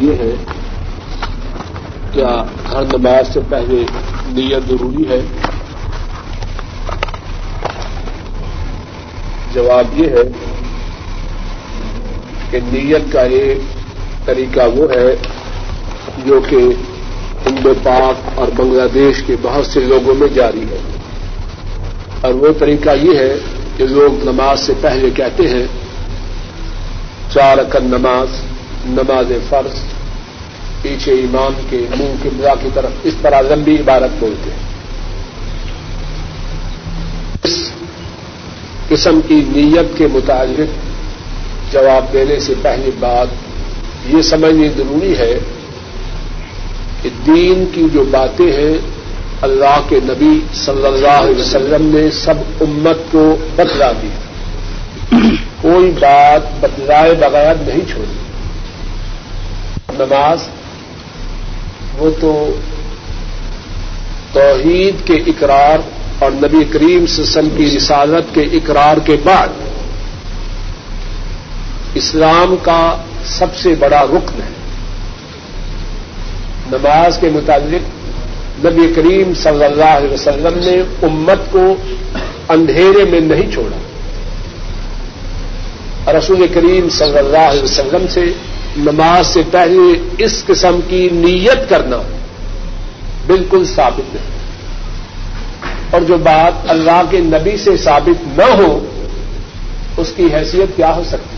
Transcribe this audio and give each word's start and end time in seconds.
یہ 0.00 0.12
ہے، 0.12 0.34
کیا 2.12 2.44
ہر 2.72 2.82
نماز 2.98 3.32
سے 3.32 3.40
پہلے 3.48 3.84
نیت 4.26 4.68
ضروری 4.68 5.08
ہے؟ 5.08 5.20
جواب 9.54 10.00
یہ 10.00 10.08
ہے 10.08 10.22
کہ 12.50 12.58
نیت 12.72 13.12
کا 13.12 13.20
ایک 13.20 13.58
طریقہ 14.26 14.60
وہ 14.74 14.86
ہے 14.90 15.16
جو 16.26 16.40
کہ 16.48 16.56
ہند 17.46 17.66
پاک 17.82 18.38
اور 18.38 18.48
بنگلہ 18.56 18.88
دیش 18.94 19.22
کے 19.26 19.36
بہت 19.42 19.66
سے 19.66 19.80
لوگوں 19.80 20.14
میں 20.14 20.28
جاری 20.28 20.62
ہے۔ 20.62 20.78
اور 22.20 22.32
وہ 22.32 22.48
طریقہ 22.58 22.90
یہ 23.02 23.18
ہے 23.18 23.34
کہ 23.76 23.86
لوگ 23.86 24.24
نماز 24.24 24.60
سے 24.60 24.72
پہلے 24.80 25.10
کہتے 25.10 25.48
ہیں، 25.48 25.66
چار 27.32 27.58
اکن 27.58 27.84
نماز 27.84 28.28
نماز 28.86 29.32
فرض 29.48 29.89
پیچھے 30.82 31.12
ایمان 31.12 31.60
کے 31.70 31.78
منہ 31.98 32.14
کے 32.22 32.28
کی 32.62 32.68
طرف 32.74 32.90
اس 33.02 33.14
طرح 33.22 33.40
لمبی 33.40 33.74
عبارت 33.74 34.10
بولتے 34.18 34.50
ہیں۔ 34.50 34.68
اس 37.44 37.70
قسم 38.88 39.20
کی 39.28 39.44
نیت 39.48 39.98
کے 39.98 40.06
متعلق 40.12 41.72
جواب 41.72 42.12
دینے 42.12 42.40
سے 42.40 42.54
پہلی 42.62 42.90
بات 42.98 43.26
یہ 44.06 44.22
سمجھنی 44.22 44.68
ضروری 44.68 45.18
ہے 45.18 45.38
کہ 47.02 47.08
دین 47.26 47.64
کی 47.74 47.86
جو 47.92 48.04
باتیں 48.04 48.52
ہیں، 48.52 48.78
اللہ 49.42 49.80
کے 49.88 49.96
نبی 50.02 50.40
صلی 50.54 50.86
اللہ 50.86 51.20
علیہ 51.20 51.40
وسلم 51.40 51.96
نے 51.96 52.10
سب 52.10 52.34
امت 52.60 53.12
کو 53.12 53.36
بتلا 53.56 53.92
دی 54.02 54.08
کوئی 55.60 55.90
بات 55.90 56.42
بتلائے 56.60 57.14
بغیر 57.14 57.54
نہیں 57.60 57.92
چھوڑی۔ 57.92 58.18
نماز 59.98 60.48
وہ 61.98 62.10
تو 62.20 62.56
توحید 64.32 65.06
کے 65.06 65.14
اقرار 65.14 65.78
اور 66.18 66.30
نبی 66.30 66.64
کریم 66.64 67.06
سسم 67.06 67.48
کی 67.56 67.76
رسالت 67.76 68.34
کے 68.34 68.40
اقرار 68.40 68.96
کے 68.96 69.16
بعد 69.24 69.48
اسلام 71.94 72.56
کا 72.62 72.96
سب 73.24 73.56
سے 73.56 73.74
بڑا 73.78 74.02
رکن 74.02 74.42
ہے۔ 74.42 74.48
نماز 76.72 77.18
کے 77.20 77.28
متعلق 77.28 77.82
نبی 78.66 78.92
کریم 78.96 79.34
صلی 79.34 79.64
اللہ 79.64 79.84
علیہ 79.84 80.12
وسلم 80.12 80.58
نے 80.58 81.06
امت 81.06 81.38
کو 81.50 81.74
اندھیرے 82.48 83.04
میں 83.10 83.20
نہیں 83.20 83.52
چھوڑا۔ 83.52 83.76
رسول 86.12 86.46
کریم 86.54 86.88
صلی 86.88 87.18
اللہ 87.18 87.38
علیہ 87.38 87.62
وسلم 87.62 88.06
سے 88.10 88.20
نماز 88.76 89.26
سے 89.26 89.42
پہلے 89.50 90.08
اس 90.18 90.44
قسم 90.46 90.80
کی 90.88 91.08
نیت 91.12 91.70
کرنا 91.70 91.96
بالکل 93.26 93.64
ثابت 93.64 94.14
نہیں۔ 94.14 94.30
اور 95.90 96.00
جو 96.00 96.16
بات 96.16 96.52
اللہ 96.68 97.02
کے 97.10 97.20
نبی 97.20 97.56
سے 97.56 97.76
ثابت 97.76 98.38
نہ 98.38 98.62
ہو، 98.62 98.84
اس 99.96 100.12
کی 100.16 100.26
حیثیت 100.34 100.76
کیا 100.76 100.96
ہو 100.96 101.02
سکتی 101.08 101.36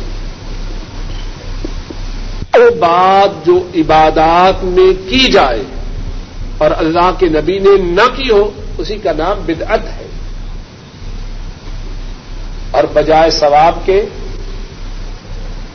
وہ 2.55 2.71
بات 2.71 3.47
جو 3.47 3.69
عبادات 3.75 4.65
میں 4.65 5.11
کی 5.11 5.33
جائے 5.33 5.63
اور 6.59 6.71
اللہ 6.77 7.11
کے 7.19 7.29
نبی 7.29 7.59
نے 7.59 7.83
نہ 7.83 8.17
کی 8.17 8.31
ہو، 8.31 8.51
اسی 8.79 8.97
کا 8.97 9.13
نام 9.13 9.43
بدعت 9.47 9.85
ہے۔ 9.85 10.07
اور 12.71 12.85
بجائے 12.93 13.31
ثواب 13.31 13.87
کے 13.87 14.05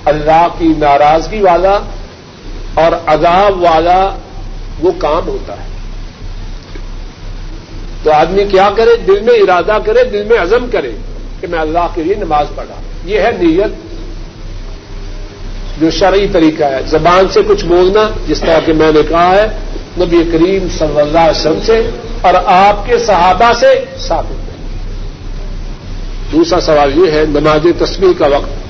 اللہ 0.08 0.48
کی 0.58 0.68
ناراضگی 0.78 1.42
والا 1.42 1.80
اور 2.74 2.92
عذاب 3.06 3.62
والا 3.62 4.10
وہ 4.80 4.92
کام 4.98 5.28
ہوتا 5.28 5.54
ہے۔ 5.54 5.68
تو 8.04 8.12
آدمی 8.12 8.46
کیا 8.46 8.70
کرے؟ 8.76 8.96
دل 9.08 9.20
میں 9.20 9.34
ارادہ 9.34 9.78
کرے، 9.86 10.04
دل 10.04 10.24
میں 10.24 10.38
عزم 10.40 10.66
کرے 10.72 10.92
کہ 11.42 11.48
میں 11.48 11.60
اللہ 11.60 11.88
کے 11.96 12.04
لیے 12.04 12.16
نماز 12.16 12.46
پڑھا۔ 12.56 12.76
یہ 13.06 13.20
ہے 13.20 13.32
نیت۔ 13.32 13.88
جو 15.82 15.90
شرعی 15.90 16.28
طریقہ 16.28 16.64
ہے۔ 16.64 16.80
زبان 16.86 17.28
سے 17.30 17.40
کچھ 17.48 17.66
بولنا، 17.66 18.10
جس 18.28 18.40
طرح 18.40 18.60
کہ 18.66 18.74
میں 18.74 18.92
نے 18.92 19.00
کہا 19.10 19.36
ہے، 19.36 19.48
نبی 19.98 20.18
کریم 20.32 20.68
صلی 20.78 21.00
اللہ 21.00 21.20
علیہ 21.20 21.40
وسلم 21.40 21.60
سے 21.66 21.90
اور 22.22 22.34
آپ 22.46 22.86
کے 22.86 22.98
صحابہ 22.98 23.54
سے 23.60 23.86
ثابت 24.00 24.32
ہے۔ 24.32 24.56
دوسرا 26.32 26.60
سوال 26.60 26.98
یہ 26.98 27.12
ہے، 27.12 27.26
نماز 27.30 27.66
تصویر 27.80 28.20
کا 28.20 28.28
وقت۔ 28.28 28.67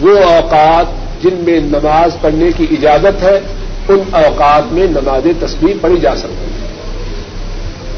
وہ 0.00 0.18
اوقات 0.18 0.86
جن 1.22 1.34
میں 1.34 1.60
نماز 1.60 2.16
پڑھنے 2.20 2.50
کی 2.56 2.66
اجازت 2.70 3.22
ہے، 3.22 3.40
ان 3.88 4.02
اوقات 4.10 4.72
میں 4.72 4.86
نماز 4.86 5.26
تصویر 5.40 5.76
پڑھی 5.80 6.00
جا 6.00 6.16
سکتی 6.16 6.44
ہے 6.44 6.66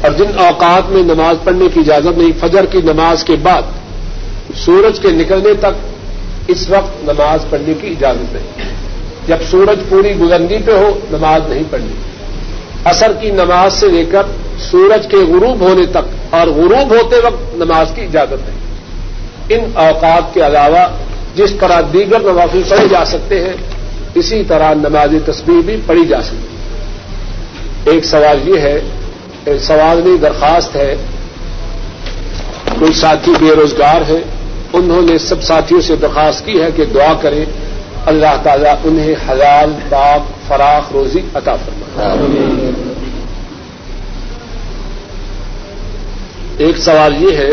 اور 0.01 0.11
جن 0.11 0.37
اوقات 0.37 0.89
میں 0.89 1.03
نماز 1.03 1.35
پڑھنے 1.43 1.65
کی 1.73 1.79
اجازت 1.79 2.17
نہیں، 2.17 2.31
فجر 2.39 2.65
کی 2.65 2.77
نماز 2.83 3.23
کے 3.23 3.35
بعد، 3.41 3.61
سورج 4.55 4.99
کے 4.99 5.11
نکلنے 5.11 5.53
تک 5.53 5.89
اس 6.47 6.69
وقت 6.69 7.03
نماز 7.03 7.45
پڑھنے 7.49 7.73
کی 7.81 7.87
اجازت 7.87 8.33
نہیں۔ 8.33 8.69
جب 9.27 9.37
سورج 9.51 9.79
پوری 9.89 10.13
بلندی 10.13 10.57
پہ 10.65 10.71
ہو، 10.71 10.99
نماز 11.11 11.49
نہیں 11.49 11.63
پڑھنی۔ 11.69 11.93
اثر 12.85 13.11
کی 13.21 13.29
نماز 13.31 13.73
سے 13.73 13.87
لے 13.87 14.05
کر 14.11 14.23
سورج 14.59 15.07
کے 15.07 15.17
غروب 15.17 15.59
ہونے 15.59 15.85
تک 15.85 16.33
اور 16.33 16.47
غروب 16.47 16.89
ہوتے 16.89 17.15
وقت 17.23 17.55
نماز 17.55 17.87
کی 17.95 18.01
اجازت 18.01 18.49
نہیں۔ 18.49 18.59
ان 19.49 19.71
اوقات 19.73 20.33
کے 20.33 20.45
علاوہ 20.45 20.87
جس 21.35 21.53
طرح 21.59 21.81
دیگر 21.93 22.19
نوافل 22.19 22.61
پڑھے 22.69 22.87
جا 22.87 23.03
سکتے 23.05 23.39
ہیں 23.39 23.55
اسی 24.15 24.43
طرح 24.47 24.73
نماز 24.73 25.15
تصویر 25.25 25.61
بھی 25.65 25.77
پڑھی 25.85 26.05
جا 26.07 26.21
سکتی 26.21 27.91
ایک 27.91 28.05
سوال 28.05 28.47
یہ 28.47 28.59
ہے 28.59 28.79
ایک 29.45 29.61
سوال 29.61 30.01
نہیں 30.03 30.17
درخواست 30.21 30.75
ہے 30.75 30.93
کوئی 32.79 32.93
ساتھی 32.93 33.31
بے 33.39 33.55
روزگار 33.55 34.01
ہے 34.07 34.21
انہوں 34.73 35.01
نے 35.01 35.17
سب 35.17 35.41
ساتھیوں 35.43 35.81
سے 35.81 35.95
درخواست 36.01 36.45
کی 36.45 36.61
ہے 36.61 36.69
کہ 36.75 36.85
دعا 36.93 37.13
کریں 37.21 37.43
اللہ 38.05 38.35
تعالیٰ 38.43 38.73
انہیں 38.83 39.13
حلال 39.29 39.73
پاک 39.89 40.29
فراخ 40.47 40.91
روزی 40.93 41.19
عطا 41.35 41.55
فرما 41.55 42.13
ایک 46.57 46.77
سوال 46.77 47.23
یہ 47.23 47.37
ہے 47.37 47.51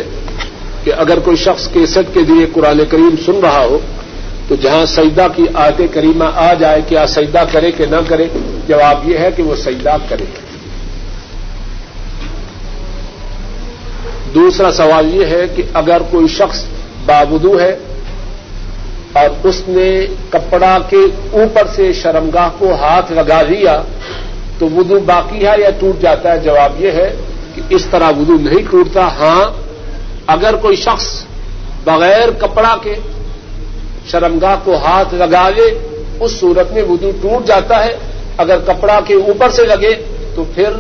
کہ 0.85 0.93
اگر 0.99 1.19
کوئی 1.19 1.37
شخص 1.37 1.69
کیسٹ 1.69 2.15
کے 2.15 2.21
لیے 2.21 2.47
قرآن 2.53 2.81
کریم 2.91 3.15
سن 3.27 3.41
رہا 3.43 3.65
ہو، 3.65 3.79
تو 4.49 4.55
جہاں 4.55 4.85
سجدہ 4.87 5.27
کی 5.37 5.45
آیت 5.55 5.81
کریمہ 5.93 6.25
آ 6.35 6.53
جائے 6.55 6.81
کیا 6.89 7.07
سجدہ 7.07 7.43
کرے 7.53 7.73
کہ 7.73 7.87
نہ 7.87 7.97
کرے 8.09 8.27
جواب 8.69 9.09
یہ 9.09 9.19
ہے 9.19 9.29
کہ 9.37 9.43
وہ 9.43 9.55
سجدہ 9.55 9.97
کرے 10.09 10.25
دوسرا 14.35 14.73
سوال 14.73 15.15
یہ 15.15 15.27
ہے 15.27 15.47
کہ 15.57 15.63
اگر 15.75 16.03
کوئی 16.11 16.29
شخص 16.29 16.65
بابدو 17.07 17.61
ہے 17.61 17.77
اور 19.13 19.47
اس 19.47 19.63
نے 19.69 19.91
کپڑا 20.31 20.79
کے 20.91 21.05
اوپر 21.31 21.67
سے 21.77 21.93
شرمگاہ 21.93 22.49
کو 22.59 22.75
ہاتھ 22.75 23.13
لگا 23.13 23.41
لیا 23.43 23.83
تو 24.59 24.69
ودو 24.77 24.99
باقی 25.07 25.47
ہے 25.47 25.55
یا 25.59 25.71
ٹوٹ 25.81 26.03
جاتا 26.03 26.33
ہے؟ 26.33 26.39
جواب 26.39 26.81
یہ 26.85 26.91
ہے 26.91 27.09
کہ 27.55 27.63
اس 27.69 27.87
طرح 27.91 28.11
ودو 28.19 28.37
نہیں 28.41 28.71
ٹوٹتا۔ 28.71 29.07
ہاں 29.19 29.45
اگر 30.29 30.57
کوئی 30.57 30.77
شخص 30.77 31.25
بغیر 31.85 32.31
کپڑا 32.39 32.77
کے 32.83 32.95
شرمگاہ 34.11 34.57
کو 34.65 34.77
ہاتھ 34.77 35.15
لگا 35.15 35.49
لے 35.49 35.79
اس 36.21 36.33
صورت 36.33 36.73
میں 36.73 36.83
وضو 36.83 37.11
ٹوٹ 37.23 37.47
جاتا 37.47 37.85
ہے۔ 37.85 37.97
اگر 38.37 38.59
کپڑا 38.67 39.01
کے 39.07 39.15
اوپر 39.15 39.49
سے 39.49 39.65
لگے، 39.65 39.95
تو 40.35 40.45
پھر 40.55 40.71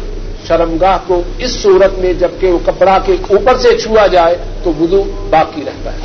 شرمگاہ 0.48 0.98
کو 1.06 1.22
اس 1.38 1.50
صورت 1.50 1.98
میں 1.98 2.12
جبکہ 2.12 2.46
وہ 2.46 2.58
کپڑا 2.66 2.98
کے 3.06 3.12
اوپر 3.12 3.56
سے 3.56 3.78
چھوا 3.78 4.06
جائے، 4.06 4.36
تو 4.62 4.72
وضو 4.80 5.26
باقی 5.30 5.62
رہتا 5.66 5.92
ہے۔ 5.92 5.98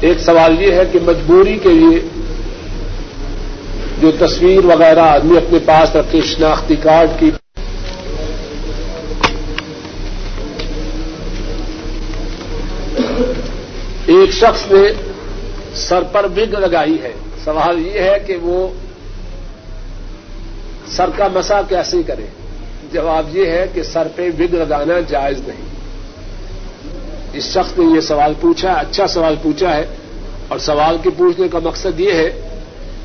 ایک 0.00 0.20
سوال 0.20 0.62
یہ 0.62 0.72
ہے 0.72 0.82
کہ 0.92 0.98
مجبوری 1.02 1.58
کے 1.62 1.68
لیے 1.68 2.00
جو 4.00 4.26
تصویر 4.26 4.64
وغیرہ 4.64 5.00
آدمی 5.00 5.36
اپنے 5.36 5.58
پاس 5.58 5.96
رکھے، 5.96 6.20
شناختی 6.20 6.76
کارڈ 6.76 7.10
کی 7.18 7.30
شخص 14.40 14.72
نے 14.72 14.88
سر 15.74 16.02
پر 16.02 16.26
بگ 16.26 16.54
لگائی 16.54 16.96
ہے۔ 17.02 17.12
سوال 17.44 17.86
یہ 17.86 18.00
ہے 18.00 18.14
کہ 18.26 18.36
وہ 18.36 18.68
سر 20.88 21.10
کا 21.16 21.28
مسا 21.28 21.62
کیسے 21.68 22.02
کرے؟ 22.02 22.26
جواب 22.92 23.36
یہ 23.36 23.46
ہے 23.46 23.66
کہ 23.74 23.82
سر 23.82 24.08
پہ 24.16 24.30
بگ 24.30 24.54
لگانا 24.54 24.94
جائز 25.08 25.40
نہیں۔ 25.48 25.64
اس 27.32 27.44
شخص 27.44 27.78
نے 27.78 27.94
یہ 27.96 28.00
سوال 28.00 28.32
پوچھا 28.40 28.68
ہے 28.68 28.80
اچھا 28.80 29.06
سوال 29.06 29.34
پوچھا 29.42 29.76
ہے۔ 29.76 29.86
اور 30.48 30.58
سوال 30.58 30.96
کے 31.02 31.10
پوچھنے 31.10 31.48
کا 31.48 31.58
مقصد 31.58 32.00
یہ 32.00 32.12
ہے 32.12 32.48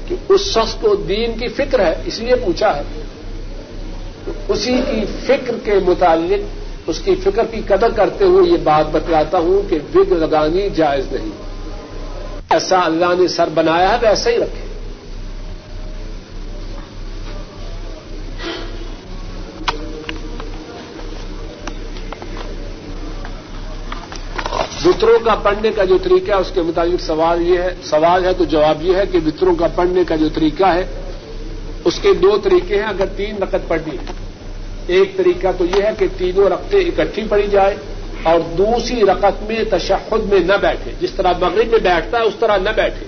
کہ 0.07 0.15
اس 0.29 0.41
شخص 0.41 0.75
کو 0.81 0.95
دین 0.95 1.37
کی 1.37 1.47
فکر 1.47 1.79
ہے، 1.79 1.93
اس 2.05 2.19
لیے 2.19 2.35
پوچھا 2.35 2.77
ہے۔ 2.77 2.81
تو 4.25 4.31
اسی 4.47 4.77
کی 4.91 5.01
فکر 5.25 5.53
کے 5.63 5.73
متعلق 5.85 6.62
اس 6.87 6.99
کی 6.99 7.15
فکر 7.15 7.45
کی 7.45 7.61
قدر 7.67 7.89
کرتے 7.95 8.25
ہوئے 8.25 8.51
یہ 8.51 8.57
بات 8.63 8.85
بتلاتا 8.91 9.37
ہوں 9.37 9.69
کہ 9.69 9.79
وگ 9.95 10.13
لگانی 10.13 10.69
جائز 10.75 11.05
نہیں۔ 11.11 11.29
ایسا 12.49 12.79
اللہ 12.85 13.05
نے 13.19 13.27
سر 13.27 13.49
بنایا 13.53 13.89
ہے، 13.89 13.97
ویسا 14.01 14.29
ہی 14.29 14.37
رکھے۔ 14.37 14.63
وطروں 24.85 25.19
کا 25.25 25.35
پڑھنے 25.35 25.71
کا 25.71 25.83
جو 25.83 25.97
طریقہ 25.97 26.31
ہے، 26.31 26.37
اس 26.37 26.51
کے 26.53 26.61
مطابق 26.61 27.01
سوال 27.01 27.47
یہ 27.47 27.57
ہے، 27.57 27.75
سوال 27.83 28.25
ہے 28.25 28.33
تو 28.33 28.43
جواب 28.43 28.81
یہ 28.81 28.95
ہے 28.95 29.03
کہ 29.11 29.19
وطروں 29.25 29.55
کا 29.55 29.67
پڑھنے 29.75 30.03
کا 30.07 30.15
جو 30.15 30.29
طریقہ 30.29 30.63
ہے، 30.63 30.85
اس 31.85 31.99
کے 31.99 32.13
دو 32.13 32.37
طریقے 32.43 32.75
ہیں، 32.75 32.87
اگر 32.87 33.05
تین 33.05 33.43
رقط 33.43 33.67
پڑھنی 33.67 33.97
ہے۔ 33.97 34.22
ایک 34.87 35.17
طریقہ 35.17 35.47
تو 35.57 35.65
یہ 35.65 35.83
ہے 35.83 35.89
کہ 35.97 36.07
تینوں 36.17 36.49
رقطیں 36.49 36.79
اکٹھی 36.79 37.23
پڑھی 37.29 37.47
جائے 37.47 37.75
اور 38.23 38.39
دوسری 38.39 39.01
رقط 39.01 39.43
میں 39.43 39.63
تشخد 39.69 40.33
میں 40.33 40.39
نہ 40.39 40.53
بیٹھے۔ 40.61 40.91
جس 41.01 41.11
طرح 41.11 41.33
مغرب 41.39 41.67
میں 41.71 41.79
بیٹھتا 41.79 42.17
ہے، 42.17 42.23
اس 42.23 42.33
طرح 42.39 42.57
نہ 42.57 42.69
بیٹھے۔ 42.69 43.05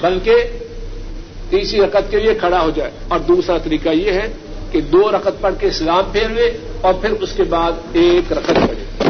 بلکہ 0.00 0.34
تیسری 1.50 1.80
رقط 1.80 2.10
کے 2.10 2.20
لیے 2.20 2.34
کھڑا 2.34 2.60
ہو 2.60 2.70
جائے۔ 2.70 2.90
اور 3.08 3.20
دوسرا 3.20 3.58
طریقہ 3.58 3.88
یہ 3.88 4.12
ہے 4.12 4.32
کہ 4.70 4.80
دو 4.80 5.10
رقط 5.12 5.40
پڑھ 5.40 5.54
کے 5.60 5.66
اسلام 5.66 6.04
پھیروے 6.12 6.56
اور 6.80 6.94
پھر 6.94 7.10
اس 7.10 7.32
کے 7.36 7.42
بعد 7.42 7.72
ایک 7.92 8.32
رقط 8.32 8.52
پڑھے۔ 8.68 9.04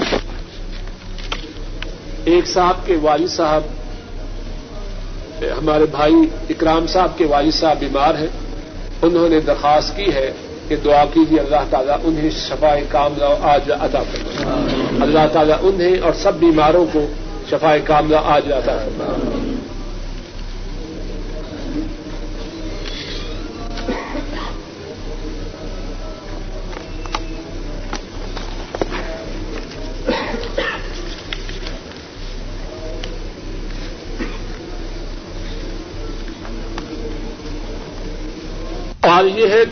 ایک 2.25 2.47
صاحب 2.47 2.87
کے 2.87 2.97
والد 3.03 3.29
صاحب، 3.29 3.63
ہمارے 5.39 5.85
بھائی 5.91 6.15
اکرام 6.51 6.87
صاحب 6.87 7.19
کے 7.19 7.25
والد 7.25 7.55
صاحب 7.55 7.79
بیمار 7.79 8.15
ہیں۔ 8.15 8.27
انہوں 9.03 9.29
نے 9.29 9.41
درخواست 9.41 9.97
کی 9.97 10.15
ہے 10.15 10.33
کہ 10.73 10.77
دعا 10.85 11.05
کیجیے 11.15 11.41
اللہ 11.41 11.65
تعالیٰ 11.71 11.97
انہیں 12.05 12.31
شفا 12.31 12.75
کام 12.89 13.15
آج 13.43 13.71
ادا 13.73 14.03
کر 14.13 14.45
اللہ 15.01 15.27
تعالیٰ 15.33 15.57
انہیں 15.61 15.99
اور 16.01 16.13
سب 16.13 16.39
بیماروں 16.39 16.85
کو 16.93 17.07
شفا 17.51 17.77
کام 17.85 18.13
آج 18.25 18.53
ادا 18.53 18.77
کر 18.77 19.61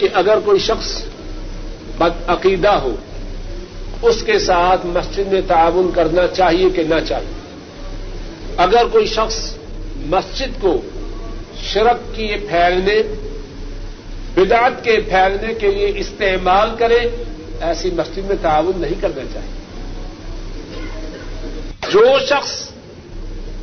کہ 0.00 0.08
اگر 0.12 0.38
کوئی 0.44 0.58
شخص 0.58 1.02
بدعقیدہ 1.98 2.68
ہو، 2.68 2.96
اس 4.02 4.22
کے 4.22 4.38
ساتھ 4.38 4.86
مسجد 4.86 5.32
میں 5.32 5.40
تعاون 5.46 5.90
کرنا 5.94 6.26
چاہیے 6.26 6.70
کہ 6.70 6.82
نہ 6.82 6.94
چاہیے۔ 7.08 7.32
اگر 8.56 8.84
کوئی 8.92 9.06
شخص 9.06 9.54
مسجد 10.06 10.62
کو 10.62 10.80
شرک 11.62 12.16
کی 12.16 12.26
پھیلنے، 12.26 13.02
بدعت 14.34 14.84
کے 14.84 15.00
پھیلنے 15.08 15.54
کے 15.54 15.70
لیے 15.70 15.92
استعمال 15.96 16.70
کرے، 16.78 16.98
ایسی 17.60 17.90
مسجد 17.90 18.18
میں 18.18 18.36
تعاون 18.42 18.80
نہیں 18.80 19.00
کرنا 19.00 19.22
چاہیے۔ 19.34 19.60
جو 21.90 22.18
شخص 22.26 22.70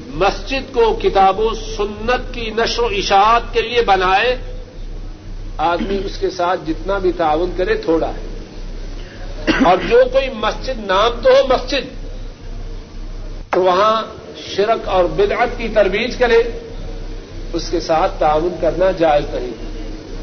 مسجد 0.07 0.73
کو 0.73 0.99
کتاب 1.01 1.39
و 1.39 1.49
سنت 1.77 2.33
کی 2.33 2.49
نشر 2.57 2.83
و 2.83 2.85
اشاعت 2.85 3.53
کے 3.53 3.61
لیے 3.61 3.81
بنائے 3.81 4.56
آدمی 5.57 5.99
اس 6.05 6.17
کے 6.17 6.29
ساتھ 6.29 6.59
جتنا 6.67 6.97
بھی 6.97 7.11
تعاون 7.11 7.51
کرے 7.57 7.73
تھوڑا 7.73 8.07
ہے۔ 8.07 8.39
اور 9.65 9.77
جو 9.89 10.01
کوئی 10.11 10.29
مسجد 10.29 10.79
نام 10.85 11.11
تو 11.23 11.29
ہو 11.29 11.47
مسجد، 11.49 12.07
تو 13.53 13.63
وہاں 13.63 14.03
شرک 14.55 14.87
اور 14.87 15.05
بدعت 15.05 15.47
کی 15.57 15.67
ترویج 15.73 16.15
کرے، 16.15 16.43
اس 17.53 17.69
کے 17.69 17.79
ساتھ 17.79 18.11
تعاون 18.19 18.55
کرنا 18.61 18.91
جائز 18.91 19.35
نہیں۔ 19.35 19.51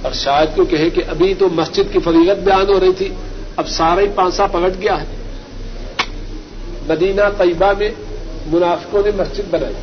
اور 0.03 0.13
شاید 0.13 0.57
کو 0.57 0.65
کہے 0.65 0.91
کہ 0.91 1.03
ابھی 1.09 1.35
تو 1.35 1.49
مسجد 1.49 1.93
کی 1.93 1.99
فضیلت 1.99 2.39
بیان 2.45 2.75
ہو 2.75 2.81
رہی 2.81 2.93
تھی، 2.93 3.09
اب 3.57 3.69
سارا 3.69 4.01
ہی 4.01 4.07
پانسا 4.15 4.47
پلٹ 4.47 4.83
گیا 4.83 5.01
ہے۔ 5.01 5.07
مدینہ 6.89 7.23
طیبہ 7.39 7.73
میں 7.79 7.91
منافقوں 8.47 9.03
نے 9.05 9.11
مسجد 9.17 9.43
بنائی۔ 9.51 9.75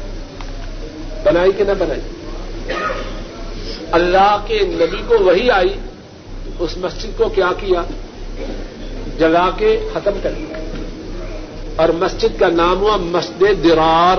بنائی 1.23 1.51
کہ 1.57 1.63
نہ 1.63 1.71
بنائی؟ 1.79 2.01
اللہ 3.91 4.37
کے 4.47 4.59
نبی 4.59 5.01
کو 5.07 5.19
وہی 5.19 5.51
آئی، 5.51 5.73
اس 6.59 6.77
مسجد 6.77 7.17
کو 7.17 7.29
کیا 7.29 7.49
کیا؟ 7.59 7.83
جگا 9.19 9.49
کے 9.57 9.79
ختم 9.93 10.11
کر 10.23 10.31
دیا۔ 10.31 10.57
اور 11.75 11.89
مسجد 11.89 12.39
کا 12.39 12.49
نام 12.49 12.77
ہوا 12.77 12.97
مسجد 12.97 13.63
درار۔ 13.63 14.17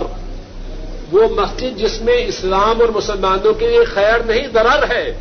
وہ 1.13 1.41
مسجد 1.41 1.79
جس 1.79 2.01
میں 2.01 2.17
اسلام 2.17 2.81
اور 2.81 2.89
مسلمانوں 2.89 3.55
کے 3.55 3.69
لیے 3.69 3.85
خیر 3.85 4.19
نہیں 4.19 4.47
درر 4.47 4.91
ہے۔ 4.91 5.19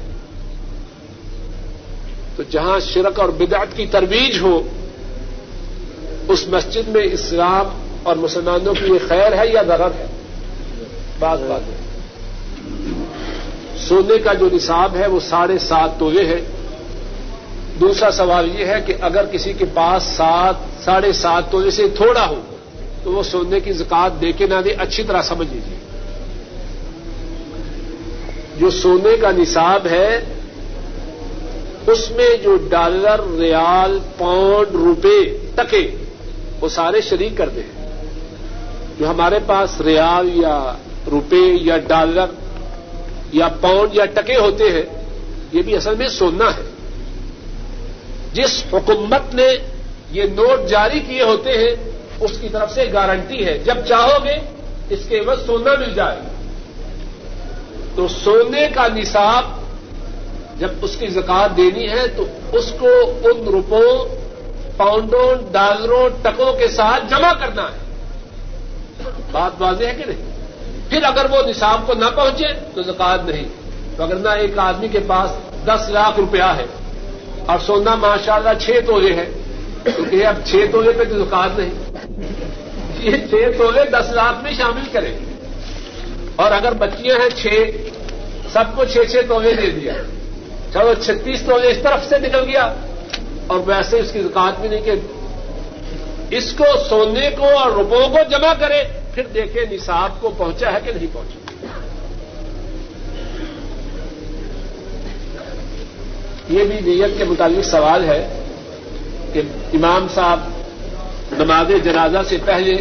تو 2.36 2.44
جہاں 2.50 2.80
شرک 2.80 3.20
اور 3.20 3.30
بدعت 3.30 3.78
کی 3.78 3.86
ترویج 3.92 4.40
ہو، 4.42 4.62
اس 6.28 6.48
مسجد 6.48 6.88
میں 6.88 7.04
اسلام 7.12 7.96
اور 8.04 8.16
مسلمانوں 8.16 8.74
کے 8.74 8.86
لیے 8.86 9.00
خیر 9.08 9.34
ہے 9.34 9.48
یا 9.48 9.62
درر 9.62 9.92
ہے؟ 10.00 10.06
بات 11.20 11.40
بات 11.40 11.68
ہے 11.68 11.81
سونے 13.92 14.18
کا 14.18 14.34
جو 14.34 14.50
نصاب 14.54 14.96
ہے 14.96 15.08
وہ 15.08 15.20
ساڑھے 15.20 15.58
سات 15.58 16.00
تولے 16.00 16.26
ہے۔ 16.26 16.40
دوسرا 17.80 18.12
سوال 18.12 18.48
یہ 18.60 18.66
ہے 18.66 18.82
کہ 18.86 18.94
اگر 19.02 19.26
کسی 19.26 19.54
کے 19.54 19.66
پاس 19.74 20.04
سات، 20.04 20.56
ساڑھے 20.84 21.14
سات 21.14 21.52
تولے 21.52 21.72
سے 21.72 21.88
تھوڑا 21.88 22.26
ہو، 22.28 22.40
تو 23.04 23.12
وہ 23.12 23.24
سونے 23.24 23.60
کی 23.60 23.72
زکات 23.72 24.22
دے 24.22 24.32
کے 24.32 24.48
نہ 24.48 24.62
دے، 24.66 24.70
اچھی 24.70 25.04
طرح 25.04 25.22
سمجھ 25.22 25.48
لیجیے 25.54 25.78
جو 28.60 28.70
سونے 28.70 29.18
کا 29.18 29.32
نصاب 29.32 29.88
ہے، 29.88 30.24
اس 31.88 32.12
میں 32.12 32.38
جو 32.44 32.56
ڈالر، 32.70 33.20
ریال، 33.40 34.00
پاؤنڈ، 34.18 34.76
روپے 34.76 35.18
ٹکے، 35.56 35.88
وہ 36.62 36.70
سارے 36.70 37.02
شریک 37.02 37.38
کر 37.38 37.50
دیں 37.50 37.70
جو 39.00 39.10
ہمارے 39.10 39.40
پاس 39.46 39.82
ریال 39.82 40.30
یا 40.34 40.74
روپے 41.12 41.46
یا 41.62 41.78
ڈالر 41.78 42.26
یا 43.32 43.48
پاؤنڈ 43.62 43.96
یا 43.96 44.06
ٹکے 44.06 44.36
ہوتے 44.36 44.64
ہیں، 44.64 45.04
یہ 45.52 45.62
بھی 45.62 45.76
اصل 45.76 45.96
میں 45.96 46.08
سونا 46.08 46.46
ہے۔ 46.46 46.70
جس 48.34 48.64
حکومت 48.74 49.36
نے 49.36 49.48
یہ 50.12 50.24
نوٹ 50.24 50.70
جاری 50.70 51.00
کیے 51.00 51.24
ہوتے 51.24 51.52
ہیں، 51.52 51.92
اس 52.20 52.32
کی 52.42 52.50
طرف 52.50 52.74
سے 52.74 52.86
گارنٹی 52.94 53.46
ہے۔ 53.46 53.58
جب 53.58 53.78
چاہو 53.88 54.24
گے، 54.24 54.36
اس 54.90 55.00
کے 55.10 55.22
بعد 55.22 55.36
سونا 55.46 55.76
مل 55.80 55.94
جائے۔ 55.94 56.18
تو 57.96 58.08
سونے 58.08 58.68
کا 58.74 58.88
نصاب 58.88 59.44
جب 60.60 60.70
اس 60.82 60.96
کی 60.96 61.08
زکات 61.08 61.58
دینی 61.58 61.90
ہے، 61.90 62.08
تو 62.08 62.26
اس 62.52 62.74
کو 62.80 62.88
ان 63.24 63.48
روپوں، 63.48 64.16
پاؤنڈوں، 64.78 65.52
ڈالروں، 65.52 66.10
ٹکوں 66.22 66.54
کے 66.54 66.68
ساتھ 66.68 67.04
جمع 67.10 67.34
کرنا 67.34 67.64
ہے۔ 67.64 67.78
بات 69.32 69.52
واضح 69.60 69.86
ہے 69.86 69.96
کہ 69.96 70.12
نہیں؟ 70.12 70.31
پھر 70.92 71.04
اگر 71.04 71.26
وہ 71.30 71.38
نصاب 71.48 71.88
کو 71.88 71.94
نہ 71.94 72.06
پہنچے 72.16 72.46
تو 72.76 72.82
زکات 72.82 73.26
نہیں۔ 73.26 73.44
تو 73.98 74.04
اگر 74.04 74.16
نہ 74.16 74.30
ایک 74.30 74.60
آدمی 74.60 74.88
کے 74.88 75.00
پاس 75.08 75.30
دس 75.66 75.90
لاکھ 75.90 76.20
روپیہ 76.20 76.44
ہے 76.44 76.66
اور 77.46 77.58
سونا 77.66 77.96
ماشاء 77.96 78.34
اللہ 78.34 78.50
چھ 78.60 78.70
تولے 78.88 79.14
ہے 79.14 79.30
تو 79.84 80.04
اب 80.12 80.36
چھ 80.46 80.56
تولے 80.72 80.92
پہ 80.92 81.04
تو 81.04 81.26
زکات 81.26 81.60
نہیں۔ 81.60 81.70
یہ 83.00 83.12
چھ 83.12 83.58
تولے 83.58 83.82
دس 83.92 84.12
لاکھ 84.12 84.44
میں 84.44 84.54
شامل 84.54 84.82
کریں۔ 84.92 85.18
اور 86.36 86.52
اگر 86.52 86.72
بچیاں 86.72 87.16
ہیں 87.16 87.30
چھ، 87.30 87.70
سب 88.54 88.64
کو 88.76 88.86
چھ 88.86 88.98
چھ 89.12 89.18
تولے 89.28 89.54
دے 89.54 89.70
دیا۔ 89.70 89.94
چلو 90.74 90.94
چھتیس 91.06 91.42
تولے 91.42 91.68
اس 91.68 91.78
طرف 91.84 92.10
سے 92.10 92.20
نکل 92.20 92.40
گیا۔ 92.40 92.74
اور 93.48 93.60
ویسے 93.66 94.00
اس 94.00 94.12
کی 94.12 94.22
زکات 94.22 94.62
بھی 94.62 94.70
نہیں 94.70 94.82
کہ 94.82 94.92
اس 96.30 96.54
کو 96.58 96.66
سونے 96.90 97.30
کو 97.38 97.58
اور 97.58 97.72
روپوں 97.72 98.10
کو 98.10 98.18
جمع 98.30 98.54
کرے۔ 98.60 99.01
پھر 99.14 99.24
دیکھیں 99.34 99.62
نصاب 99.72 100.22
کو 100.22 100.30
پہنچا 100.38 100.72
ہے 100.74 100.80
کہ 100.86 100.92
نہیں 100.92 101.08
پہنچا۔ 101.14 101.40
یہ 106.50 106.64
بھی 106.64 106.80
نیت 106.86 107.18
کے 107.18 107.24
متعلق 107.24 107.66
سوال 107.66 108.04
ہے 108.04 108.44
کہ 109.34 109.42
امام 109.74 110.08
صاحب 110.14 110.40
نماز 111.38 111.84
جنازہ 111.84 112.18
سے 112.30 112.38
پہلے 112.46 112.74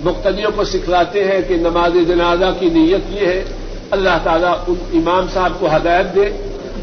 مقتدیوں 0.00 0.50
کو 0.56 0.64
سکھلاتے 0.64 1.24
ہیں 1.24 1.40
کہ 1.48 1.56
نماز 1.56 2.08
جنازہ 2.08 2.52
کی 2.60 2.68
نیت 2.68 3.00
یہ 3.10 3.26
ہے، 3.26 3.44
اللہ 3.90 4.18
تعالیٰ 4.24 4.56
ان 4.66 4.74
امام 4.92 5.26
صاحب 5.32 5.52
کو 5.58 5.66
ہدایت 5.76 6.14
دے 6.14 6.30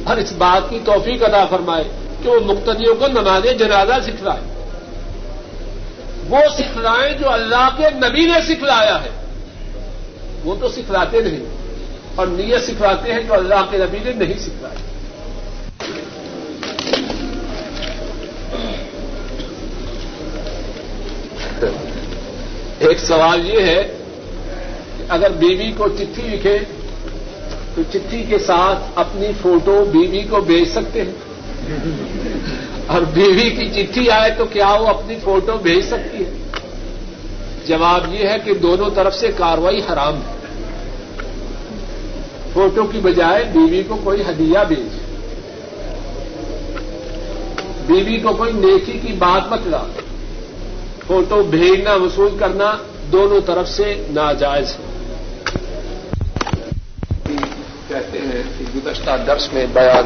اور 0.04 0.18
اس 0.18 0.34
بات 0.34 0.70
کی 0.70 0.80
توفیق 0.86 1.24
ادا 1.24 1.46
فرمائے 1.46 1.84
کہ 2.24 2.30
وہ 2.30 2.40
مقتدیوں 2.46 2.96
کو 2.96 3.08
نماز 3.08 3.44
جنازہ 3.60 4.00
سکھلائے۔ 4.04 4.53
وہ 6.30 6.40
سکھلائیں 6.58 7.18
جو 7.18 7.30
اللہ 7.32 7.68
کے 7.78 7.90
نبی 7.96 8.26
نے 8.26 8.40
سکھلایا 8.48 8.98
ہے۔ 9.04 9.10
وہ 10.44 10.56
تو 10.62 10.70
سکھلاتے 10.70 11.22
نہیں، 11.22 11.44
اور 12.16 12.28
نیت 12.28 12.62
سکھلاتے 12.62 13.14
ہیں 13.14 13.22
جو 13.28 13.34
اللہ 13.34 13.62
کے 13.72 13.78
نبی 13.78 14.00
نے 14.04 14.12
نہیں 14.16 14.40
سکھلایا 14.40 14.92
ایک 22.88 23.00
سوال 23.00 23.40
یہ 23.50 23.66
ہے 23.66 23.82
کہ 24.98 25.04
اگر 25.10 25.32
بیوی 25.40 25.72
کو 25.78 25.88
چٹھی 25.90 26.28
لکھے، 26.30 26.58
تو 27.76 27.82
چٹھی 27.92 28.24
کے 28.30 28.38
ساتھ 28.40 29.00
اپنی 29.00 29.28
فوٹو 29.42 29.84
بیوی 29.92 30.22
کو 30.30 30.42
بھیج 30.50 30.68
سکتے 30.70 31.02
ہیں؟ 31.02 31.16
اور 32.88 33.02
بیوی 33.02 33.50
کی 33.50 33.66
چٹھی 33.66 34.10
آئے 34.10 34.32
تو 34.38 34.46
کیا 34.46 34.70
وہ 34.70 34.88
اپنی 34.88 35.16
فوٹو 35.24 35.58
بھیج 35.58 35.86
سکتی 35.86 36.18
ہے؟ 36.18 36.32
جواب 37.68 38.14
یہ 38.14 38.30
ہے 38.30 38.36
کہ 38.46 38.54
دونوں 38.54 38.90
طرف 38.96 39.16
سے 39.16 39.28
کاروائی 39.38 39.80
حرام 39.80 40.16
ہے۔ 40.16 40.34
فوٹو 42.54 42.84
کی 42.84 42.98
بجائے 43.04 43.44
بیوی 43.44 43.84
کو 43.88 43.96
کوئی 44.04 44.22
ہدیہ 44.22 44.60
بھیج۔ 44.68 45.00
بیوی 47.88 48.20
کو 48.20 48.34
کوئی 48.34 48.52
نیکی 48.54 49.00
کی 49.00 49.14
بات 49.14 49.50
بتلا 49.50 49.84
فوٹو 51.08 51.44
بھیجنا، 51.44 51.94
وصول 51.94 52.38
کرنا 52.40 52.78
دونوں 53.12 53.42
طرف 53.46 53.70
سے 53.70 54.06
ناجائز 54.10 54.70
ہے۔ 54.70 54.94
کہتے 57.88 58.18
ہیں 58.18 58.44
کہ 58.58 58.66
گزشتہ 58.76 59.12
درس 59.28 59.54
میں 59.54 59.66
بیان 59.74 60.06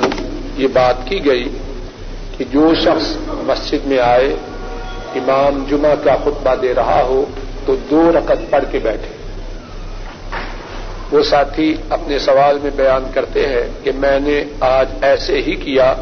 یہ 0.58 0.68
بات 0.74 0.96
کی 1.06 1.26
گئی 1.26 1.50
کہ 2.38 2.46
جو 2.52 2.74
شخص 2.76 3.18
مسجد 3.30 3.86
میں 3.86 4.00
آئے، 4.00 4.36
امام 5.16 5.64
جمعہ 5.70 5.96
کا 6.04 6.16
خطبہ 6.16 6.56
دے 6.56 6.76
رہا 6.76 7.02
ہو، 7.02 7.26
تو 7.66 7.76
دو 7.92 8.12
رقط 8.16 8.50
پڑھ 8.50 8.64
کے 8.72 8.80
بیٹھے۔ 8.80 9.18
وہ 11.12 11.24
ساتھی 11.24 11.76
اپنے 11.90 12.20
سوال 12.20 12.58
میں 12.64 12.72
بیان 12.76 13.12
کرتے 13.14 13.48
ہیں 13.48 13.68
کہ 13.84 13.92
میں 13.96 14.20
نے 14.20 14.44
آج 14.60 14.90
ایسے 15.02 15.42
ہی 15.42 15.56
کیا۔ 15.56 15.94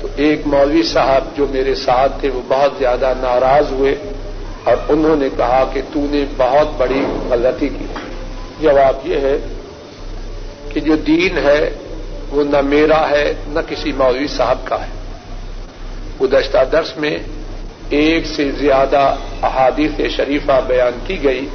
تو 0.00 0.08
ایک 0.16 0.46
مولوی 0.46 0.82
صاحب 0.82 1.24
جو 1.36 1.46
میرے 1.50 1.74
ساتھ 1.74 2.12
تھے، 2.20 2.30
وہ 2.30 2.40
بہت 2.48 2.72
زیادہ 2.78 3.12
ناراض 3.20 3.72
ہوئے 3.72 3.94
اور 4.64 4.76
انہوں 4.88 5.16
نے 5.16 5.28
کہا 5.36 5.64
کہ 5.72 5.80
تو 5.92 6.06
نے 6.10 6.24
بہت 6.36 6.68
بڑی 6.76 7.04
غلطی 7.30 7.68
کی۔ 7.68 7.86
جواب 8.60 9.06
یہ 9.06 9.16
ہے 9.16 9.38
کہ 10.72 10.80
جو 10.80 10.96
دین 10.96 11.38
ہے، 11.38 11.70
وہ 12.30 12.44
نہ 12.44 12.60
میرا 12.60 13.10
ہے، 13.10 13.34
نہ 13.48 13.60
کسی 13.68 13.92
مولوی 13.92 14.26
صاحب 14.26 14.58
کا 14.64 14.76
ہے۔ 14.76 15.03
گزشتہ 16.20 16.58
درس 16.72 16.96
میں 16.96 17.18
ایک 17.90 18.26
سے 18.26 18.50
زیادہ 18.50 19.14
احادیث 19.42 20.16
شریفہ 20.16 20.60
بیان 20.66 20.98
کی 21.06 21.24
گئی 21.24 21.48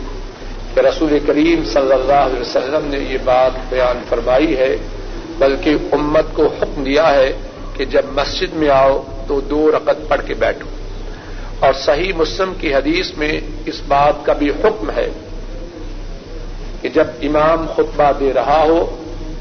کہ 0.73 0.79
رسول 0.79 1.19
کریم 1.27 1.63
صلی 1.65 1.93
اللہ 1.93 2.13
علیہ 2.13 2.39
وسلم 2.39 2.87
نے 2.87 2.99
یہ 2.99 3.17
بات 3.23 3.51
بیان 3.69 3.99
فرمائی 4.09 4.57
ہے، 4.57 4.75
بلکہ 5.37 5.75
امت 5.91 6.25
کو 6.33 6.47
حکم 6.47 6.83
دیا 6.83 7.15
ہے 7.15 7.33
کہ 7.77 7.85
جب 7.85 8.01
مسجد 8.11 8.53
میں 8.53 8.69
آؤ 8.69 9.03
تو 9.27 9.39
دو 9.39 9.71
رقط 9.71 10.07
پڑھ 10.07 10.21
کے 10.27 10.33
بیٹھو۔ 10.33 10.67
اور 11.59 11.73
صحیح 11.73 12.13
مسلم 12.13 12.53
کی 12.61 12.73
حدیث 12.75 13.11
میں 13.17 13.39
اس 13.65 13.81
بات 13.87 14.25
کا 14.25 14.33
بھی 14.33 14.49
حکم 14.49 14.89
ہے 14.89 15.09
کہ 16.81 16.89
جب 16.89 17.07
امام 17.21 17.67
خطبہ 17.67 18.11
دے 18.19 18.33
رہا 18.33 18.63
ہو، 18.69 18.95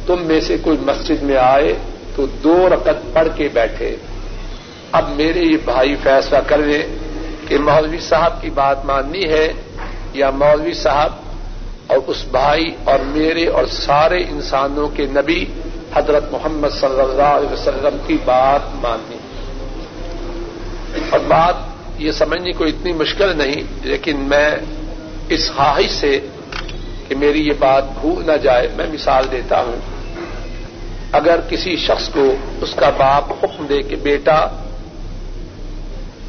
تم 0.06 0.16
میں 0.22 0.40
سے 0.40 0.56
کوئی 0.62 0.76
مسجد 0.80 1.22
میں 1.22 1.36
آئے 1.36 1.74
تو 2.16 2.26
دو 2.26 2.68
رقط 2.68 3.14
پڑھ 3.14 3.28
کے 3.36 3.48
بیٹھے۔ 3.52 3.96
اب 4.92 5.08
میرے 5.16 5.40
یہ 5.40 5.56
بھائی 5.64 5.96
فیصلہ 6.02 6.38
کر 6.46 6.58
لیں 6.58 6.82
کہ 7.48 7.58
مولوی 7.58 7.98
صاحب 7.98 8.40
کی 8.42 8.50
بات 8.50 8.84
ماننی 8.84 9.24
ہے 9.24 9.52
یا 10.12 10.30
مولوی 10.30 10.72
صاحب 10.72 11.12
اور 11.86 11.98
اس 12.06 12.24
بھائی 12.30 12.70
اور 12.84 12.98
میرے 12.98 13.46
اور 13.46 13.66
سارے 13.66 14.18
انسانوں 14.30 14.88
کے 14.88 15.06
نبی 15.06 15.44
حضرت 15.94 16.32
محمد 16.32 16.68
صلی 16.80 17.00
اللہ 17.00 17.22
علیہ 17.22 17.52
وسلم 17.52 17.96
کی 18.06 18.16
بات 18.24 18.74
ماننی 18.74 19.18
اور 21.10 21.20
بات 21.28 22.00
یہ 22.00 22.12
سمجھنی 22.12 22.52
کوئی 22.52 22.70
اتنی 22.70 22.92
مشکل 22.92 23.36
نہیں، 23.36 23.62
لیکن 23.82 24.16
میں 24.16 24.50
اس 25.28 25.50
خواہش 25.56 25.90
سے 25.90 26.18
کہ 27.08 27.14
میری 27.14 27.46
یہ 27.48 27.52
بات 27.58 27.84
بھول 28.00 28.26
نہ 28.26 28.36
جائے، 28.42 28.68
میں 28.76 28.86
مثال 28.92 29.24
دیتا 29.32 29.60
ہوں۔ 29.60 29.80
اگر 31.12 31.40
کسی 31.48 31.76
شخص 31.76 32.08
کو 32.08 32.34
اس 32.62 32.74
کا 32.74 32.90
باپ 32.96 33.32
حکم 33.32 33.66
دے 33.68 33.82
کہ 33.82 33.96
بیٹا 33.96 34.38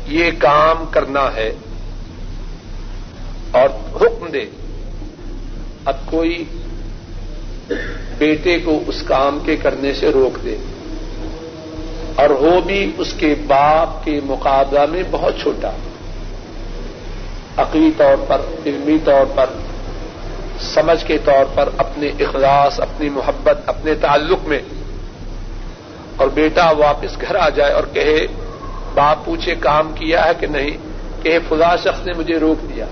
یہ 0.09 0.31
کام 0.39 0.85
کرنا 0.91 1.35
ہے 1.35 1.53
اور 3.51 3.69
حکم 3.95 4.27
دے۔ 4.27 4.45
اب 5.85 5.97
کوئی 6.05 6.43
بیٹے 8.17 8.59
کو 8.59 8.79
اس 8.87 9.03
کام 9.03 9.39
کے 9.45 9.57
کرنے 9.57 9.93
سے 9.93 10.09
روک 10.09 10.43
دے۔ 10.43 10.55
اور 12.15 12.29
وہ 12.29 12.61
بھی 12.61 12.91
اس 12.97 13.13
کے 13.17 13.35
باپ 13.47 14.05
کے 14.05 14.19
مقابلہ 14.23 14.79
میں 14.89 15.03
بہت 15.11 15.33
چھوٹا۔ 15.41 15.71
عقلی 17.57 17.91
طور 17.97 18.15
پر، 18.27 18.41
علمی 18.65 18.97
طور 19.05 19.25
پر، 19.35 19.45
سمجھ 20.59 21.05
کے 21.05 21.17
طور 21.17 21.45
پر 21.55 21.69
اپنے 21.77 22.07
اخلاص، 22.07 22.79
اپنی 22.79 23.09
محبت، 23.09 23.57
اپنے 23.65 23.93
تعلق 23.93 24.39
میں۔ 24.43 24.59
اور 26.15 26.27
بیٹا 26.27 26.71
واپس 26.71 27.21
گھر 27.21 27.35
آ 27.35 27.49
جائے 27.49 27.73
اور 27.73 27.83
کہے 27.93 28.27
باپ 28.93 29.25
پوچھے 29.25 29.55
کام 29.55 29.91
کیا 29.95 30.25
ہے 30.25 30.31
کہ 30.39 30.47
نہیں، 30.47 30.77
کہ 31.23 31.39
فضا 31.49 31.75
شخص 31.75 32.05
نے 32.05 32.13
مجھے 32.13 32.37
روک 32.37 32.69
دیا۔ 32.69 32.85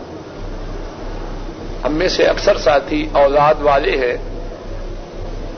ہم 1.84 1.94
میں 1.94 2.08
سے 2.08 2.24
اکثر 2.24 2.58
ساتھی 2.58 3.10
اولاد 3.12 3.54
والے 3.62 3.92
ہیں۔ 3.92 4.18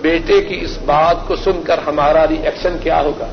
بیٹے 0.02 0.42
کی 0.42 0.60
اس 0.62 0.78
بات 0.86 1.16
کو 1.28 1.36
سن 1.36 1.62
کر 1.64 1.80
ہمارا 1.88 2.28
ری 2.28 2.38
ایکشن 2.44 2.78
کیا 2.84 3.02
ہوگا؟ 3.02 3.26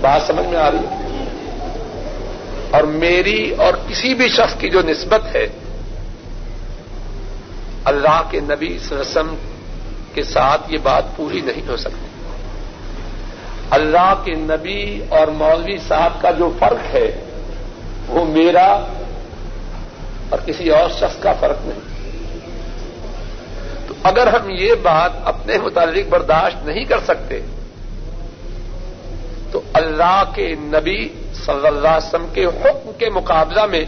بات 0.00 0.22
سمجھ 0.26 0.46
میں 0.46 0.56
آ 0.56 0.70
رہی 0.70 0.78
ہے؟ 0.78 1.24
اور 2.70 2.82
میری 2.82 3.54
اور 3.58 3.74
کسی 3.88 4.14
بھی 4.14 4.28
شخص 4.28 4.54
کی 4.58 4.70
جو 4.70 4.82
نسبت 4.82 5.36
ہے، 5.36 5.48
اللہ 7.84 8.22
کے 8.30 8.40
نبی 8.40 8.78
رسم 8.90 9.34
کے 10.14 10.22
ساتھ 10.22 10.62
یہ 10.68 10.78
بات 10.82 11.16
پوری 11.16 11.40
نہیں 11.40 11.68
ہو 11.68 11.76
سکتی۔ 11.76 12.11
اللہ 13.72 14.14
کے 14.24 14.32
نبی 14.34 15.02
اور 15.08 15.26
مولوی 15.26 15.78
صاحب 15.88 16.22
کا 16.22 16.30
جو 16.30 16.50
فرق 16.58 16.94
ہے، 16.94 17.24
وہ 18.08 18.24
میرا 18.24 18.68
اور 20.28 20.38
کسی 20.46 20.70
اور 20.70 20.90
شخص 20.90 21.22
کا 21.22 21.32
فرق 21.40 21.56
نہیں۔ 21.64 21.80
تو 23.88 23.94
اگر 24.02 24.26
ہم 24.26 24.50
یہ 24.50 24.74
بات 24.82 25.10
اپنے 25.24 25.58
متعلق 25.58 26.08
برداشت 26.08 26.66
نہیں 26.66 26.84
کر 26.84 26.98
سکتے، 27.04 27.40
تو 29.52 29.60
اللہ 29.72 30.22
کے 30.34 30.54
نبی 30.58 31.08
صلی 31.34 31.66
اللہ 31.66 31.88
علیہ 31.88 32.08
وسلم 32.08 32.26
کے 32.32 32.44
حکم 32.44 32.90
کے 32.98 33.10
مقابلہ 33.10 33.66
میں 33.66 33.84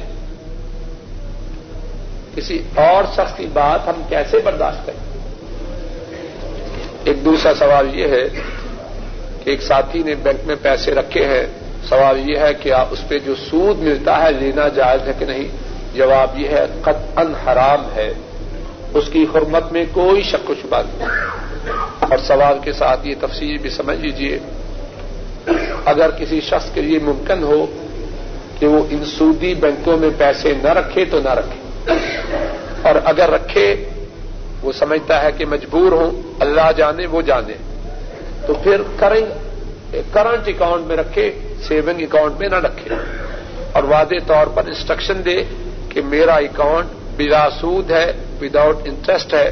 کسی 2.35 2.59
اور 2.75 3.05
شخص 3.17 3.37
کی 3.37 3.47
بات 3.53 3.88
ہم 3.88 4.03
کیسے 4.09 4.38
برداشت 4.45 4.87
کریں؟ 4.87 5.03
ایک 7.05 7.25
دوسرا 7.25 7.55
سوال 7.55 7.99
یہ 7.99 8.07
ہے 8.09 8.25
ایک 9.45 9.63
ساتھی 9.63 10.03
نے 10.03 10.15
بینک 10.15 10.47
میں 10.47 10.57
پیسے 10.63 10.95
رکھے 10.95 11.25
ہیں۔ 11.25 11.47
سوال 11.89 12.31
یہ 12.31 12.39
ہے 12.39 12.55
کہ 12.55 12.75
اس 12.75 13.09
پہ 13.09 13.19
جو 13.19 13.35
سود 13.35 13.79
ملتا 13.79 14.23
ہے، 14.23 14.33
لینا 14.33 14.69
جائز 14.69 15.09
ہے 15.09 15.13
کہ 15.19 15.25
نہیں؟ 15.25 15.49
جواب 15.95 16.41
یہ 16.41 16.49
ہے 16.49 16.67
قط 16.83 17.19
حرام 17.47 17.95
ہے۔ 17.97 18.13
اس 18.95 19.05
کی 19.13 19.27
حرمت 19.35 19.73
میں 19.73 19.85
کوئی 19.93 20.23
شک 20.23 20.51
و 20.51 20.55
شبہ 20.63 20.83
نہیں۔ 20.89 21.09
اور 21.99 22.19
سوال 22.19 22.59
کے 22.63 22.73
ساتھ 22.73 23.07
یہ 23.07 23.15
تفصیل 23.21 23.59
بھی 23.59 23.71
سمجھ 23.71 23.99
لیجیے 23.99 24.39
اگر 25.85 26.11
کسی 26.11 26.41
شخص 26.41 26.71
کے 26.75 26.83
لیے 26.83 26.99
ممکن 26.99 27.43
ہو 27.43 27.67
کہ 28.59 28.67
وہ 28.67 28.85
ان 28.91 29.05
سودی 29.05 29.55
بینکوں 29.55 29.99
میں 29.99 30.11
پیسے 30.19 30.53
نہ 30.63 30.69
رکھے 30.69 31.05
تو 31.05 31.21
نہ 31.21 31.29
رکھے۔ 31.29 31.93
اور 32.83 32.95
اگر 33.05 33.31
رکھے، 33.31 33.89
وہ 34.63 34.73
سمجھتا 34.73 35.23
ہے 35.23 35.33
کہ 35.33 35.47
مجبور 35.47 35.93
ہوں۔ 35.93 36.11
اللہ 36.41 36.73
جانے، 36.77 37.07
وہ 37.07 37.23
جانے۔ 37.23 37.74
تو 38.47 38.55
پھر 38.55 38.83
کرنٹ 40.13 40.49
اکاؤنٹ 40.49 40.87
میں 40.87 40.97
رکھے 40.97 41.39
سیونگ 41.69 42.03
اکاؤنٹ 42.03 42.39
میں 42.39 42.49
نہ 42.49 42.55
رکھے 42.55 42.95
اور 43.73 43.83
واضح 43.83 44.15
طور 44.27 44.47
پر 44.47 44.65
انسٹرکشن 44.67 45.25
دے 45.25 45.45
کہ 45.89 46.03
میرا 46.03 46.35
اکاؤنٹ 46.35 46.87
بلا 47.17 47.49
سود 47.51 47.91
ہے 47.91 48.13
وداؤٹ 48.41 48.79
انٹرسٹ 48.85 49.35
ہے۔ 49.35 49.51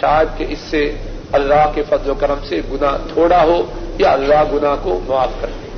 شاید 0.00 0.38
کہ 0.38 0.46
اس 0.48 0.58
سے 0.58 0.96
اللہ 1.32 1.70
کے 1.74 1.82
فضل 1.82 2.10
و 2.10 2.14
کرم 2.14 2.38
سے 2.48 2.60
گنا 2.72 2.96
تھوڑا 3.12 3.42
ہو 3.42 3.62
یا 3.98 4.12
اللہ 4.12 4.44
گنا 4.52 4.76
کو 4.82 5.00
معاف 5.06 5.30
کر 5.40 5.46
دے۔ 5.46 5.68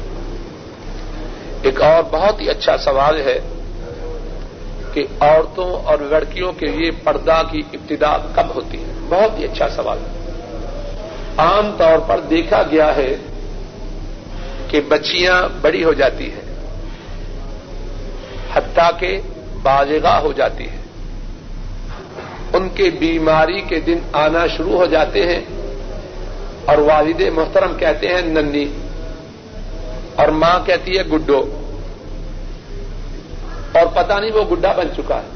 ایک 1.62 1.82
اور 1.82 2.02
بہت 2.10 2.40
ہی 2.40 2.50
اچھا 2.50 2.76
سوال 2.76 3.20
ہے 3.20 3.38
کہ 4.92 5.04
عورتوں 5.20 5.86
اور 5.86 5.98
لڑکیوں 5.98 6.52
کے 6.52 6.66
لیے 6.66 6.90
پردہ 6.90 7.42
کی 7.50 7.62
ابتدا 7.72 8.16
کب 8.34 8.46
ہوتی 8.54 8.78
ہے؟ 8.80 8.86
بہت 9.08 9.38
ہی 9.38 9.44
اچھا 9.44 9.68
سوال 9.68 9.98
ہے۔ 9.98 10.15
عام 11.38 11.76
طور 11.78 11.98
پر 11.98 12.20
دیکھا 12.20 12.62
گیا 12.62 12.96
ہے 12.96 13.16
کہ 14.68 14.80
بچیاں 14.88 15.42
بڑی 15.60 15.84
ہو 15.84 15.92
جاتی 15.92 16.32
ہیں، 16.32 16.40
حتیٰ 18.54 18.90
کہ 18.98 19.20
بالغاہ 19.62 20.20
ہو 20.20 20.32
جاتی 20.32 20.64
ہے 20.64 20.76
ان 22.52 22.68
کے 22.74 22.90
بیماری 22.90 23.60
کے 23.60 23.80
دن 23.80 23.98
آنا 24.12 24.46
شروع 24.56 24.76
ہو 24.76 24.86
جاتے 24.86 25.26
ہیں 25.26 25.40
اور 26.64 26.78
والد 26.78 27.20
محترم 27.20 27.76
کہتے 27.78 28.08
ہیں، 28.08 28.22
ننی۔ 28.22 28.66
اور 30.14 30.28
ماں 30.28 30.66
کہتی 30.66 30.98
ہے، 30.98 31.02
گڈو۔ 31.02 31.62
اور 33.72 33.86
پتہ 33.94 34.12
نہیں 34.20 34.32
وہ 34.32 34.56
گڈا 34.56 34.72
بن 34.72 34.86
چکا 34.96 35.16
ہے۔ 35.16 35.28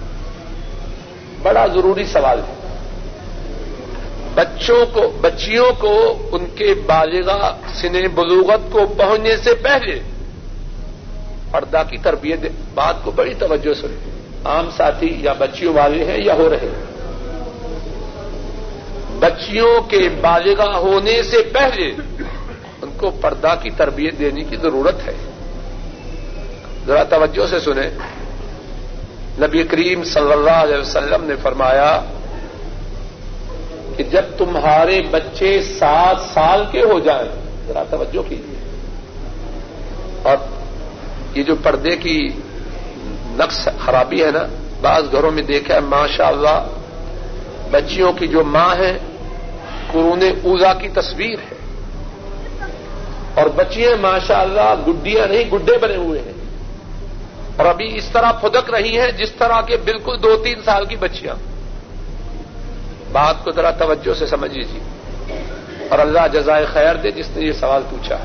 بڑا 1.42 1.66
ضروری 1.66 2.04
سوال 2.04 2.38
ہے۔ 2.38 2.59
بچوں 4.40 4.86
کو، 4.92 5.12
بچیوں 5.20 5.72
کو، 5.78 6.28
ان 6.32 6.46
کے 6.46 6.74
بالغا 6.86 7.56
سن 7.74 8.08
بلوغت 8.14 8.72
کو 8.72 8.86
پہنچنے 8.96 9.36
سے 9.36 9.54
پہلے 9.54 10.00
پردہ 11.50 11.82
کی 11.90 11.96
تربیت، 11.98 12.38
بات 12.74 12.94
کو 13.04 13.10
بڑی 13.10 13.34
توجہ 13.34 13.74
سے 13.74 13.86
عام 14.44 14.70
ساتھی 14.76 15.16
یا 15.20 15.32
بچیوں 15.32 15.74
والے 15.74 16.04
ہیں 16.04 16.24
یا 16.24 16.34
ہو 16.34 16.48
رہے 16.48 16.66
ہیں۔ 16.66 16.90
بچیوں 19.18 19.80
کے 19.80 20.08
بالغ 20.20 20.76
ہونے 20.76 21.22
سے 21.22 21.42
پہلے 21.52 21.92
ان 22.82 22.90
کو 22.96 23.10
پردہ 23.10 23.54
کی 23.62 23.70
تربیت 23.70 24.18
دینے 24.18 24.44
کی 24.44 24.56
ضرورت 24.56 24.96
ہے۔ 25.06 25.14
ذرا 26.86 27.02
توجہ 27.02 27.46
سے 27.50 27.60
سنیں۔ 27.60 27.90
نبی 29.38 29.62
کریم 29.62 30.04
صلی 30.04 30.32
اللہ 30.32 30.50
علیہ 30.50 30.78
وسلم 30.78 31.24
نے 31.24 31.34
فرمایا 31.42 32.00
کہ 34.00 34.04
جب 34.04 34.22
تمہارے 34.38 35.02
بچے 35.10 35.62
سات 35.62 36.16
سال 36.34 36.64
کے 36.72 36.82
ہو 36.82 36.98
جائیں، 36.98 37.28
ذرا 37.66 37.82
توجہ 37.90 38.28
کیجیے۔ 38.28 38.58
اور 40.22 40.36
یہ 41.34 41.42
جو 41.42 41.54
پردے 41.62 41.96
کی 41.96 42.28
نقص 43.26 43.68
خرابی 43.84 44.24
ہے 44.24 44.30
نا، 44.30 44.42
بعض 44.80 45.02
گھروں 45.12 45.30
میں 45.30 45.42
دیکھا 45.42 45.74
ہے 45.74 45.80
ماشاء 45.80 46.28
اللہ 46.28 46.66
بچیوں 47.70 48.12
کی 48.12 48.26
جو 48.26 48.44
ماں 48.44 48.74
ہے 48.76 48.98
قرون 49.92 50.22
اوزا 50.44 50.72
کی 50.72 50.88
تصویر 50.88 51.36
ہے۔ 51.50 51.54
اور 53.34 53.46
بچیاں 53.56 53.96
ماشاء 54.00 54.40
اللہ 54.40 54.74
گڈیاں 54.88 55.26
نہیں، 55.26 55.50
گڈے 55.50 55.78
بنے 55.78 55.96
ہوئے 55.96 56.20
ہیں۔ 56.20 56.32
اور 57.56 57.66
ابھی 57.66 57.96
اس 57.96 58.08
طرح 58.12 58.32
پھدک 58.32 58.74
رہی 58.74 59.00
ہیں 59.00 59.12
جس 59.12 59.32
طرح 59.32 59.60
کے 59.60 59.76
بالکل 59.76 60.22
دو 60.22 60.36
تین 60.44 60.58
سال 60.64 60.84
کی 60.84 60.96
بچیاں۔ 60.96 61.49
بات 63.12 63.44
کو 63.44 63.50
ذرا 63.50 63.70
توجہ 63.70 64.14
سے 64.14 64.26
سمجھ 64.26 64.54
لیجیے۔ 64.54 64.80
اور 65.90 65.98
اللہ 65.98 66.20
جزائے 66.32 66.66
خیر 66.72 66.94
دے 66.94 67.10
جس 67.10 67.28
نے 67.36 67.46
یہ 67.46 67.52
سوال 67.52 67.82
پوچھا 67.90 68.14
ہے۔ 68.14 68.24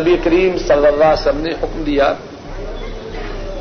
نبی 0.00 0.16
کریم 0.24 0.58
صلی 0.58 0.86
اللہ 0.86 1.04
علیہ 1.04 1.20
وسلم 1.20 1.40
نے 1.40 1.50
حکم 1.50 1.82
دیا 1.86 2.12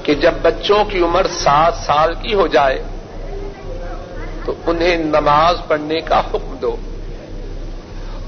کہ 0.03 0.15
جب 0.15 0.31
بچوں 0.41 0.85
کی 0.85 0.99
عمر 0.99 1.25
سات 1.29 1.73
سال 1.75 2.13
کی 2.13 2.33
ہو 2.33 2.47
جائے 2.47 2.83
تو 4.45 4.53
انہیں 4.65 4.97
نماز 4.97 5.57
پڑھنے 5.67 5.99
کا 5.99 6.19
حکم 6.19 6.55
دو۔ 6.61 6.75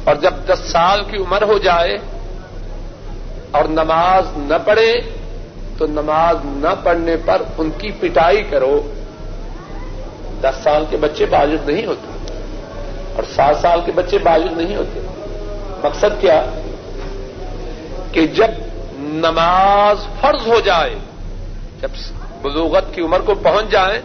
اور 0.03 0.15
جب 0.15 0.33
دس 0.50 0.59
سال 0.59 1.03
کی 1.03 1.17
عمر 1.17 1.41
ہو 1.41 1.57
جائے 1.57 1.97
اور 3.51 3.65
نماز 3.65 4.25
نہ 4.38 4.55
پڑھے 4.65 4.93
تو 5.77 5.88
نماز 5.88 6.35
نہ 6.45 6.74
پڑھنے 6.83 7.15
پر 7.25 7.41
ان 7.57 7.69
کی 7.77 7.91
پٹائی 7.91 8.43
کرو۔ 8.43 8.93
دس 10.45 10.55
سال 10.63 10.85
کے 10.89 10.97
بچے 10.97 11.25
بالغ 11.25 11.71
نہیں 11.71 11.85
ہوتے 11.85 12.37
اور 13.15 13.23
سات 13.35 13.55
سال 13.61 13.79
کے 13.85 13.91
بچے 13.91 14.17
بالغ 14.17 14.53
نہیں 14.53 14.75
ہوتے۔ 14.75 14.99
مقصد 15.83 16.21
کیا؟ 16.21 16.45
کہ 18.11 18.27
جب 18.27 18.47
نماز 18.99 19.97
فرض 20.21 20.47
ہو 20.47 20.59
جائے، 20.59 20.95
جب 21.81 21.87
بلوغت 22.41 22.95
کی 22.95 23.01
عمر 23.01 23.19
کو 23.19 23.35
پہنچ 23.35 23.71
جائیں 23.71 24.01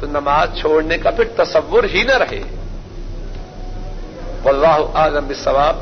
تو 0.00 0.06
نماز 0.06 0.48
چھوڑنے 0.60 0.98
کا 0.98 1.10
پھر 1.10 1.44
تصور 1.44 1.84
ہی 1.94 2.02
نہ 2.02 2.12
رہے۔ 2.12 2.42
واللہ 4.42 4.86
اعظم 4.94 5.32
ثواب 5.44 5.76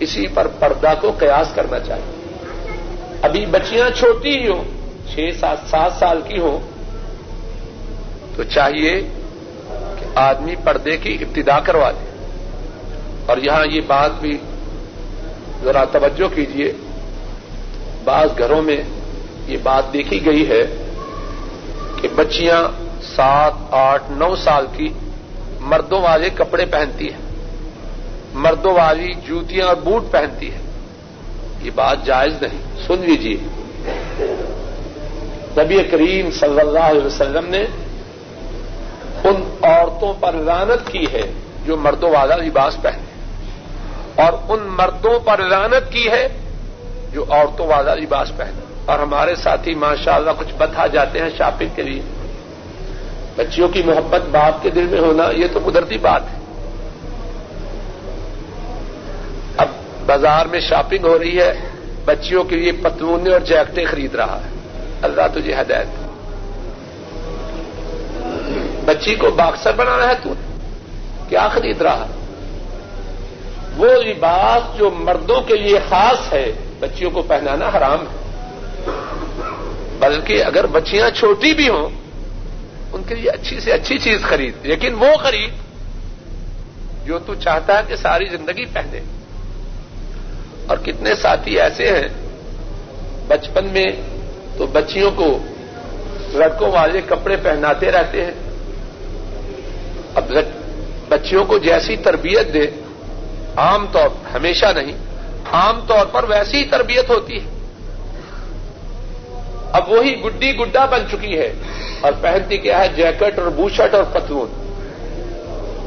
اسی 0.00 0.26
پر 0.26 0.46
پردہ 0.58 0.92
کو 1.00 1.12
قیاس 1.18 1.54
کرنا 1.54 1.78
چاہیے۔ 1.78 2.12
ابھی 3.22 3.46
بچیاں 3.46 3.98
چھوٹی 3.98 4.36
ہی 4.36 4.48
ہوں، 4.48 4.64
چھ 5.14 5.30
سات 5.40 5.70
سات 5.70 5.92
سال 5.98 6.20
کی 6.28 6.38
ہوں، 6.38 6.58
تو 8.36 8.42
چاہیے 8.44 9.08
آدمی 10.14 10.54
پردے 10.64 10.96
کی 10.96 11.18
ابتدا 11.20 11.60
کروا 11.60 11.90
دے۔ 11.90 12.12
اور 13.26 13.36
یہاں 13.36 13.66
یہ 13.70 13.80
بات 13.86 14.10
بھی 14.20 14.38
ذرا 15.64 15.84
توجہ 15.84 16.34
کیجیے 16.34 16.72
بعض 18.04 18.28
گھروں 18.38 18.62
میں 18.62 18.76
یہ 19.46 19.56
بات 19.62 19.92
دیکھی 19.92 20.24
گئی 20.24 20.48
ہے 20.48 20.84
کہ 22.00 22.08
بچیاں 22.14 22.68
سات، 23.16 23.52
آٹھ، 23.70 24.02
نو 24.10 24.36
سال 24.36 24.66
کی 24.76 24.88
مردوں 25.60 26.00
والے 26.00 26.30
کپڑے 26.34 26.66
پہنتی 26.66 27.12
ہیں۔ 27.12 27.20
مردوں 28.34 28.74
والی 28.74 29.12
جوتیاں 29.26 29.66
اور 29.66 29.76
بوٹ 29.76 30.10
پہنتی 30.10 30.52
ہے 30.52 30.58
یہ 31.62 31.70
بات 31.74 32.04
جائز 32.04 32.32
نہیں۔ 32.42 32.86
سن 32.86 32.98
لیجیے 32.98 33.36
نبی 35.56 35.82
کریم 35.82 36.30
صلی 36.30 36.60
اللہ 36.60 36.78
علیہ 36.78 37.06
وسلم 37.06 37.44
نے 37.48 37.64
ان 39.24 39.42
عورتوں 39.62 40.12
پر 40.20 40.34
رانت 40.46 40.90
کی 40.92 41.04
ہے 41.12 41.22
جو 41.64 41.76
مردوں 41.76 42.10
والا 42.10 42.36
لباس 42.36 42.80
پہنے 42.82 43.10
اور 44.16 44.32
ان 44.48 44.66
مردوں 44.70 45.18
پر 45.18 45.40
رانت 45.50 45.92
کی 45.92 46.06
ہے 46.10 46.26
جو 47.12 47.24
عورتوں 47.30 47.66
والا 47.66 47.94
لباس 47.94 48.32
پہنے 48.36 48.60
اور 48.86 48.98
ہمارے 48.98 49.34
ساتھی 49.34 49.74
ماشاء 49.76 50.14
اللہ 50.14 50.30
کچھ 50.38 50.54
بتا 50.58 50.86
جاتے 50.86 51.20
ہیں 51.20 51.28
شاپنگ 51.36 51.74
کے 51.74 51.82
لیے 51.82 52.00
بچیوں 53.36 53.68
کی 53.68 53.82
محبت 53.82 54.22
باپ 54.30 54.62
کے 54.62 54.70
دل 54.70 54.86
میں 54.86 55.00
ہونا 55.00 55.30
یہ 55.32 55.46
تو 55.52 55.60
قدرتی 55.66 55.98
بات 55.98 56.22
ہے 56.22 56.40
اب 59.56 59.68
بازار 60.06 60.46
میں 60.46 60.60
شاپنگ 60.60 61.04
ہو 61.04 61.18
رہی 61.18 61.38
ہے 61.38 61.52
بچیوں 62.04 62.44
کے 62.44 62.56
لیے 62.56 62.72
پتلونے 62.82 63.32
اور 63.32 63.40
جیکٹیں 63.46 63.84
خرید 63.84 64.14
رہا 64.14 64.38
ہے 64.44 64.50
اللہ 65.02 65.26
تجھے 65.34 65.54
ہدایت 65.54 66.01
بچی 68.84 69.14
کو 69.14 69.30
باکسر 69.30 69.72
بنانا 69.72 70.08
ہے 70.08 70.14
تو 70.22 70.34
کیا 71.28 71.48
خرید 71.48 71.82
رہا 71.82 72.06
وہ 73.76 74.02
لباس 74.02 74.78
جو 74.78 74.90
مردوں 74.90 75.40
کے 75.40 75.56
لیے 75.56 75.78
خاص 75.88 76.32
ہے، 76.32 76.52
بچیوں 76.80 77.10
کو 77.10 77.22
پہنانا 77.22 77.68
حرام 77.68 78.00
ہے۔ 78.00 78.22
بلکہ 79.98 80.44
اگر 80.44 80.66
بچیاں 80.66 81.10
چھوٹی 81.10 81.52
بھی 81.52 81.68
ہوں، 81.68 81.88
ان 82.92 83.02
کے 83.08 83.14
لیے 83.14 83.30
اچھی 83.30 83.60
سے 83.60 83.72
اچھی 83.72 83.98
چیز 83.98 84.22
خرید۔ 84.22 84.54
لیکن 84.62 84.94
وہ 84.94 85.16
خرید 85.16 85.50
جو 87.06 87.18
تو 87.18 87.34
چاہتا 87.34 87.78
ہے 87.78 87.82
کہ 87.88 87.96
ساری 87.96 88.24
زندگی 88.24 88.64
پہنے۔ 88.64 89.00
اور 90.66 90.76
کتنے 90.76 91.14
ساتھی 91.14 91.60
ایسے 91.60 91.88
ہیں، 91.88 92.08
بچپن 93.28 93.64
میں 93.64 93.86
تو 94.58 94.66
بچیوں 94.66 95.10
کو 95.10 95.38
لڑکوں 96.32 96.70
والے 96.72 97.00
کپڑے 97.00 97.36
پہناتے 97.36 97.92
رہتے 97.92 98.24
ہیں۔ 98.24 98.51
اب 100.14 100.24
بچیوں 101.08 101.44
کو 101.44 101.58
جیسی 101.58 101.96
تربیت 101.96 102.54
دے، 102.54 102.66
عام 103.56 103.86
طور 103.92 104.08
ہمیشہ 104.34 104.66
نہیں، 104.66 104.92
عام 105.52 105.80
طور 105.86 106.06
پر 106.06 106.24
ویسی 106.24 106.56
ہی 106.58 106.64
تربیت 106.64 107.10
ہوتی 107.10 107.36
ہے۔ 107.36 107.50
اب 109.72 109.92
وہی 109.92 110.20
گڈی 110.20 110.56
گڈا 110.56 110.84
بن 110.84 111.00
چکی 111.12 111.38
ہے 111.38 111.52
اور 112.00 112.12
پہنتی 112.20 112.56
کیا 112.56 112.78
ہے؟ 112.78 112.88
جیکٹ 112.88 113.38
اور 113.38 113.46
بوشٹ 113.46 113.94
اور 113.94 114.04
پتلون۔ 114.12 114.58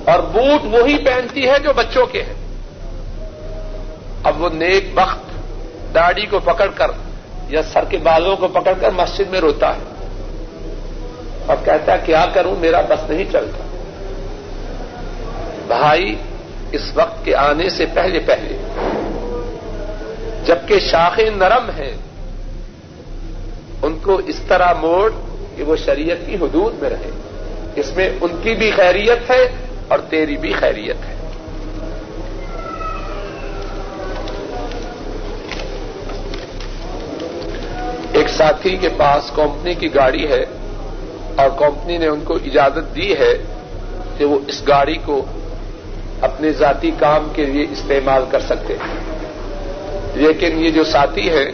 اور 0.05 0.19
بوٹ 0.19 0.65
وہی 0.65 0.97
پہنتی 0.97 1.49
ہے 1.49 1.59
جو 1.63 1.73
بچوں 1.73 2.05
کے 2.05 2.23
ہیں۔ 2.23 2.33
اب 4.23 4.41
وہ 4.41 4.49
نیک 4.53 4.85
وقت 4.95 5.19
داڑھی 5.95 6.25
کو 6.25 6.39
پکڑ 6.39 6.67
کر 6.75 6.87
یا 7.49 7.61
سر 7.63 7.83
کے 7.89 7.97
بالوں 7.97 8.37
کو 8.37 8.47
پکڑ 8.47 8.73
کر 8.81 8.89
مسجد 8.89 9.29
میں 9.29 9.39
روتا 9.39 9.75
ہے۔ 9.75 9.83
اور 11.45 11.57
کہتا 11.65 11.93
ہے، 11.93 11.97
کیا 12.05 12.25
کروں؟ 12.33 12.55
میرا 12.55 12.81
بس 12.81 13.09
نہیں 13.09 13.23
چلتا۔ 13.31 13.64
بھائی 15.67 16.15
اس 16.71 16.81
وقت 16.93 17.25
کے 17.25 17.35
آنے 17.35 17.69
سے 17.69 17.85
پہلے 17.93 18.19
پہلے 18.19 18.57
جبکہ 20.45 20.79
شاخیں 20.79 21.29
نرم 21.29 21.69
ہیں، 21.69 21.93
ان 23.81 23.97
کو 24.03 24.21
اس 24.25 24.35
طرح 24.47 24.73
موڑ 24.73 25.11
کہ 25.55 25.63
وہ 25.63 25.75
شریعت 25.75 26.17
کی 26.25 26.35
حدود 26.35 26.81
میں 26.81 26.89
رہے۔ 26.89 27.09
اس 27.75 27.95
میں 27.95 28.09
ان 28.21 28.39
کی 28.43 28.53
بھی 28.53 28.71
خیریت 28.71 29.29
ہے 29.29 29.47
اور 29.87 29.99
تیری 29.99 30.37
بھی 30.37 30.53
خیریت 30.53 30.95
ہے۔ 30.95 31.15
ایک 38.13 38.29
ساتھی 38.29 38.77
کے 38.77 38.89
پاس 38.97 39.31
کمپنی 39.35 39.73
کی 39.73 39.95
گاڑی 39.95 40.27
ہے 40.27 40.45
اور 41.35 41.49
کمپنی 41.57 41.97
نے 41.97 42.07
ان 42.07 42.21
کو 42.23 42.35
اجازت 42.35 42.95
دی 42.95 43.13
ہے 43.13 43.33
کہ 44.17 44.25
وہ 44.25 44.39
اس 44.47 44.67
گاڑی 44.67 44.97
کو 45.05 45.25
اپنے 46.21 46.51
ذاتی 46.51 46.91
کام 46.99 47.27
کے 47.35 47.45
لیے 47.45 47.65
استعمال 47.71 48.23
کر 48.31 48.39
سکتے 48.39 48.73
ہیں۔ 48.73 49.15
لیکن 50.15 50.65
یہ 50.65 50.69
جو 50.69 50.83
ساتھی 50.83 51.29
ہیں، 51.29 51.51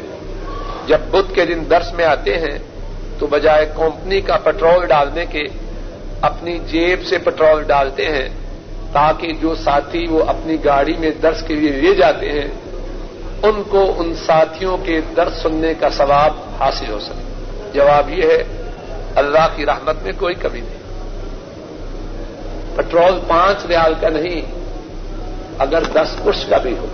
جب 0.87 0.99
بدھ 0.99 1.33
کے 1.33 1.45
دن 1.45 1.63
درس 1.69 1.93
میں 1.93 2.05
آتے 2.05 2.37
ہیں، 2.37 2.59
تو 3.19 3.27
بجائے 3.27 3.65
کمپنی 3.75 4.21
کا 4.21 4.37
پٹرول 4.37 4.85
ڈالنے 4.85 5.25
کے 5.25 5.43
اپنی 6.21 6.59
جیب 6.59 7.05
سے 7.05 7.17
پٹرول 7.17 7.63
ڈالتے 7.63 8.05
ہیں، 8.05 8.29
تاکہ 8.91 9.33
جو 9.41 9.55
ساتھی 9.55 10.07
وہ 10.07 10.23
اپنی 10.27 10.65
گاڑی 10.65 10.93
میں 10.99 11.11
درس 11.23 11.43
کے 11.47 11.55
لیے 11.55 11.71
لے 11.71 11.95
جاتے 11.95 12.31
ہیں، 12.31 12.47
ان 13.43 13.63
کو 13.69 13.93
ان 13.97 14.13
ساتھیوں 14.25 14.77
کے 14.77 15.01
درد 15.17 15.33
سننے 15.41 15.73
کا 15.79 15.89
ثواب 15.89 16.33
حاصل 16.59 16.91
ہو 16.91 16.99
سکے۔ 16.99 17.33
جواب 17.73 18.09
یہ 18.09 18.23
ہے، 18.23 18.43
اللہ 19.15 19.47
کی 19.55 19.65
رحمت 19.65 20.03
میں 20.03 20.11
کوئی 20.19 20.35
کمی 20.35 20.61
نہیں۔ 20.61 20.80
پٹرول 22.75 23.19
پانچ 23.27 23.65
ریال 23.65 23.93
کا 24.01 24.09
نہیں، 24.09 24.41
اگر 25.59 25.83
دس 25.83 26.15
پش 26.23 26.45
کا 26.49 26.57
بھی 26.57 26.77
ہو 26.77 26.87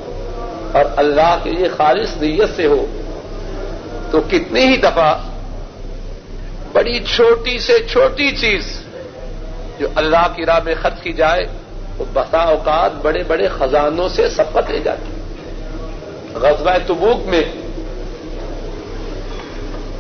اور 0.74 0.86
اللہ 0.98 1.38
کے 1.44 1.52
لیے 1.52 1.68
خالص 1.68 2.18
نیت 2.22 2.56
سے 2.56 2.66
ہو، 2.66 2.86
تو 4.12 4.22
کتنی 4.22 4.64
ہی 4.66 4.78
دفعہ 4.78 5.14
بڑی 6.74 7.00
چھوٹی 7.16 7.60
سے 7.60 7.74
چھوٹی 7.92 8.32
چیز 8.32 8.82
جو 9.80 9.88
اللہ 9.96 10.28
کی 10.36 10.46
راہ 10.46 10.60
میں 10.66 10.76
خرچ 10.82 11.02
کی 11.02 11.14
جائے، 11.14 11.46
وہ 11.98 12.06
بسا 12.14 12.42
اوقات 12.44 12.92
بڑے 13.02 13.24
بڑے 13.24 13.48
خزانوں 13.48 14.10
سے 14.10 14.30
سپت 14.30 14.70
لے 14.70 14.80
جاتی۔ 14.80 15.12
غزوہ 16.34 16.78
تبوک 16.88 17.28
میں 17.28 17.44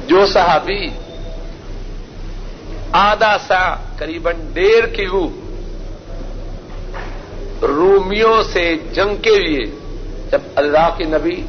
جو 0.08 0.26
صحابی 0.26 0.88
آدھا 2.92 3.38
سا 3.48 3.76
قریب 3.98 4.30
ڈیڑھ 4.54 4.86
کلو 4.96 5.28
رومیوں 7.62 8.44
سے 8.44 8.76
جنگ 8.94 9.16
کے 9.16 9.40
لیے 9.40 9.66
جب 10.32 10.42
اللہ 10.56 10.90
کے 10.98 11.04
نبی 11.04 11.42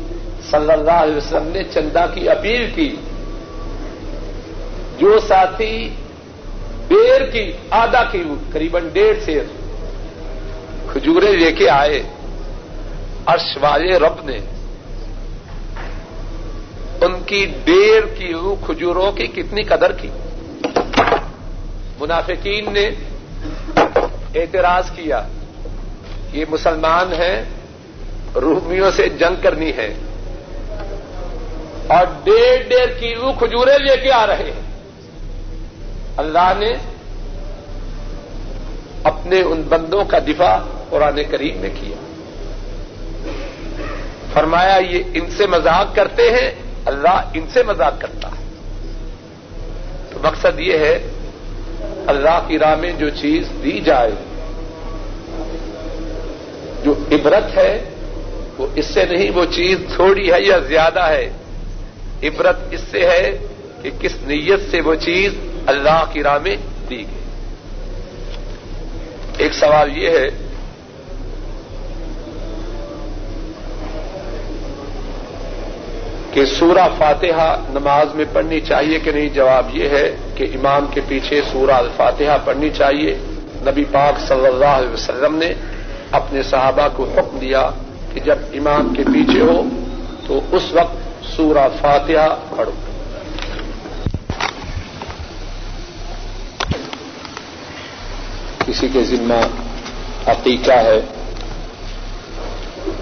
صلی 0.50 0.72
اللہ 0.72 0.90
علیہ 0.90 1.16
وسلم 1.16 1.46
نے 1.46 1.62
چندہ 1.64 2.06
کی 2.14 2.28
اپیل 2.28 2.70
کی، 2.74 2.96
جو 4.98 5.18
ساتھی 5.28 5.88
ڈیڑھ 6.88 7.32
کی، 7.32 7.52
آدھا 7.70 8.04
کی 8.04 8.22
قریب 8.52 8.78
ڈیڑھ 8.92 9.24
سے 9.24 9.40
کھجورے 10.92 11.32
لے 11.32 11.52
کے 11.52 11.70
آئے 11.70 12.02
ارش 13.26 13.58
والے 13.60 13.98
رب 13.98 14.24
نے 14.24 14.38
ان 17.00 17.20
کی 17.26 17.52
ڈیڑھ 17.64 18.18
کی 18.18 18.32
کھجوروں 18.66 19.12
کی 19.12 19.26
کتنی 19.26 19.62
قدر 19.62 19.92
کی۔ 19.92 20.08
منافقین 22.00 22.72
نے 22.72 22.90
اعتراض 24.34 24.90
کیا۔ 24.90 25.26
یہ 26.32 26.44
مسلمان 26.48 27.12
ہیں، 27.12 27.42
رومیوں 28.34 28.90
سے 28.90 29.08
جنگ 29.08 29.42
کرنی 29.42 29.70
ہے۔ 29.70 29.94
اور 31.86 32.06
ڈیڑھ 32.24 32.68
ڈیڑھ 32.68 33.00
کلو 33.00 33.32
کھجورے 33.32 33.78
لے 33.78 33.96
کے 33.96 34.12
آ 34.12 34.26
رہے 34.26 34.52
ہیں۔ 34.56 34.78
اللہ 36.16 36.52
نے 36.58 36.72
اپنے 39.04 39.40
ان 39.40 39.62
بندوں 39.62 40.04
کا 40.04 40.18
دفاع 40.18 40.82
قرآن 40.90 41.20
کریم 41.30 41.56
میں 41.56 41.70
کیا۔ 41.80 41.96
فرمایا، 44.32 44.76
یہ 44.90 45.02
ان 45.14 45.30
سے 45.30 45.46
مذاق 45.46 45.94
کرتے 45.94 46.22
ہیں، 46.22 46.50
اللہ 46.84 47.22
ان 47.34 47.46
سے 47.52 47.62
مذاق 47.62 48.00
کرتا 48.00 48.28
ہے۔ 48.28 48.44
تو 50.10 50.18
مقصد 50.22 50.60
یہ 50.60 50.78
ہے، 50.78 51.10
اللہ 52.06 52.44
کی 52.46 52.58
راہ 52.58 52.74
میں 52.74 52.92
جو 52.92 53.10
چیز 53.10 53.48
دی 53.64 53.80
جائے 53.80 54.10
جو 56.88 56.94
عبرت 57.12 57.56
ہے، 57.56 57.84
وہ 58.58 58.66
اس 58.74 58.86
سے 58.86 59.04
نہیں، 59.04 59.30
وہ 59.30 59.44
چیز 59.44 59.78
تھوڑی 59.94 60.32
ہے 60.32 60.42
یا 60.42 60.58
زیادہ 60.58 61.02
ہے۔ 61.02 61.30
عبرت 62.22 62.56
اس 62.70 62.80
سے 62.90 63.00
ہے 63.00 63.38
کہ 63.82 63.90
کس 64.00 64.12
نیت 64.22 64.60
سے 64.70 64.80
وہ 64.80 64.94
چیز 64.94 65.32
اللہ 65.66 66.04
کی 66.12 66.22
راہ 66.22 66.38
میں 66.42 66.56
دی 66.90 66.96
گئی۔ 66.96 67.04
ایک 69.38 69.52
سوال 69.52 69.96
یہ 69.96 70.08
ہے، 70.08 70.28
کہ 76.32 76.44
سورہ 76.44 76.88
فاتحہ 76.98 77.62
نماز 77.68 78.14
میں 78.14 78.24
پڑھنی 78.32 78.60
چاہیے 78.60 78.98
کہ 78.98 79.12
نہیں؟ 79.12 79.28
جواب 79.28 79.76
یہ 79.76 79.88
ہے 79.88 80.16
کہ 80.34 80.46
امام 80.54 80.86
کے 80.90 81.00
پیچھے 81.08 81.42
سورہ 81.52 81.70
الفاتحہ 81.70 82.38
پڑھنی 82.44 82.70
چاہیے۔ 82.70 83.14
نبی 83.60 83.84
پاک 83.92 84.20
صلی 84.20 84.46
اللہ 84.46 84.64
علیہ 84.64 84.92
وسلم 84.92 85.34
نے 85.34 85.52
اپنے 86.10 86.42
صحابہ 86.42 86.88
کو 86.96 87.06
حکم 87.16 87.38
دیا 87.38 87.70
کہ 88.14 88.20
جب 88.20 88.38
امام 88.52 88.94
کے 88.94 89.04
پیچھے 89.04 89.40
ہو 89.40 89.62
تو 90.26 90.40
اس 90.50 90.62
وقت 90.72 91.26
سورہ 91.36 91.68
فاتحہ 91.80 92.36
پڑھو۔ 92.56 92.70
کسی 98.66 98.88
کے 98.92 99.04
ذمہ 99.04 99.46
عقیقہ 100.26 100.72
ہے 100.72 101.00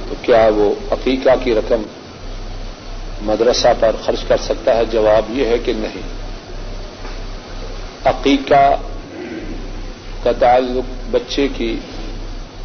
تو 0.08 0.14
کیا 0.22 0.48
وہ 0.56 0.74
عقیقہ 0.90 1.30
کی 1.44 1.54
رقم 1.54 1.82
مدرسہ 3.22 3.68
پر 3.80 3.90
خرچ 4.04 4.24
کر 4.28 4.36
سکتا 4.36 4.76
ہے؟ 4.76 4.84
جواب 4.84 5.38
یہ 5.38 5.46
ہے 5.46 5.58
کہ 5.58 5.72
نہیں۔ 5.72 6.02
عقیقہ 8.04 8.74
کا 10.22 10.32
تعلق 10.32 11.08
بچے 11.10 11.48
کی 11.56 11.78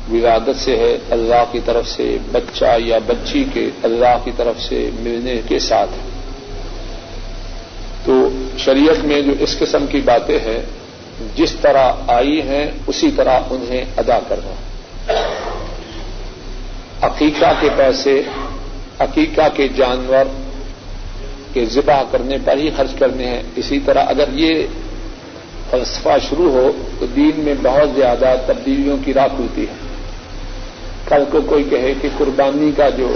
ولادت 0.09 0.59
سے 0.59 0.77
ہے 0.77 0.97
اللہ 1.09 1.43
کی 1.51 1.59
طرف 1.65 1.87
سے، 1.87 2.17
بچہ 2.31 2.65
یا 2.77 2.97
بچی 3.07 3.45
کے 3.53 3.69
اللہ 3.83 4.17
کی 4.23 4.31
طرف 4.37 4.61
سے 4.61 4.89
ملنے 4.99 5.41
کے 5.47 5.59
ساتھ۔ 5.59 5.89
ہے 5.89 6.11
تو 8.05 8.29
شریعت 8.57 9.05
میں 9.05 9.21
جو 9.21 9.31
اس 9.39 9.59
قسم 9.59 9.85
کی 9.87 10.01
باتیں 10.05 10.39
ہیں، 10.39 10.59
جس 11.35 11.51
طرح 11.61 11.93
آئی 12.07 12.41
ہیں، 12.41 12.71
اسی 12.87 13.11
طرح 13.15 13.39
انہیں 13.49 13.85
ادا 13.97 14.19
کرنا۔ 14.27 14.53
عقیقہ 17.01 17.53
کے 17.59 17.69
پیسے، 17.75 18.21
عقیقہ 18.99 19.47
کے 19.53 19.67
جانور 19.67 20.25
کے 21.53 21.65
ذبح 21.65 22.03
کرنے 22.11 22.37
پر 22.45 22.57
ہی 22.57 22.69
خرچ 22.77 22.91
کرنے 22.99 23.25
ہیں۔ 23.25 23.43
اسی 23.55 23.79
طرح 23.85 24.05
اگر 24.07 24.25
یہ 24.33 24.67
فلسفہ 25.69 26.09
شروع 26.29 26.51
ہو، 26.51 26.71
تو 26.99 27.05
دین 27.05 27.31
میں 27.37 27.53
بہت 27.61 27.89
زیادہ 27.95 28.35
تبدیلیوں 28.45 28.97
کی 29.05 29.13
راہ 29.13 29.27
کھلتی 29.27 29.61
ہے۔ 29.61 29.90
کل 31.12 31.24
کو 31.32 31.41
کوئی 31.41 31.63
کہے 31.63 31.93
کہ 32.02 32.10
قربانی 32.17 32.71
کا 32.78 32.89
جو 32.89 33.15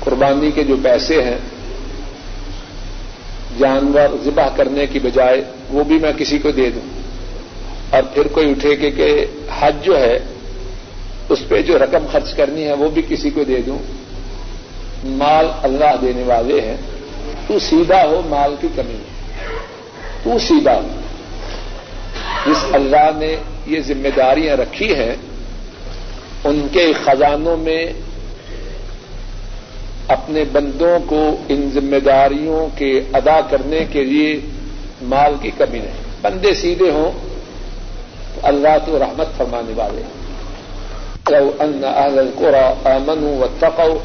قربانی 0.00 0.50
کے 0.50 0.64
جو 0.64 0.76
پیسے 0.82 1.22
ہیں، 1.22 1.38
جانور 3.58 4.16
ذبح 4.24 4.48
کرنے 4.56 4.86
کی 4.86 4.98
بجائے 4.98 5.44
وہ 5.70 5.84
بھی 5.84 5.98
میں 5.98 6.12
کسی 6.12 6.38
کو 6.38 6.50
دے 6.50 6.70
دوں۔ 6.70 7.00
اور 7.90 8.02
پھر 8.02 8.26
کوئی 8.26 8.50
اٹھے 8.50 8.76
کہ 8.76 8.90
کہ 8.90 9.26
حج 9.58 9.76
جو 9.82 10.00
ہے، 10.00 10.18
اس 11.28 11.38
پہ 11.48 11.62
جو 11.62 11.78
رقم 11.78 12.06
خرچ 12.12 12.34
کرنی 12.34 12.64
ہے 12.64 12.72
وہ 12.72 12.88
بھی 12.88 13.02
کسی 13.08 13.30
کو 13.30 13.44
دے 13.44 13.62
دوں۔ 13.66 13.78
مال 15.04 15.46
اللہ 15.62 15.96
دینے 16.02 16.22
والے 16.22 16.60
ہیں۔ 16.60 16.76
تو 17.46 17.58
سیدھا 17.58 18.04
ہو، 18.04 18.22
مال 18.26 18.54
کی 18.60 18.68
کمی۔ 18.76 18.98
تو 20.22 20.38
سیدھا 20.38 20.74
ہو۔ 20.74 20.88
جس 22.46 22.64
اللہ 22.72 23.10
نے 23.16 23.36
یہ 23.66 23.80
ذمہ 23.80 24.08
داریاں 24.16 24.56
رکھی 24.56 24.94
ہیں 24.94 25.14
ان 26.44 26.66
کے 26.72 26.92
خزانوں 27.04 27.56
میں 27.56 27.86
اپنے 30.08 30.44
بندوں 30.52 30.98
کو 31.06 31.36
ان 31.48 31.70
ذمہ 31.74 31.96
داریوں 31.96 32.78
کے 32.78 33.00
ادا 33.12 33.40
کرنے 33.40 33.84
کے 33.92 34.04
لیے 34.04 34.40
مال 35.02 35.34
کی 35.42 35.50
کمی 35.58 35.78
نہیں۔ 35.78 36.04
بندے 36.22 36.54
سیدھے 36.54 36.90
ہوں 36.90 37.10
تو 38.34 38.40
اللہ 38.42 38.78
تو 38.86 38.98
رحمت 38.98 39.26
فرمانے 39.36 39.72
والے 39.76 40.02
ہیں۔ 40.02 40.26
ان 41.28 41.84
اهل 41.84 42.18
القرى 42.18 42.90
امنوا 42.90 43.36
واتقوا 43.38 43.98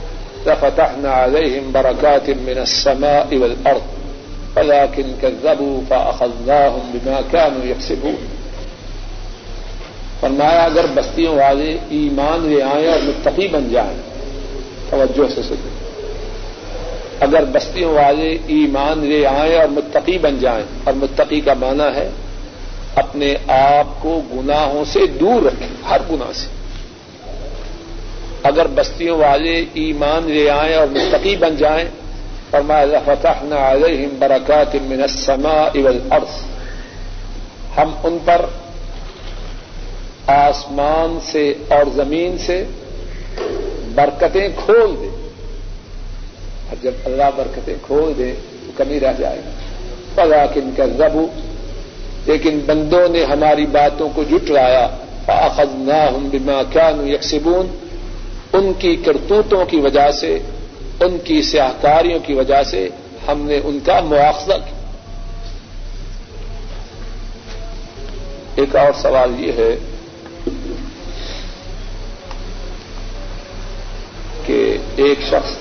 لفتحنا 0.46 1.12
عليهم 1.12 1.72
بركات 1.72 2.30
من 2.30 2.58
السماء 2.58 3.36
والارض 3.38 3.82
ولكن 4.58 5.12
كذبوا 5.22 5.82
فاخذناهم 5.89 6.91
بما 6.94 7.22
كانوا 7.32 7.65
يكسبون 7.65 8.40
فرمایا 10.21 10.63
اگر 10.63 10.86
بستیوں 10.93 11.36
والے 11.36 11.77
ایمان 11.89 12.47
لے 12.49 12.62
آئیں 12.63 12.88
اور 12.88 12.99
متقی 13.03 13.47
بن 13.47 13.69
جائیں، 13.71 13.97
توجہ 14.89 15.27
سے 15.36 15.41
سنیں۔ 15.41 15.79
اگر 17.19 17.45
بستیوں 17.45 17.93
والے 17.93 18.38
ایمان 18.47 19.05
لے 19.05 19.25
آئیں 19.25 19.55
اور 19.55 19.67
متقی 19.67 20.17
بن 20.17 20.38
جائیں، 20.39 20.63
اور 20.84 20.93
متقی 20.93 21.39
کا 21.41 21.53
معنی 21.60 21.89
ہے 21.95 22.10
اپنے 22.95 23.36
آپ 23.47 24.01
کو 24.01 24.21
گناہوں 24.34 24.84
سے 24.86 25.05
دور 25.19 25.41
رکھیں، 25.43 25.67
ہر 25.89 26.01
گناہ 26.12 26.31
سے۔ 26.34 26.47
اگر 28.43 28.67
بستیوں 28.67 29.17
والے 29.17 29.65
ایمان 29.73 30.31
لے 30.31 30.49
آئیں 30.49 30.75
اور 30.75 30.88
مستقی 30.88 31.36
بن 31.36 31.55
جائیں 31.57 31.88
اور 32.51 32.62
میں 32.62 32.86
فتحنا 33.05 33.71
علیہم 33.71 34.15
برکات 34.19 34.75
من 34.88 35.01
السماء 35.01 35.69
والارض 35.73 36.39
ہم 37.77 37.93
ان 38.03 38.17
پر 38.25 38.45
آسمان 40.32 41.20
سے 41.32 41.54
اور 41.70 41.89
زمین 41.96 42.38
سے 42.38 42.63
برکتیں 43.96 44.50
کھول 44.65 44.96
دیں 45.02 45.10
اور 46.70 46.76
جب 46.82 46.91
اللہ 47.06 47.24
برکتیں 47.36 47.76
کھول 47.82 48.13
دے 48.17 48.34
تو 48.65 48.72
کمی 48.78 49.00
رہ 49.00 49.13
جائے 49.17 49.41
گا 49.46 49.52
پگا 50.15 50.46
کن 50.46 50.70
کا 50.78 50.86
زبو 50.86 51.28
لیکن 52.26 52.60
بندوں 52.65 53.08
نے 53.08 53.24
ہماری 53.24 53.65
باتوں 53.65 54.10
کو 54.15 54.24
جٹلایا 54.24 54.88
فاخذناہم 55.26 56.30
بما 56.32 56.62
كانوا 56.74 57.08
یکسبون 57.08 57.78
ان 58.54 58.74
کی 58.80 58.96
کرتوتوں 58.96 59.65
کی 59.65 59.78
وجہ 59.78 60.12
سے، 60.12 60.39
ان 61.00 61.17
کی 61.24 61.41
سیاہکاریوں 61.41 62.20
کی 62.26 62.34
وجہ 62.34 62.63
سے 62.63 62.89
ہم 63.28 63.41
نے 63.41 63.60
ان 63.63 63.80
کا 63.86 64.00
مواخذہ 64.00 64.54
کیا۔ 64.54 64.91
ایک 68.56 68.76
اور 68.76 68.91
سوال 69.02 69.32
یہ 69.39 69.52
ہے 69.52 69.76
کہ 74.45 74.77
ایک 74.95 75.21
شخص 75.21 75.58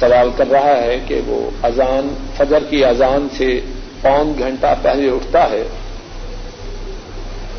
سوال 0.00 0.30
کر 0.36 0.50
رہا 0.50 0.76
ہے 0.82 0.98
کہ 1.06 1.20
وہ 1.26 1.50
اذان، 1.62 2.14
فجر 2.36 2.64
کی 2.70 2.84
اذان 2.84 3.28
سے 3.36 3.60
پون 4.02 4.32
گھنٹہ 4.38 4.74
پہلے 4.82 5.10
اٹھتا 5.10 5.50
ہے، 5.50 5.62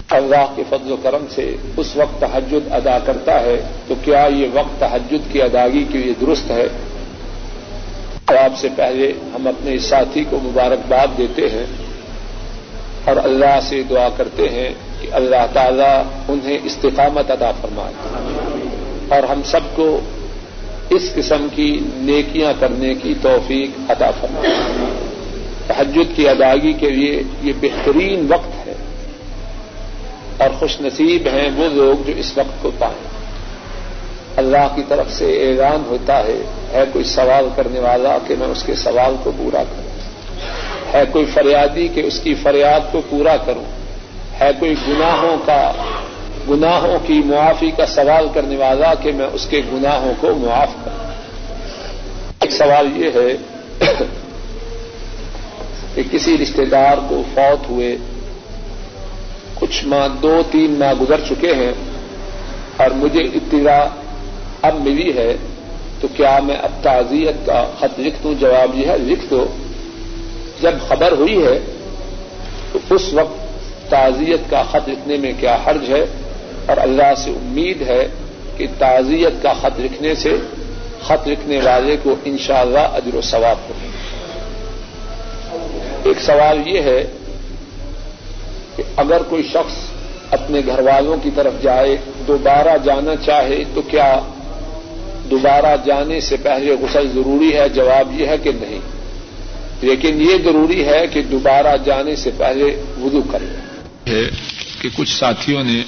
اللہ 0.10 0.46
کے 0.56 0.64
فضل 0.70 0.92
و 0.92 0.96
کرم 1.04 1.26
سے 1.30 1.56
اس 1.78 1.96
وقت 1.96 2.22
تحجد 2.22 2.72
ادا 2.72 2.98
کرتا 3.06 3.40
ہے، 3.40 3.56
تو 3.88 3.96
کیا 4.04 4.28
یہ 4.36 4.48
وقت 4.54 4.80
تحجد 4.80 5.32
کی 5.32 5.42
ادائیگی 5.42 5.84
کے 5.92 5.98
لیے 5.98 6.14
درست 6.22 6.52
ہے؟ 6.52 6.68
آپ 8.28 8.58
سے 8.58 8.68
پہلے 8.76 9.12
ہم 9.36 9.48
اپنے 9.48 9.78
ساتھی 9.80 10.24
کو 10.30 10.40
مبارکباد 10.44 11.18
دیتے 11.18 11.48
ہیں 11.50 11.66
اور 13.06 13.16
اللہ 13.24 13.60
سے 13.62 13.82
دعا 13.90 14.08
کرتے 14.18 14.50
ہیں 14.50 14.70
کہ 15.02 15.08
اللہ 15.12 15.46
تعالی 15.54 15.92
انہیں 16.28 16.58
استقامت 16.64 17.32
ادا 17.32 17.52
فرمائے۔ 17.62 18.47
اور 19.10 19.24
ہم 19.24 19.42
سب 19.46 19.60
کو 19.76 20.00
اس 20.90 21.14
قسم 21.16 21.48
کی 21.56 21.80
نیکیاں 21.96 22.54
کرنے 22.60 22.94
کی 22.96 23.14
توفیق 23.22 23.92
عطا 23.92 24.12
فرمائے۔ 24.22 24.54
تحجد 25.68 26.16
کی 26.16 26.30
ادائیگی 26.30 26.74
کے 26.74 26.90
لیے 26.90 27.24
یہ 27.42 27.54
بہترین 27.62 28.26
وقت 28.30 28.68
ہے 28.68 28.74
اور 30.38 30.50
خوش 30.60 30.82
نصیب 30.82 31.28
ہیں 31.28 31.50
وہ 31.56 31.70
لوگ 31.74 32.08
جو 32.08 32.14
اس 32.18 32.38
وقت 32.38 32.64
کو 32.64 32.72
پائیں۔ 32.80 33.18
اللہ 34.38 34.68
کی 34.76 34.82
طرف 34.88 35.12
سے 35.12 35.50
اعلان 35.50 35.84
ہوتا 35.90 36.18
ہے 36.18 36.42
ہے 36.74 36.84
کوئی 36.94 37.06
سوال 37.06 37.50
کرنے 37.56 37.80
والا 37.80 38.18
کہ 38.28 38.36
میں 38.40 38.48
اس 38.48 38.64
کے 38.64 38.76
سوال 38.76 39.16
کو 39.24 39.32
پورا 39.38 39.64
کروں؟ 39.64 39.88
ہے 40.94 41.04
کوئی 41.12 41.26
فریادی 41.26 41.88
کہ 41.88 42.00
اس 42.00 42.20
کی 42.20 42.36
فریاد 42.36 42.80
کو 42.92 43.02
پورا 43.10 43.38
کروں؟ 43.38 43.66
ہے 44.40 44.52
کوئی 44.60 44.76
گناہوں 44.88 45.38
کا 45.46 45.72
گناہوں 46.50 47.08
کی 47.08 47.22
معافی 47.26 47.72
کا 47.72 47.86
سوال 47.86 48.28
کرنے 48.34 48.56
والا 48.56 48.94
کہ 48.94 49.12
میں 49.12 49.28
اس 49.34 49.48
کے 49.50 49.62
گناہوں 49.74 50.14
کو 50.20 50.36
معاف 50.36 50.70
کروں۔ 50.86 51.08
ایک 52.42 52.52
سوال 52.52 52.88
یہ 52.96 53.10
ہے 53.16 53.38
کہ 55.96 56.04
کسی 56.12 56.38
رشتے 56.38 56.66
دار 56.66 56.98
کو 57.10 57.24
فوت 57.34 57.70
ہوئے 57.70 57.98
کچھ 59.54 59.86
ماہ 59.86 60.08
دو 60.22 60.42
تین 60.52 60.72
ماہ 60.80 60.94
گزر 61.02 61.20
چکے 61.30 61.54
ہیں 61.56 61.72
اور 62.78 62.90
مجھے 62.92 63.22
اطلاع 63.22 63.86
اب 64.62 64.76
ملی 64.76 65.18
ہے 65.18 65.36
تو 66.02 66.08
کیا 66.16 66.40
میں 66.44 66.56
اب 66.56 66.72
تعزیت 66.82 67.46
کا 67.46 67.72
خط 67.80 68.00
لکھ 68.00 68.16
دوں؟ 68.24 68.34
جواب 68.40 68.76
یہ 68.76 68.88
ہے، 68.88 68.98
لکھ 68.98 69.26
دو۔ 69.30 69.46
جب 70.62 70.72
خبر 70.88 71.12
ہوئی 71.12 71.46
ہے 71.46 71.60
تو 72.72 72.80
اس 72.90 73.14
وقت 73.14 73.38
تعزیت 73.90 74.40
کا 74.50 74.64
خط 74.72 74.90
لکھنے 74.90 75.18
میں 75.18 75.34
کیا 75.40 75.58
حرج 75.68 75.94
ہے؟ 75.94 76.06
اور 76.68 76.78
اللہ 76.78 77.16
سے 77.18 77.32
امید 77.32 77.82
ہے 77.82 78.08
کہ 78.58 78.68
تعزیت 78.80 79.44
کا 79.44 79.54
خط 79.54 79.80
لکھنے 79.80 80.16
سے 80.16 80.38
خط 81.02 81.28
لکھنے 81.28 81.60
والے 81.64 81.98
کو 82.04 82.16
انشاءاللہ 82.26 82.80
شاء 82.80 82.96
اجر 82.96 83.16
و 83.16 83.22
ثواب 83.22 83.58
ہو۔ 83.70 83.74
ایک 86.04 86.22
سوال 86.22 86.68
یہ 86.68 86.82
ہے 86.82 87.04
کہ 88.76 88.84
اگر 88.96 89.22
کوئی 89.30 89.44
شخص 89.44 89.74
اپنے 90.32 90.62
گھر 90.66 90.80
والوں 90.80 91.18
کی 91.24 91.30
طرف 91.36 91.54
جائے، 91.62 91.98
دوبارہ 92.28 92.78
جانا 92.84 93.16
چاہے 93.16 93.64
تو 93.74 93.82
کیا 93.82 94.20
دوبارہ 95.32 95.76
جانے 95.86 96.20
سے 96.20 96.36
پہلے 96.44 96.76
غسل 96.82 97.08
ضروری 97.14 97.58
ہے؟ 97.58 97.70
جواب 97.70 98.22
یہ 98.22 98.28
ہے 98.28 98.38
کہ 98.38 98.52
نہیں۔ 98.62 98.80
لیکن 99.82 100.22
یہ 100.22 100.36
ضروری 100.44 100.86
ہے 100.86 101.08
کہ 101.08 101.22
دوبارہ 101.22 101.78
جانے 101.86 102.16
سے 102.16 102.30
پہلے 102.38 102.64
وضو 103.02 103.22
کریں 103.32 103.48
ہے 104.08 104.22
کہ 104.82 104.90
کچھ 104.96 105.20
ساتھیوں 105.20 105.64
نے 105.64 105.84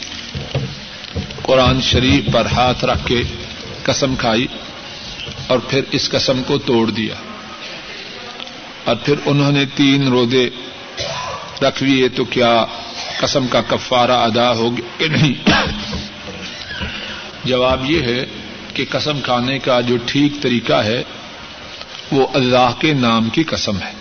قرآن 1.43 1.82
شریف 1.82 2.34
پر 2.34 2.45
ہاتھ 2.45 2.86
رکھ 2.86 3.08
کے 3.08 3.24
قسم 3.84 4.15
کھائی 4.15 4.48
اور 5.48 5.60
پھر 5.60 5.82
اس 5.91 6.10
قسم 6.10 6.43
کو 6.43 6.58
توڑ 6.58 6.89
دیا 6.89 7.15
اور 8.84 8.95
پھر 8.95 9.15
انہوں 9.26 9.52
نے 9.52 9.65
تین 9.76 10.08
روزے 10.08 10.50
رکھ 11.62 11.84
لیے 11.84 12.10
تو 12.10 12.26
کیا 12.26 12.65
قسم 13.19 13.48
کا 13.48 13.62
کفارہ 13.62 14.12
ادا 14.12 14.52
ہو 14.52 14.78
گیا 14.78 14.88
کہ 14.98 15.08
نہیں؟ 15.08 15.50
جواب 17.43 17.91
یہ 17.91 18.02
ہے 18.02 18.26
کہ 18.74 18.86
قسم 18.89 19.19
کھانے 19.22 19.60
کا 19.60 19.82
جو 19.82 19.98
ٹھیک 20.06 20.34
طریقہ 20.41 20.74
ہے 20.74 21.04
وہ 22.12 22.28
اللہ 22.34 22.72
کے 22.80 22.93
نام 22.93 23.30
کی 23.30 23.43
قسم 23.43 23.78
ہے۔ 23.78 23.91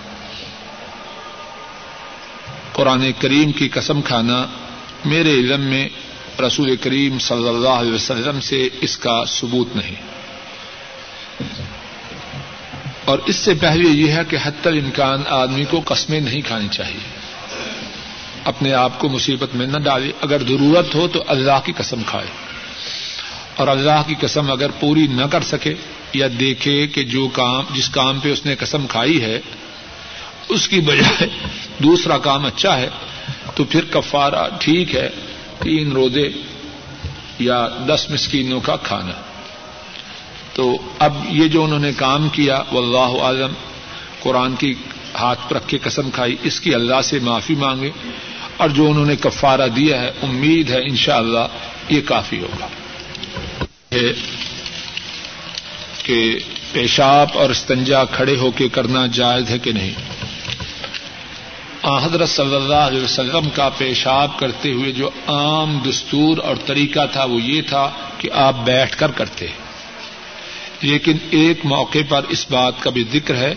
قرآن 2.73 3.11
کریم 3.19 3.53
کی 3.53 3.69
قسم 3.69 4.03
کھانا 4.03 4.47
میرے 5.05 5.33
علم 5.33 5.61
میں 5.61 5.89
رسول 6.41 6.77
کریم 6.77 7.19
صلی 7.19 7.49
اللہ 7.49 7.69
علیہ 7.69 7.93
وسلم 7.93 8.41
سے 8.41 8.69
اس 8.81 8.99
کا 8.99 9.25
ثبوت 9.29 9.77
نہیں۔ 9.77 9.95
اور 13.05 13.19
اس 13.27 13.37
سے 13.37 13.55
پہلے 13.55 13.89
یہ 13.89 14.13
ہے 14.13 14.21
کہ 14.29 14.37
حتی 14.45 14.69
امکان 14.69 15.23
آدمی 15.29 15.65
کو 15.65 15.83
قسمیں 15.85 16.21
نہیں 16.21 16.41
کھانی 16.41 16.69
چاہیے۔ 16.71 17.19
اپنے 18.45 18.73
آپ 18.73 19.01
کو 19.01 19.09
مصیبت 19.09 19.55
میں 19.55 19.67
نہ 19.67 19.79
ڈالے۔ 19.79 20.13
اگر 20.21 20.43
ضرورت 20.43 20.95
ہو 20.95 21.09
تو 21.09 21.25
اللہ 21.27 21.61
کی 21.65 21.73
قسم 21.77 22.03
کھائے۔ 22.07 22.27
اور 23.57 23.69
اللہ 23.69 24.03
کی 24.07 24.15
قسم 24.21 24.51
اگر 24.51 24.71
پوری 24.71 25.07
نہ 25.07 25.25
کر 25.33 25.41
سکے 25.41 25.75
یا 26.15 26.27
دیکھے 26.41 26.87
کہ 26.87 27.03
جو 27.03 27.29
کام، 27.29 27.65
جس 27.75 27.89
کام 27.89 28.21
پہ 28.21 28.33
اس 28.33 28.47
نے 28.47 28.55
قسم 28.55 28.87
کھائی 28.87 29.23
ہے، 29.23 29.41
اس 30.49 30.69
کی 30.69 30.81
بجائے 30.81 31.29
دوسرا 31.79 32.19
کام 32.19 32.45
اچھا 32.47 32.79
ہے، 32.79 32.89
تو 33.55 33.65
پھر 33.65 33.85
کفارہ 33.85 34.49
ٹھیک 34.61 34.95
ہے۔ 34.95 35.11
تین 35.63 35.93
روزے 35.93 36.31
یا 37.39 37.69
دس 37.87 38.07
مسکینوں 38.11 38.61
کا 38.61 38.77
کھانا۔ 38.77 39.23
تو 40.55 40.79
اب 40.99 41.15
یہ 41.31 41.49
جو 41.49 41.65
انہوں 41.65 41.79
نے 41.79 41.93
کام 41.97 42.29
کیا 42.29 42.63
وہ 42.73 42.83
اللہ 42.83 43.23
عالم 43.23 43.53
قرآن 44.23 44.57
کی 44.57 44.75
ہاتھ 45.15 45.41
پر 45.49 45.57
رکھ 45.57 45.69
کے 45.69 45.79
قسم 45.79 46.11
کھائی، 46.11 46.37
اس 46.43 46.61
کی 46.61 46.75
اللہ 46.75 47.01
سے 47.05 47.19
معافی 47.19 47.55
مانگے 47.55 47.91
اور 48.57 48.69
جو 48.69 48.91
انہوں 48.91 49.07
نے 49.07 49.17
کفارہ 49.17 49.69
دیا 49.69 50.01
ہے، 50.01 50.09
امید 50.23 50.71
ہے 50.71 50.81
انشاءاللہ 50.83 51.47
یہ 51.89 52.01
کافی 52.05 52.41
ہوگا۔ 52.41 52.69
کہ 56.03 56.39
پیشاب 56.73 57.29
اور 57.35 57.51
استنجا 57.51 58.05
کھڑے 58.05 58.37
ہو 58.37 58.51
کے 58.51 58.69
کرنا 58.69 59.07
جائز 59.07 59.51
ہے 59.51 59.59
کہ 59.59 59.73
نہیں؟ 59.73 59.95
حضرت 61.85 62.29
صلی 62.29 62.55
اللہ 62.55 62.75
علیہ 62.75 63.03
وسلم 63.03 63.49
کا 63.55 63.69
پیشاب 63.69 64.39
کرتے 64.39 64.73
ہوئے 64.73 64.93
جو 64.93 65.11
عام 65.27 65.79
دستور 65.89 66.39
اور 66.39 66.57
طریقہ 66.67 67.01
تھا 67.13 67.25
وہ 67.25 67.43
یہ 67.43 67.63
تھا 67.63 67.91
کہ 68.19 68.29
آپ 68.33 68.55
بیٹھ 68.65 68.97
کر 68.97 69.11
کرتے 69.11 69.47
لیکن 70.83 71.17
ایک 71.31 71.61
موقع 71.65 71.99
پر 72.09 72.25
اس 72.29 72.47
بات 72.51 72.83
کا 72.83 72.91
بھی 72.91 73.05
ذکر 73.13 73.37
ہے 73.37 73.55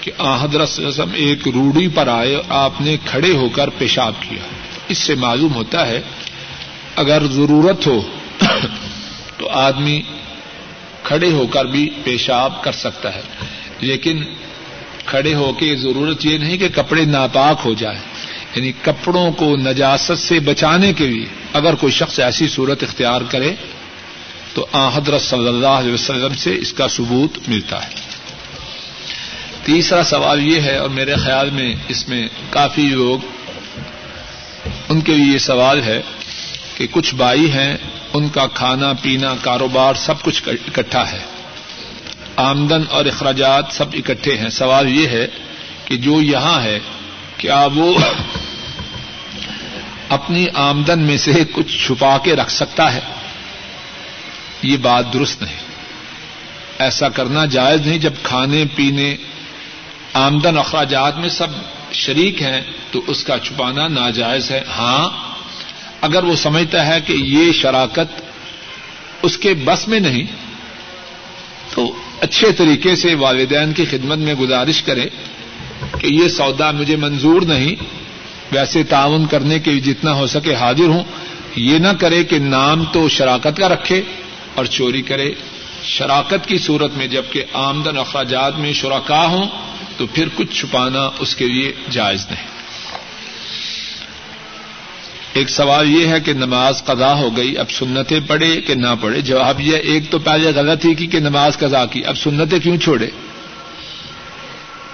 کہ 0.00 0.12
حضرت 0.40 0.80
وسلم 0.80 1.10
ایک 1.14 1.48
روڑی 1.48 1.88
پر 1.88 2.08
آئے 2.08 2.34
اور 2.34 2.44
آپ 2.48 2.80
نے 2.80 2.96
کھڑے 3.04 3.32
ہو 3.32 3.48
کر 3.48 3.68
پیشاب 3.68 4.12
کیا۔ 4.20 4.42
اس 4.88 4.98
سے 4.98 5.14
معلوم 5.14 5.54
ہوتا 5.54 5.86
ہے، 5.86 6.00
اگر 6.96 7.22
ضرورت 7.26 7.86
ہو 7.86 8.00
تو 9.36 9.48
آدمی 9.48 10.02
کھڑے 11.02 11.32
ہو 11.32 11.46
کر 11.46 11.64
بھی 11.64 11.90
پیشاب 12.04 12.62
کر 12.62 12.72
سکتا 12.72 13.14
ہے۔ 13.14 13.20
لیکن 13.80 14.24
کھڑے 15.08 15.34
ہو 15.34 15.52
کے 15.52 15.76
ضرورت 15.76 16.26
یہ 16.26 16.38
نہیں 16.38 16.58
کہ 16.58 16.68
کپڑے 16.68 17.04
ناپاک 17.04 17.60
ہو 17.64 17.74
جائے 17.74 17.96
یعنی 18.54 18.72
کپڑوں 18.82 19.32
کو 19.32 19.56
نجاست 19.56 20.18
سے 20.18 20.40
بچانے 20.40 20.92
کے 20.92 21.06
لیے 21.06 21.26
اگر 21.52 21.74
کوئی 21.74 21.92
شخص 21.92 22.20
ایسی 22.20 22.48
صورت 22.48 22.82
اختیار 22.82 23.20
کرے 23.30 23.54
تو 24.54 24.66
آ 24.72 24.88
حضرت 24.88 25.22
صلی 25.22 25.48
اللہ 25.48 25.80
علیہ 25.80 25.92
وسلم 25.92 26.34
سے 26.34 26.54
اس 26.54 26.72
کا 26.72 26.88
ثبوت 26.88 27.38
ملتا 27.48 27.84
ہے۔ 27.84 27.90
تیسرا 29.64 30.02
سوال 30.02 30.46
یہ 30.52 30.60
ہے 30.60 30.76
اور 30.76 30.88
میرے 30.88 31.14
خیال 31.14 31.50
میں 31.50 31.74
اس 31.88 32.08
میں 32.08 32.28
کافی 32.50 32.82
لوگ 32.82 33.18
ان 34.88 35.00
کے 35.00 35.14
لیے 35.14 35.32
یہ 35.32 35.38
سوال 35.38 35.82
ہے 35.82 36.02
کہ 36.76 36.86
کچھ 36.90 37.14
بھائی 37.14 37.50
ہیں، 37.52 37.76
ان 38.12 38.28
کا 38.28 38.46
کھانا 38.46 38.92
پینا، 39.02 39.34
کاروبار 39.40 39.94
سب 39.94 40.22
کچھ 40.22 40.48
اکٹھا 40.48 41.10
ہے۔ 41.12 41.37
آمدن 42.38 42.82
اور 42.90 43.04
اخراجات 43.04 43.64
سب 43.70 43.84
اکٹھے 43.92 44.38
ہیں۔ 44.38 44.48
سوال 44.48 44.88
یہ 44.88 45.08
ہے 45.08 45.26
کہ 45.84 45.96
جو 45.96 46.20
یہاں 46.22 46.62
ہے 46.62 46.78
کیا 47.36 47.68
وہ 47.74 47.98
اپنی 50.08 50.46
آمدن 50.54 50.98
میں 50.98 51.16
سے 51.16 51.32
کچھ 51.52 51.86
چھپا 51.86 52.18
کے 52.18 52.36
رکھ 52.36 52.52
سکتا 52.52 52.94
ہے، 52.94 53.00
یہ 54.62 54.76
بات 54.76 55.12
درست 55.12 55.42
نہیں۔ 55.42 55.56
ایسا 56.78 57.08
کرنا 57.08 57.44
جائز 57.44 57.86
نہیں۔ 57.86 57.98
جب 57.98 58.12
کھانے، 58.22 58.64
پینے، 58.74 59.16
آمدن 60.12 60.58
اخراجات 60.58 61.18
میں 61.18 61.28
سب 61.28 61.46
شریک 61.92 62.42
ہیں 62.42 62.60
تو 62.90 63.00
اس 63.06 63.24
کا 63.24 63.38
چھپانا 63.38 63.88
ناجائز 63.88 64.50
ہے۔ 64.50 64.64
ہاں 64.78 65.08
اگر 66.00 66.22
وہ 66.24 66.36
سمجھتا 66.36 66.86
ہے 66.86 67.00
کہ 67.00 67.12
یہ 67.12 67.52
شراکت 67.52 68.20
اس 69.22 69.38
کے 69.38 69.54
بس 69.54 69.88
میں 69.88 70.00
نہیں، 70.00 70.26
تو 71.70 72.02
اچھے 72.20 72.52
طریقے 72.52 72.96
سے 72.96 73.14
والدین 73.14 73.72
کی 73.72 73.84
خدمت 73.84 74.18
میں 74.18 74.34
گزارش 74.34 74.82
کرے 74.82 75.08
کہ 75.98 76.06
یہ 76.06 76.28
سودا 76.28 76.70
مجھے 76.70 76.96
منظور 76.96 77.42
نہیں، 77.42 77.76
ویسے 78.52 78.82
تعاون 78.82 79.26
کرنے 79.26 79.58
کے 79.58 79.80
جتنا 79.80 80.12
ہو 80.12 80.26
سکے 80.26 80.54
حاضر 80.54 80.84
ہوں۔ 80.84 81.04
یہ 81.56 81.78
نہ 81.78 81.88
کرے 81.98 82.24
کہ 82.24 82.38
نام 82.38 82.84
تو 82.84 83.08
شراکت 83.08 83.56
کا 83.56 83.68
رکھے 83.68 84.02
اور 84.54 84.64
چوری 84.64 85.02
کرے۔ 85.02 85.34
شراکت 85.84 86.46
کی 86.46 86.58
صورت 86.58 86.96
میں 86.96 87.06
جبکہ 87.06 87.44
آمدن 87.52 87.98
اخراجات 87.98 88.58
میں 88.58 88.72
شرکا 88.72 89.26
ہوں 89.26 89.46
تو 89.96 90.06
پھر 90.06 90.28
کچھ 90.36 90.60
چھپانا 90.60 91.10
اس 91.18 91.36
کے 91.36 91.46
لیے 91.46 91.72
جائز 91.90 92.26
نہیں۔ 92.30 92.57
ایک 95.38 95.50
سوال 95.50 95.90
یہ 95.90 96.06
ہے 96.08 96.18
کہ 96.20 96.32
نماز 96.34 96.82
قضا 96.84 97.12
ہو 97.18 97.28
گئی، 97.36 97.56
اب 97.58 97.70
سنتیں 97.70 98.20
پڑھے 98.26 98.50
کہ 98.66 98.74
نہ 98.74 98.94
پڑھے 99.00 99.20
جواب 99.22 99.60
یہ 99.60 99.76
ایک 99.84 100.10
تو 100.10 100.18
پہلے 100.28 100.50
غلط 100.54 100.84
ہی 100.84 100.94
کی 100.94 101.06
کہ 101.06 101.20
نماز 101.20 101.58
قضا 101.58 101.84
کی، 101.92 102.04
اب 102.04 102.18
سنتیں 102.18 102.58
کیوں 102.58 102.76
چھوڑے 102.78 103.08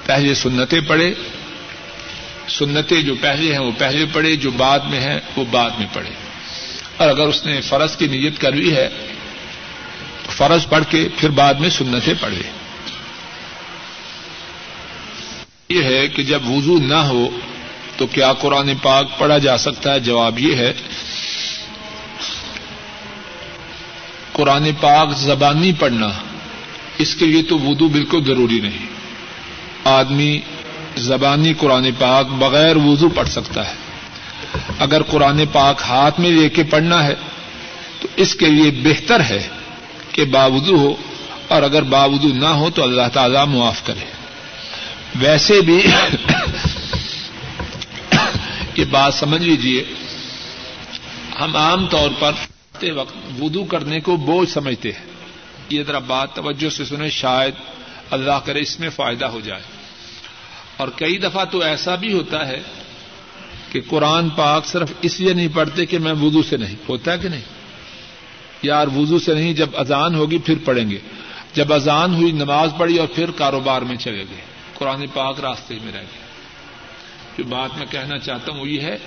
پہلے 0.06 0.34
سنتیں 0.34 0.80
پڑھے 0.88 1.12
سنتیں 2.48 3.00
جو 3.02 3.14
پہلے 3.20 3.52
ہیں 3.52 3.58
وہ 3.58 3.70
پہلے 3.78 4.04
پڑھے 4.12 4.34
جو 4.36 4.50
بعد 4.56 4.90
میں 4.90 5.00
ہیں 5.00 5.18
وہ 5.36 5.44
بعد 5.50 5.78
میں 5.78 5.86
پڑھے 5.92 6.10
اور 6.96 7.08
اگر 7.08 7.26
اس 7.26 7.44
نے 7.46 7.60
فرض 7.60 7.96
کی 7.96 8.06
نیت 8.06 8.40
کری 8.40 8.74
ہے، 8.76 8.88
فرض 10.30 10.66
پڑھ 10.68 10.84
کے 10.90 11.06
پھر 11.16 11.30
بعد 11.38 11.54
میں 11.60 11.70
سنتیں 11.70 12.14
پڑھے 12.20 12.42
یہ 15.70 15.82
ہے 15.84 16.06
کہ 16.08 16.22
جب 16.22 16.50
وضو 16.50 16.78
نہ 16.82 17.00
ہو 17.08 17.28
تو 17.96 18.06
کیا 18.06 18.32
قرآن 18.32 18.72
پاک 18.82 19.18
پڑھا 19.18 19.38
جا 19.38 19.56
سکتا 19.58 19.92
ہے؟ 19.94 20.00
جواب 20.00 20.38
یہ 20.38 20.54
ہے، 20.54 20.72
قرآن 24.32 24.70
پاک 24.80 25.08
زبانی 25.16 25.72
پڑھنا 25.72 26.08
اس 26.98 27.14
کے 27.14 27.26
لیے 27.26 27.42
تو 27.42 27.58
وضو 27.58 27.88
بالکل 27.88 28.24
ضروری 28.24 28.60
نہیں۔ 28.60 28.86
آدمی 29.84 30.40
زبانی 30.96 31.52
قرآن 31.54 31.88
پاک 31.98 32.26
بغیر 32.28 32.76
وضو 32.76 33.08
پڑھ 33.08 33.28
سکتا 33.28 33.68
ہے۔ 33.68 33.74
اگر 34.78 35.02
قرآن 35.02 35.44
پاک 35.52 35.82
ہاتھ 35.88 36.20
میں 36.20 36.30
لے 36.30 36.48
کے 36.48 36.62
پڑھنا 36.62 37.04
ہے، 37.04 37.14
تو 38.00 38.08
اس 38.16 38.34
کے 38.34 38.46
لیے 38.46 38.70
بہتر 38.70 39.20
ہے 39.20 39.48
کہ 40.12 40.24
باوضو 40.24 40.76
ہو، 40.76 40.94
اور 41.48 41.62
اگر 41.62 41.82
باوضو 41.82 42.28
نہ 42.28 42.52
ہو 42.54 42.70
تو 42.70 42.82
اللہ 42.82 43.08
تعالی 43.12 43.38
معاف 43.48 43.84
کرے۔ 43.86 44.04
ویسے 45.20 45.60
بھی 45.60 45.78
یہ 48.76 48.84
بات 48.90 49.14
سمجھ 49.14 49.42
لیجیے 49.42 49.84
ہم 51.40 51.56
عام 51.56 51.86
طور 51.86 52.10
پر 52.18 52.32
وقت 52.94 53.16
وضو 53.40 53.64
کرنے 53.64 54.00
کو 54.00 54.16
بوجھ 54.16 54.50
سمجھتے 54.50 54.92
ہیں۔ 54.92 55.06
یہ 55.70 55.82
ذرا 55.86 55.98
بات 55.98 56.34
توجہ 56.34 56.68
سے 56.68 56.84
سنیں، 56.84 57.10
شاید 57.10 57.54
اللہ 58.10 58.40
کرے 58.44 58.60
اس 58.60 58.80
میں 58.80 58.88
فائدہ 58.88 59.24
ہو 59.24 59.40
جائے۔ 59.40 59.62
اور 60.76 60.88
کئی 60.96 61.18
دفعہ 61.18 61.44
تو 61.44 61.62
ایسا 61.62 61.94
بھی 61.94 62.12
ہوتا 62.12 62.48
ہے 62.48 62.62
کہ 63.72 63.80
قرآن 63.88 64.30
پاک 64.30 64.66
صرف 64.66 64.92
اس 65.02 65.20
لیے 65.20 65.32
نہیں 65.32 65.48
پڑھتے 65.54 65.86
کہ 65.86 65.98
میں 65.98 66.12
وضو 66.12 66.42
سے 66.42 66.56
نہیں، 66.56 66.76
ہوتا 66.88 67.12
ہے 67.12 67.18
کہ 67.18 67.28
نہیں؟ 67.28 67.42
یار 68.62 68.86
وضو 68.86 69.18
سے 69.18 69.34
نہیں، 69.34 69.52
جب 69.52 69.68
اذان 69.74 70.14
ہوگی 70.14 70.38
پھر 70.38 70.54
پڑھیں 70.64 70.90
گے۔ 70.90 70.98
جب 71.54 71.72
اذان 71.72 72.14
ہوئی، 72.14 72.32
نماز 72.32 72.70
پڑھی 72.78 72.98
اور 72.98 73.08
پھر 73.14 73.30
کاروبار 73.30 73.82
میں 73.82 73.96
چلے 73.96 74.24
گئے۔ 74.30 74.40
قرآن 74.74 75.06
پاک 75.14 75.40
راستے 75.40 75.78
میں 75.82 75.92
رہ 75.92 75.98
گئے 75.98 76.23
جو 77.38 77.44
بات 77.44 77.78
میں 77.78 77.86
کہنا 77.90 78.18
چاہتا 78.18 78.52
ہوں 78.52 78.60
وہ 78.60 78.68
یہ 78.68 78.80
ہے 78.80 78.98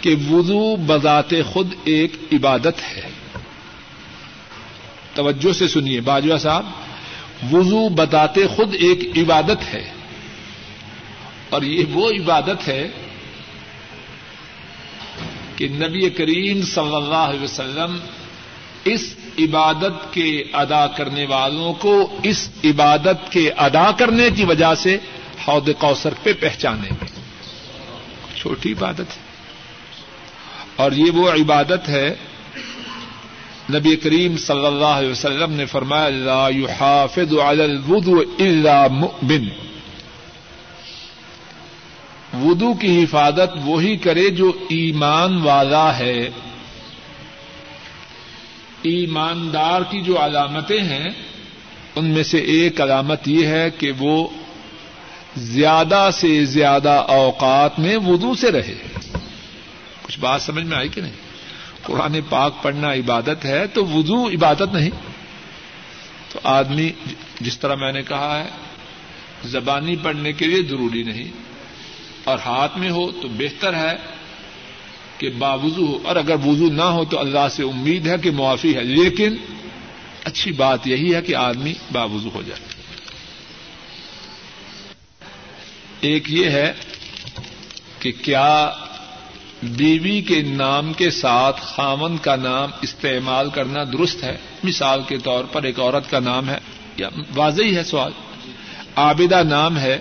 کہ 0.00 0.14
وضو 0.30 0.76
بذات 0.76 1.34
خود 1.52 1.74
ایک 1.84 2.12
عبادت 2.32 2.96
ہے۔ 2.96 3.10
توجہ 5.14 5.52
سے 5.52 5.68
سنیے 5.68 6.00
باجوا 6.00 6.38
صاحب، 6.38 6.66
وضو 7.52 7.88
بذات 7.88 8.34
خود 8.56 8.74
ایک 8.74 9.18
عبادت 9.18 9.74
ہے۔ 9.74 9.92
اور 11.48 11.62
یہ 11.62 11.84
وہ 11.90 12.10
عبادت 12.10 12.68
ہے 12.68 12.88
کہ 15.56 15.68
نبی 15.68 16.10
کریم 16.10 16.62
صلی 16.62 16.96
اللہ 16.96 17.14
علیہ 17.14 17.40
وسلم 17.40 17.98
اس 18.84 19.14
عبادت 19.38 20.14
کے 20.14 20.44
ادا 20.52 20.86
کرنے 20.86 21.26
والوں 21.26 21.72
کو 21.74 22.18
اس 22.22 22.48
عبادت 22.64 23.32
کے 23.32 23.50
ادا 23.50 23.90
کرنے 23.98 24.30
کی 24.36 24.44
وجہ 24.44 24.74
سے 24.74 24.98
حوض 25.48 25.68
کوثر 25.78 26.14
پہ 26.22 26.32
پہچانے 26.40 26.88
گے 26.90 27.05
چھوٹی 28.36 28.72
عبادت 28.72 29.00
ہے۔ 29.00 29.26
اور 30.76 30.92
یہ 30.92 31.10
وہ 31.10 31.30
عبادت 31.30 31.88
ہے۔ 31.88 32.14
نبی 33.74 33.96
کریم 33.96 34.36
صلی 34.36 34.66
اللہ 34.66 34.84
علیہ 34.84 35.10
وسلم 35.10 35.52
نے 35.52 35.66
فرمایا، 35.66 36.08
لا 36.08 36.48
يحافظ 36.48 37.38
على 37.38 37.62
الوضوء 37.62 38.22
الا 38.38 38.86
مؤمن۔ 38.86 39.48
وضو 42.44 42.74
کی 42.74 43.04
حفاظت 43.04 43.56
وہی 43.64 43.96
کرے 43.96 44.30
جو 44.30 44.52
ایمان 44.68 45.42
والا 45.42 45.98
ہے۔ 45.98 46.30
ایماندار 48.82 49.82
کی 49.82 50.00
جو 50.00 50.24
علامتیں 50.24 50.80
ہیں، 50.80 51.08
ان 51.96 52.04
میں 52.04 52.22
سے 52.22 52.38
ایک 52.38 52.80
علامت 52.80 53.28
یہ 53.28 53.46
ہے 53.46 53.70
کہ 53.70 53.92
وہ 53.98 54.28
زیادہ 55.36 56.10
سے 56.12 56.44
زیادہ 56.44 56.88
اوقات 56.88 57.78
میں 57.78 57.96
وضو 57.96 58.34
سے 58.34 58.52
رہے۔ 58.52 58.74
کچھ 60.02 60.20
بات 60.20 60.42
سمجھ 60.42 60.64
میں 60.64 60.76
آئی 60.76 60.88
کہ 60.88 61.00
نہیں؟ 61.00 61.12
قرآن 61.82 62.18
پاک 62.28 62.62
پڑھنا 62.62 62.92
عبادت 62.92 63.44
ہے 63.44 63.66
تو 63.66 63.86
وضو 63.86 64.28
عبادت 64.28 64.74
نہیں۔ 64.74 64.90
تو 66.32 66.40
آدمی 66.42 66.90
جس 67.40 67.58
طرح 67.58 67.74
میں 67.74 67.92
نے 67.92 68.02
کہا 68.02 68.44
ہے، 68.44 68.48
زبانی 69.44 69.96
پڑھنے 69.96 70.32
کے 70.32 70.46
لیے 70.46 70.62
ضروری 70.62 71.02
نہیں۔ 71.02 71.30
اور 72.24 72.38
ہاتھ 72.46 72.78
میں 72.78 72.90
ہو 72.90 73.10
تو 73.10 73.28
بہتر 73.28 73.74
ہے 73.74 73.96
کہ 75.18 75.30
باوضو 75.30 75.86
ہو۔ 75.86 75.98
اور 76.04 76.16
اگر 76.16 76.34
وضو 76.46 76.72
نہ 76.72 76.82
ہو 76.82 77.04
تو 77.04 77.18
اللہ 77.18 77.48
سے 77.50 77.62
امید 77.62 78.06
ہے 78.06 78.18
کہ 78.22 78.30
معافی 78.30 78.74
ہے۔ 78.74 78.84
لیکن 78.84 79.36
اچھی 80.24 80.52
بات 80.52 80.86
یہی 80.86 81.14
ہے 81.14 81.22
کہ 81.22 81.36
آدمی 81.36 81.74
باوضو 81.92 82.30
ہو 82.34 82.42
جائے۔ 82.42 82.75
ایک 86.00 86.32
یہ 86.32 86.50
ہے 86.50 86.72
کہ 87.98 88.12
کیا 88.22 88.70
بیوی 89.62 90.22
کے 90.22 90.42
نام 90.42 90.92
کے 90.92 91.10
ساتھ 91.10 91.60
خامن 91.60 92.16
کا 92.16 92.36
نام 92.36 92.70
استعمال 92.82 93.50
کرنا 93.50 93.84
درست 93.84 94.24
ہے؟ 94.24 94.36
مثال 94.64 95.00
کے 95.08 95.18
طور 95.18 95.44
پر 95.44 95.62
ایک 95.62 95.80
عورت 95.80 96.10
کا 96.10 96.18
نام 96.20 96.48
ہے، 96.48 96.58
یا 96.96 97.08
واضح 97.34 97.62
ہے 97.74 97.84
سوال؟ 97.84 98.12
عابدہ 98.96 99.42
نام 99.42 99.78
ہے، 99.78 99.98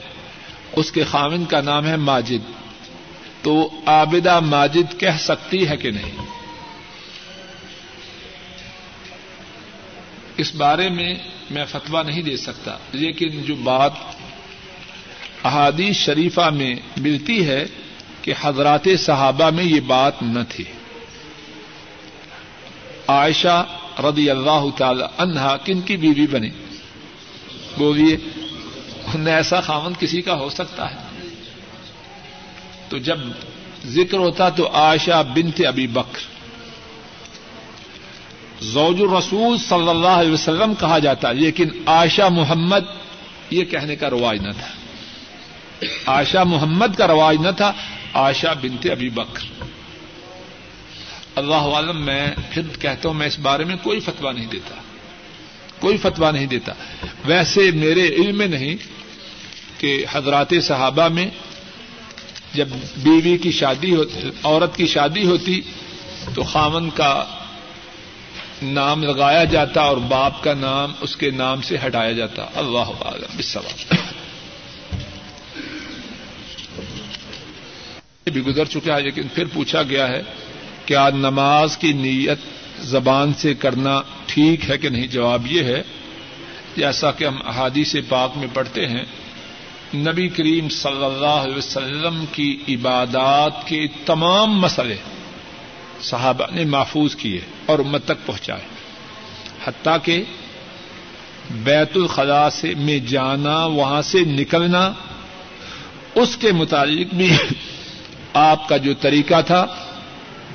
اس 0.72 0.92
کے 0.92 1.04
خامن 1.04 1.46
کا 1.46 1.62
نام 1.62 1.86
ہے 1.86 1.96
ماجد۔ 1.96 2.52
تو 3.42 3.70
عابدہ 3.86 4.40
ماجد 4.40 5.00
کہہ 5.00 5.18
سکتی 5.20 5.68
ہے 5.68 5.78
کہ 5.78 5.92
نہیں؟ 5.92 6.26
اس 10.38 10.56
بارے 10.56 10.90
میں 10.90 11.16
میں 11.52 11.66
فتوا 11.66 12.04
نہیں 12.04 12.22
دے 12.22 12.38
سکتا، 12.38 12.78
لیکن 12.92 13.42
جو 13.42 13.56
بات 13.56 13.92
احادیث 15.46 15.96
شریفہ 15.96 16.50
میں 16.54 16.76
ملتی 16.98 17.48
ہے 17.48 17.66
کہ 18.22 18.34
حضرات 18.42 18.88
صحابہ 19.00 19.50
میں 19.50 19.64
یہ 19.64 19.80
بات 19.80 20.24
نہ 20.24 20.40
تھی۔ 20.50 20.64
عائشہ 23.08 23.66
رضی 24.00 24.30
اللہ 24.30 24.66
تعالی 24.78 25.04
عنہا 25.18 25.58
کن 25.58 25.82
کی 25.82 25.98
بیوی 25.98 26.28
بنی؟ 26.28 26.50
بولیے 27.78 28.18
ایسا 29.26 29.60
خامن 29.60 29.94
کسی 30.00 30.22
کا 30.22 30.34
ہو 30.34 30.50
سکتا 30.50 30.92
ہے؟ 30.92 31.28
تو 32.90 32.98
جب 32.98 33.18
ذکر 33.86 34.18
ہوتا 34.18 34.50
تو 34.50 34.74
عائشہ 34.74 35.24
بنت 35.36 35.62
ابی 35.68 35.88
بکر۔ 35.88 36.20
زوج 38.64 39.02
الرسول 39.02 39.58
صلی 39.58 39.90
اللہ 39.90 40.08
علیہ 40.08 40.34
وسلم 40.34 40.74
کہا 40.80 41.00
جاتا، 41.00 41.32
لیکن 41.32 41.70
عائشہ 41.86 42.30
محمد 42.32 42.84
یہ 43.50 43.66
کہنے 43.66 43.96
کا 43.96 44.10
رواج 44.10 44.42
نہ 44.42 44.52
تھا۔ 44.52 44.85
آشا 46.06 46.44
محمد 46.44 46.96
کا 46.98 47.08
رواج 47.08 47.38
نہ 47.41 47.52
تھا 47.58 47.74
آشا 48.14 48.54
بنتے 48.54 48.91
ابھی 48.91 49.10
بکر۔ 49.10 49.64
اللہ 51.36 51.56
عالم، 51.56 52.02
میں 52.02 52.28
پھر 52.52 52.62
کہتا 52.80 53.10
ہوں، 53.10 53.16
میں 53.16 53.28
اس 53.28 53.39
بارے 53.39 53.64
میں 53.64 53.76
کوئی 53.84 53.99
فتوا 53.99 54.32
نہیں 54.32 54.45
دیتا۔ 54.45 54.76
کوئی 55.80 55.97
فتوا 55.97 56.32
نہیں 56.32 56.45
دیتا۔ 56.45 56.74
ویسے 57.26 57.72
میرے 57.72 58.08
علم 58.08 58.38
میں 58.38 58.47
نہیں 58.47 58.76
کہ 59.78 60.06
حضرات 60.12 60.47
صحابہ 60.64 61.08
میں 61.08 61.30
جب 62.54 62.68
بیوی 62.97 63.38
کی 63.38 63.52
شادی 63.52 63.95
ہوتی، 63.95 64.20
عورت 64.43 64.76
کی 64.76 64.88
شادی 64.88 65.26
ہوتی، 65.26 65.62
تو 66.36 66.43
خامن 66.43 66.89
کا 66.89 67.26
نام 68.62 69.04
لگایا 69.04 69.43
جاتا 69.43 69.82
اور 69.82 69.97
باپ 69.97 70.43
کا 70.43 70.54
نام 70.54 70.93
اس 71.02 71.16
کے 71.16 71.32
نام 71.32 71.62
سے 71.62 71.78
ہٹایا 71.88 72.12
جاتا۔ 72.12 72.45
اللہ 72.56 73.02
عالم 73.02 73.38
اس 73.38 73.58
بھی 78.34 78.41
گزر 78.41 78.65
چکا 78.65 78.95
ہے 78.95 79.01
لیکن 79.01 79.28
پھر 79.28 79.45
پوچھا 79.53 79.84
گیا 79.84 80.07
ہے 80.07 80.21
کیا 80.86 81.09
نماز 81.09 81.78
کی 81.78 81.91
نیت 81.93 82.39
زبان 82.82 83.34
سے 83.34 83.53
کرنا 83.53 84.01
ٹھیک 84.26 84.69
ہے 84.69 84.78
کہ 84.78 84.89
نہیں؟ 84.89 85.07
جواب 85.07 85.47
یہ 85.47 85.63
ہے 85.63 85.82
جیسا 86.76 87.11
کہ 87.11 87.26
ہم 87.26 87.38
احادیث 87.45 87.95
پاک 88.09 88.38
میں 88.38 88.47
پڑھتے 88.53 88.88
ہیں، 88.88 89.03
نبی 89.95 90.28
کریم 90.28 90.69
صلی 90.69 91.05
اللہ 91.05 91.43
علیہ 91.43 91.55
وسلم 91.55 92.26
کی 92.32 92.57
عبادات 92.69 93.67
کے 93.67 93.86
تمام 94.05 94.59
مسئلے 94.59 94.95
صحابہ 96.01 96.45
نے 96.51 96.65
محفوظ 96.65 97.15
کیے 97.15 97.39
اور 97.65 97.80
امت 97.80 98.05
تک 98.05 98.26
پہنچائے۔ 98.26 98.65
حتیٰ 99.65 99.97
کہ 100.03 100.23
بیت 101.63 101.91
الخلاء 101.95 102.49
سے 102.49 102.73
میں 102.78 102.99
جانا، 102.99 103.65
وہاں 103.65 104.01
سے 104.01 104.19
نکلنا، 104.26 104.93
اس 106.15 106.36
کے 106.38 106.51
متعلق 106.51 107.13
بھی 107.13 107.32
آپ 108.36 108.70
کا 108.70 108.78
جو 108.78 108.94
طریقہ 108.94 109.42
تھا، 109.46 109.66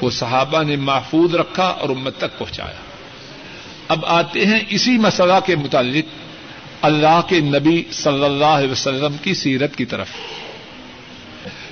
وہ 0.01 0.11
صحابہ 0.11 0.63
نے 0.63 0.77
محفوظ 0.77 1.35
رکھا 1.35 1.65
اور 1.65 1.89
امت 1.89 2.17
تک 2.17 2.39
پہنچایا۔ 2.39 2.81
اب 3.89 3.99
آتے 4.07 4.47
ہیں 4.47 4.61
اسی 4.69 4.99
مسئلہ 4.99 5.39
کے 5.47 5.57
متعلق 5.57 6.05
اللہ 6.83 7.21
کے 7.29 7.41
نبی 7.41 7.85
صلی 7.93 8.25
اللہ 8.25 8.45
علیہ 8.45 8.71
وسلم 8.71 9.17
کی 9.23 9.35
سیرت 9.35 9.77
کی 9.77 9.85
طرف۔ 9.85 10.09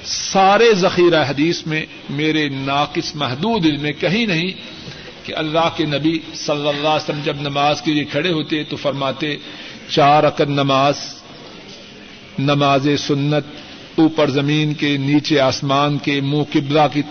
سارے 0.04 0.74
ذخیرہ 0.74 1.24
حدیث 1.28 1.66
میں 1.66 1.86
میرے 2.10 2.48
ناقص 2.48 3.14
محدود 3.14 3.66
علم 3.66 3.82
میں 3.82 3.92
کہیں 3.92 4.26
نہیں 4.26 4.52
کہ 5.26 5.34
اللہ 5.36 5.68
کے 5.76 5.84
نبی 5.84 6.18
صلی 6.34 6.68
اللہ 6.68 6.88
علیہ 6.88 7.04
وسلم 7.04 7.20
جب 7.24 7.40
نماز 7.40 7.82
کے 7.82 7.92
لیے 7.92 8.04
کھڑے 8.04 8.32
ہوتے 8.32 8.64
تو 8.64 8.76
فرماتے، 8.76 9.36
چار 9.88 10.24
اکد 10.24 10.50
نماز 10.50 10.96
نماز 12.38 12.88
سنت 12.98 13.44
اوپر 14.02 14.30
زمین 14.30 14.74
کے، 14.74 14.96
نیچے 14.96 15.40
آسمان 15.40 15.98
کے، 15.98 16.20
منہ 16.20 16.42
قبلہ 16.52 16.80
کی، 16.92 17.02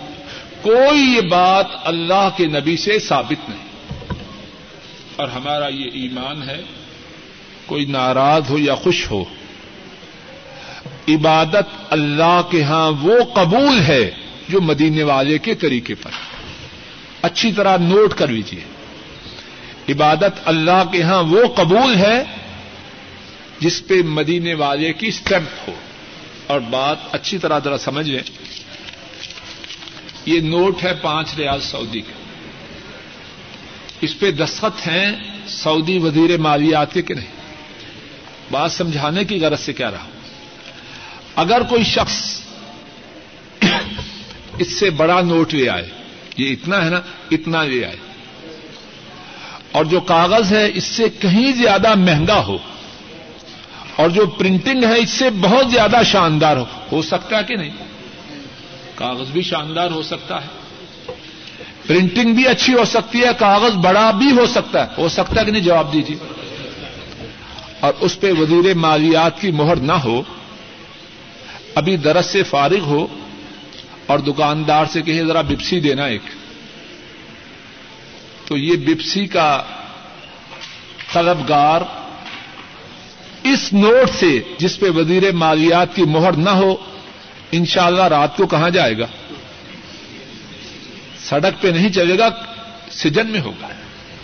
کوئی 0.62 1.00
یہ 1.00 1.22
بات 1.22 1.66
اللہ 1.84 2.30
کے 2.38 2.46
نبی 2.46 2.78
سے 2.78 3.00
ثابت 3.00 3.50
نہیں۔ 3.50 3.68
اور 5.16 5.28
ہمارا 5.28 5.68
یہ 5.68 5.90
ایمان 5.94 6.50
ہے، 6.50 6.62
کوئی 7.66 7.86
ناراض 7.86 8.50
ہو 8.50 8.58
یا 8.58 8.76
خوش 8.76 9.12
ہو، 9.12 9.24
عبادت 11.10 11.68
اللہ 11.90 12.42
کے 12.52 12.64
ہاں 12.64 12.92
وہ 13.02 13.24
قبول 13.34 13.82
ہے 13.88 14.12
جو 14.50 14.62
مدینے 14.62 15.04
والے 15.04 15.38
کے 15.38 15.56
طریقے 15.56 15.96
پر۔ 15.96 16.12
اچھی 17.22 17.52
طرح 17.52 17.78
نوٹ 17.78 18.14
کر 18.14 18.28
لیجیے 18.28 18.60
عبادت 19.90 20.40
اللہ 20.46 20.84
کے 20.92 21.02
ہاں 21.02 21.24
وہ 21.24 21.48
قبول 21.56 21.96
ہے 21.96 22.24
جس 23.60 23.88
پہ 23.88 23.94
مدینے 23.94 24.54
والے 24.54 24.94
کی 24.94 25.08
اسٹمپ 25.08 25.70
ہو۔ 25.70 25.74
اور 26.48 26.60
بات 26.60 26.98
اچھی 27.12 27.38
طرح 27.38 27.60
ذرا 27.60 27.78
سمجھ 27.78 28.10
لیں۔ 28.10 28.24
یہ 30.26 30.40
نوٹ 30.40 30.84
ہے 30.84 30.94
پانچ 31.02 31.36
ریاض 31.38 31.64
سعودی 31.64 32.02
کا 32.02 32.14
اس 34.02 34.20
پہ 34.20 34.32
دستخط 34.32 34.88
ہیں 34.88 35.12
سعودی 35.48 35.98
وزیر 35.98 36.38
مالیات 36.38 36.94
کے 36.94 37.02
کہ 37.02 37.14
نہیں۔ 37.14 37.38
بات 38.52 38.72
سمجھانے 38.72 39.24
کی 39.24 39.40
غرض 39.40 39.60
سے 39.60 39.74
کیا 39.74 39.92
رہا۔ 39.92 40.06
اگر 41.36 41.64
کوئی 41.64 41.84
شخص 41.84 42.42
اس 44.58 44.72
سے 44.72 44.90
بڑا 44.90 45.22
نوٹ 45.22 45.54
لے 45.54 45.70
آئے، 45.70 45.90
یہ 46.38 46.52
اتنا 46.52 46.86
ہے 46.86 46.90
نا، 46.90 47.02
اتنا 47.32 47.64
لے 47.64 47.86
آئے۔ 47.86 47.96
اور 49.72 49.86
جو 49.86 50.00
کاغذ 50.00 50.54
ہے، 50.54 50.72
اس 50.74 50.84
سے 50.84 51.10
کہیں 51.10 51.52
زیادہ 51.52 51.96
مہنگا 51.96 52.44
ہو۔ 52.44 52.58
اور 53.98 54.10
جو 54.10 54.26
پرنٹنگ 54.26 54.84
ہے 54.84 55.00
اس 55.00 55.10
سے 55.10 55.30
بہت 55.30 55.72
زیادہ 55.72 55.96
شاندار 56.06 56.58
ہو 56.58 56.66
ہو 56.92 57.02
سکتا 57.02 57.38
ہے 57.38 57.44
کہ 57.44 57.56
نہیں؟ 57.56 57.70
کاغذ 58.96 59.28
بھی 59.32 59.42
شاندار 59.42 59.92
ہو 59.92 60.02
سکتا 60.02 60.42
ہے۔ 60.42 60.48
پرنٹنگ 61.88 62.34
بھی 62.34 62.48
اچھی 62.48 62.74
ہو 62.74 62.86
سکتی 62.86 63.20
ہے، 63.20 63.30
کاغذ 63.40 63.74
بڑا 63.74 64.12
بھی 64.12 64.32
ہو 64.32 64.46
سکتا 64.46 64.84
ہے۔ 64.84 64.90
ہو 64.98 65.10
سکتا 65.10 65.42
ہے 65.42 65.46
کہ 65.46 65.52
نہیں؟ 65.52 65.64
جواب 65.64 65.94
دیجیے۔ 65.94 66.18
اور 67.80 67.94
اس 68.00 68.20
پہ 68.20 68.32
وزیر 68.32 68.74
مالیات 68.74 69.42
کی 69.42 69.52
مہر 69.52 69.76
نہ 69.76 69.94
ہو، 69.94 70.22
ابھی 71.76 71.98
درس 71.98 72.26
سے 72.26 72.44
فارغ 72.44 72.80
ہو 72.80 73.08
اور 74.06 74.20
دکاندار 74.20 74.86
سے 74.86 75.02
کہے، 75.02 75.26
ذرا 75.26 75.42
بپسی 75.42 75.80
دینا 75.80 76.06
ایک۔ 76.06 76.22
تو 78.46 78.58
یہ 78.58 78.76
بپسی 78.76 79.28
کا 79.28 79.64
طلبگار 81.14 81.82
اس 83.44 83.74
نوٹ 83.74 84.10
سے 84.20 84.40
جس 84.58 84.80
پہ 84.80 84.90
وزیر 84.90 85.32
مالیات 85.32 85.96
کی 85.96 86.04
مہر 86.04 86.32
نہ 86.32 86.50
ہو، 86.50 86.76
انشاءاللہ 87.52 88.02
اللہ 88.02 88.18
رات 88.18 88.38
کو 88.38 88.48
کہاں 88.48 88.70
جائے 88.70 88.98
گا؟ 88.98 89.06
سڑک 91.20 91.62
پہ 91.62 91.68
نہیں 91.68 91.90
چلے 91.90 92.18
گا، 92.18 92.30
سجن 92.92 93.28
میں 93.28 93.42
ہوگا۔ 93.42 93.68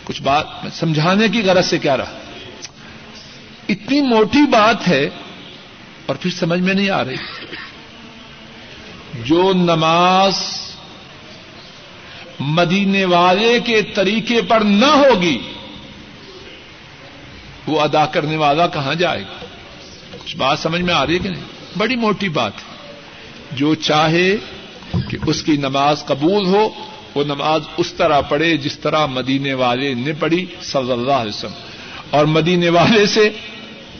کچھ 0.03 0.21
بات 0.21 0.45
سمجھانے 0.73 1.27
کی 1.27 1.41
غرض 1.41 1.65
سے 1.65 1.77
کیا 1.77 1.97
رہا؟ 1.97 2.19
اتنی 3.69 4.01
موٹی 4.01 4.47
بات 4.49 4.87
ہے 4.87 5.09
اور 6.05 6.15
پھر 6.15 6.31
سمجھ 6.31 6.59
میں 6.59 6.73
نہیں 6.73 6.89
آ 6.89 7.03
رہی۔ 7.03 7.15
جو 9.25 9.51
نماز 9.55 10.33
مدینے 12.39 13.05
والے 13.05 13.59
کے 13.65 13.81
طریقے 13.81 14.41
پر 14.41 14.59
نہ 14.59 14.85
ہوگی 14.85 15.37
وہ 17.67 17.81
ادا 17.81 18.05
کرنے 18.05 18.37
والا 18.37 18.67
کہاں 18.67 18.95
جائے 18.95 19.21
گا؟ 19.21 19.45
کچھ 20.23 20.37
بات 20.37 20.59
سمجھ 20.59 20.81
میں 20.81 20.93
آ 20.93 21.05
رہی 21.05 21.13
ہے 21.13 21.19
کہ 21.19 21.29
نہیں؟ 21.29 21.43
بڑی 21.77 21.95
موٹی 21.95 22.29
بات 22.29 22.51
ہے۔ 22.55 22.73
جو 23.51 23.75
چاہے 23.75 24.35
کہ 25.09 25.17
اس 25.27 25.43
کی 25.43 25.57
نماز 25.57 26.05
قبول 26.05 26.45
ہو، 26.45 26.69
وہ 27.15 27.23
نماز 27.23 27.61
اس 27.77 27.93
طرح 27.93 28.21
پڑھے 28.21 28.57
جس 28.57 28.79
طرح 28.79 29.05
مدینے 29.05 29.53
والے 29.53 29.93
نے 29.93 30.13
پڑھی 30.19 30.45
صلی 30.61 30.91
اللہ 30.91 31.11
علیہ 31.11 31.29
وسلم۔ 31.29 31.51
اور 32.09 32.25
مدینے 32.25 32.69
والے 32.69 33.05
سے 33.05 33.29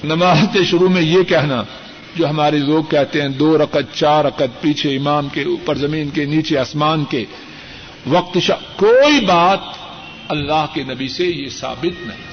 نماز 0.04 0.38
کے 0.54 0.64
شروع 0.64 0.90
میں 0.90 1.02
یہ 1.02 1.24
کہنا، 1.24 1.64
جو 2.16 2.30
ہمارے 2.30 2.58
لوگ 2.58 2.84
کہتے 2.84 3.22
ہیں، 3.22 3.30
دو 3.30 3.58
رقط 3.58 3.94
چار 3.94 4.26
رقط 4.26 4.62
پیچھے 4.62 4.96
امام 4.96 5.30
کے 5.30 5.44
اوپر 5.44 5.76
زمین 5.76 6.10
کے 6.10 6.26
نیچے 6.26 6.58
آسمان 6.58 7.06
کے۔ 7.06 7.26
وقت 8.08 8.38
شا... 8.38 8.56
کوئی 8.76 9.26
بات 9.26 9.60
اللہ 10.28 10.66
کے 10.74 10.84
نبی 10.84 11.08
سے 11.08 11.26
یہ 11.26 11.50
ثابت 11.50 12.08
نہیں۔ 12.08 12.33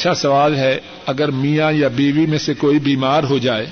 اچھا 0.00 0.14
سوال 0.14 0.56
ہے، 0.56 0.80
اگر 1.06 1.30
میاں 1.30 1.72
یا 1.72 1.88
بیوی 1.88 2.26
میں 2.26 2.38
سے 2.38 2.54
کوئی 2.54 2.78
بیمار 2.78 3.22
ہو 3.22 3.38
جائے 3.38 3.66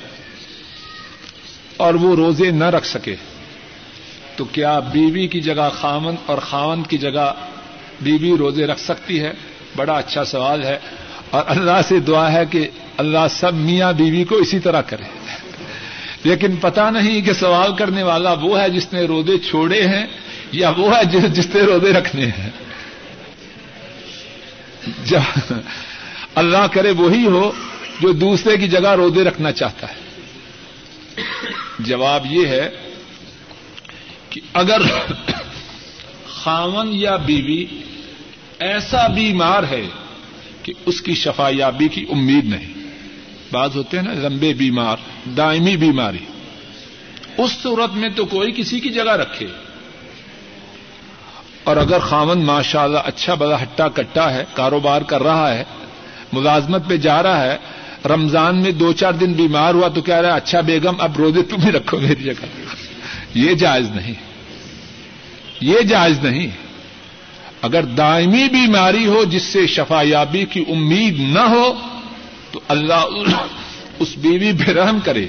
اور 1.76 1.94
وہ 1.94 2.16
روزے 2.16 2.50
نہ 2.50 2.64
رکھ 2.64 2.86
سکے، 2.86 3.14
تو 4.36 4.44
کیا 4.44 4.78
بیوی 4.78 5.26
کی 5.26 5.40
جگہ 5.40 5.68
خامن 5.80 6.14
اور 6.26 6.38
خامن 6.38 6.82
کی 6.82 6.98
جگہ 6.98 7.32
بیوی 8.00 8.36
روزے 8.38 8.66
رکھ 8.66 8.80
سکتی 8.80 9.20
ہے؟ 9.20 9.32
بڑا 9.76 9.92
اچھا 9.92 10.24
سوال 10.24 10.64
ہے 10.64 10.78
اور 11.30 11.42
اللہ 11.46 11.80
سے 11.88 12.00
دعا 12.00 12.32
ہے 12.32 12.44
کہ 12.50 12.68
اللہ 12.96 13.26
سب 13.30 13.54
میاں 13.54 13.92
بیوی 13.92 14.24
کو 14.24 14.34
اسی 14.34 14.58
طرح 14.58 14.80
کرے۔ 14.80 15.04
لیکن 16.24 16.56
پتا 16.56 16.90
نہیں 16.90 17.20
کہ 17.20 17.32
سوال 17.32 17.74
کرنے 17.74 18.02
والا 18.02 18.32
وہ 18.32 18.60
ہے 18.60 18.70
جس 18.70 18.92
نے 18.92 19.00
روزے 19.00 19.38
چھوڑے 19.38 19.86
ہیں 19.86 20.06
یا 20.52 20.72
وہ 20.76 20.96
ہے 20.96 21.04
جس 21.28 21.54
نے 21.54 21.60
روزے 21.60 21.92
رکھنے 21.92 22.26
ہیں۔ 22.26 22.50
جب 25.04 25.52
اللہ 26.38 26.66
کرے 26.72 26.90
وہی 26.90 27.26
ہو 27.26 27.52
جو 28.00 28.12
دوسرے 28.12 28.56
کی 28.56 28.68
جگہ 28.68 28.88
روزے 28.88 29.24
رکھنا 29.24 29.52
چاہتا 29.52 29.86
ہے۔ 29.88 29.94
جواب 31.78 32.26
یہ 32.30 32.46
ہے 32.46 32.70
کہ 34.30 34.40
اگر 34.52 34.82
خاون 36.28 36.88
یا 36.92 37.16
بیوی 37.16 37.64
ایسا 38.58 39.06
بیمار 39.06 39.62
ہے 39.70 39.82
کہ 40.62 40.72
اس 40.86 41.00
کی 41.00 41.14
شفا 41.14 41.48
یابی 41.52 41.88
کی 41.88 42.06
امید 42.10 42.44
نہیں۔ 42.44 42.74
بعض 43.52 43.76
ہوتے 43.76 43.98
ہیں 43.98 44.04
نا 44.04 44.28
لمبے 44.28 44.52
بیمار، 44.52 44.96
دائمی 45.36 45.76
بیماری۔ 45.76 46.24
اس 47.38 47.50
صورت 47.62 47.94
میں 47.94 48.08
تو 48.08 48.24
کوئی 48.24 48.52
کسی 48.56 48.80
کی 48.80 48.88
جگہ 48.88 49.16
رکھے۔ 49.16 49.46
اور 51.64 51.76
اگر 51.76 51.98
خامن 51.98 52.44
ماشاء 52.44 52.82
اللہ 52.82 52.98
اچھا 53.04 53.34
بڑا 53.34 53.62
ہٹا 53.62 53.88
کٹا 53.88 54.34
ہے، 54.34 54.44
کاروبار 54.54 55.02
کر 55.02 55.22
رہا 55.22 55.54
ہے 55.54 55.64
ملازمت 56.32 56.88
پہ 56.88 56.96
جا 56.96 57.22
رہا 57.22 57.44
ہے، 57.44 57.56
رمضان 58.08 58.62
میں 58.62 58.72
دو 58.72 58.92
چار 58.92 59.12
دن 59.12 59.32
بیمار 59.32 59.74
ہوا 59.74 59.88
تو 59.88 60.02
کہہ 60.02 60.14
رہا 60.14 60.28
ہے 60.28 60.36
اچھا 60.36 60.60
بیگم، 60.60 60.94
اب 60.98 61.16
روزے 61.16 61.42
تم 61.42 61.62
ہی 61.62 61.72
رکھو 61.72 61.98
میری 61.98 62.22
جگہ۔ 62.22 62.44
یہ 63.34 63.54
جائز 63.54 63.90
نہیں۔ 63.90 64.14
یہ 65.60 65.80
جائز 65.80 66.18
نہیں۔ 66.22 66.46
اگر 67.62 67.82
دائمی 67.82 68.48
بیماری 68.52 69.06
ہو 69.06 69.24
جس 69.24 69.42
سے 69.42 69.66
شفا 69.66 70.02
یابی 70.02 70.44
کی 70.44 70.64
امید 70.68 71.20
نہ 71.20 71.40
ہو، 71.40 71.74
تو 72.52 72.60
اللہ 72.68 73.06
اس 73.98 74.16
بیوی 74.16 74.52
پہ 74.52 74.72
رحم 74.72 74.98
کرے۔ 75.04 75.26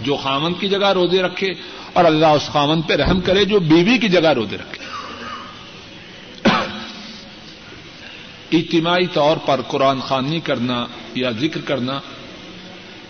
جو 0.00 0.16
خامن 0.16 0.54
کی 0.54 0.68
جگہ 0.68 0.92
روزے 0.92 1.22
رکھے 1.22 1.48
اور 1.92 2.04
اللہ 2.04 2.26
اس 2.26 2.46
خامن 2.46 2.82
پہ 2.82 2.94
رحم 2.94 3.20
کرے، 3.20 3.44
جو 3.44 3.58
بیوی 3.58 3.98
کی 3.98 4.08
جگہ 4.08 4.28
روزے 4.28 4.56
رکھے۔ 4.56 4.89
اجتماعی 8.52 9.06
طور 9.12 9.36
پر 9.36 9.60
قرآن 9.60 10.00
خانی 10.00 10.40
کرنا 10.40 10.86
یا 11.14 11.30
ذکر 11.30 11.60
کرنا، 11.60 12.00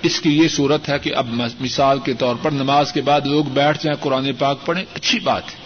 اس 0.02 0.20
کی 0.20 0.38
یہ 0.38 0.48
صورت 0.48 0.88
ہے 0.88 0.98
کہ 0.98 1.14
اب 1.14 1.26
مثال 1.60 1.98
کے 1.98 2.14
طور 2.14 2.36
پر 2.42 2.50
نماز 2.50 2.92
کے 2.92 3.00
بعد 3.00 3.20
لوگ 3.20 3.44
بیٹھ 3.44 3.84
جائیں، 3.84 4.02
قرآن 4.02 4.32
پاک 4.38 4.66
پڑھیں، 4.66 4.84
اچھی 4.94 5.18
بات 5.18 5.42
ہے۔ 5.46 5.60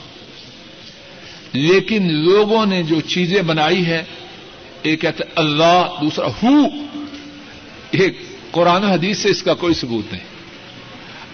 لیکن 1.53 2.13
لوگوں 2.13 2.67
نے 2.67 2.83
جو 2.83 3.01
چیزیں 3.01 3.43
بنائی 3.43 3.87
ہے 3.87 4.03
ایک 4.83 5.01
کہتے 5.01 5.25
اللہ، 5.37 5.87
دوسرا 6.01 6.27
ہو۔ 6.43 6.67
ایک 7.91 8.19
قرآن 8.51 8.85
حدیث 8.85 9.19
سے 9.19 9.29
اس 9.29 9.43
کا 9.43 9.55
کوئی 9.55 9.75
ثبوت 9.75 10.13
نہیں۔ 10.13 10.25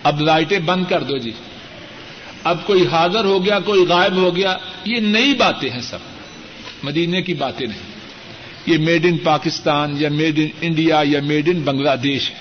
اب 0.03 0.21
لائٹیں 0.21 0.59
بند 0.59 0.85
کر 0.89 1.03
دو 1.03 1.19
جی۔ 1.19 1.33
اب 2.45 2.67
کوئی 2.67 2.87
حاضر 2.87 3.25
ہو 3.25 3.45
گیا، 3.45 3.59
کوئی 3.59 3.87
غائب 3.87 4.17
ہو 4.17 4.37
گیا، 4.37 4.57
یہ 4.85 5.01
نئی 5.01 5.35
باتیں 5.35 5.71
ہیں 5.71 5.83
سب۔ 5.83 5.99
مدینے 6.83 7.23
کی 7.23 7.35
باتیں 7.35 7.67
نہیں۔ 7.67 7.90
یہ 8.67 8.79
میڈ 8.79 9.05
ان 9.05 9.19
پاکستان 9.19 9.95
یا 9.99 10.09
میڈ 10.09 10.39
ان 10.39 10.49
انڈیا 10.61 11.03
یا 11.05 11.21
میڈ 11.21 11.49
ان 11.49 11.61
بنگلہ 11.61 11.97
دیش 12.03 12.31
ہے 12.31 12.35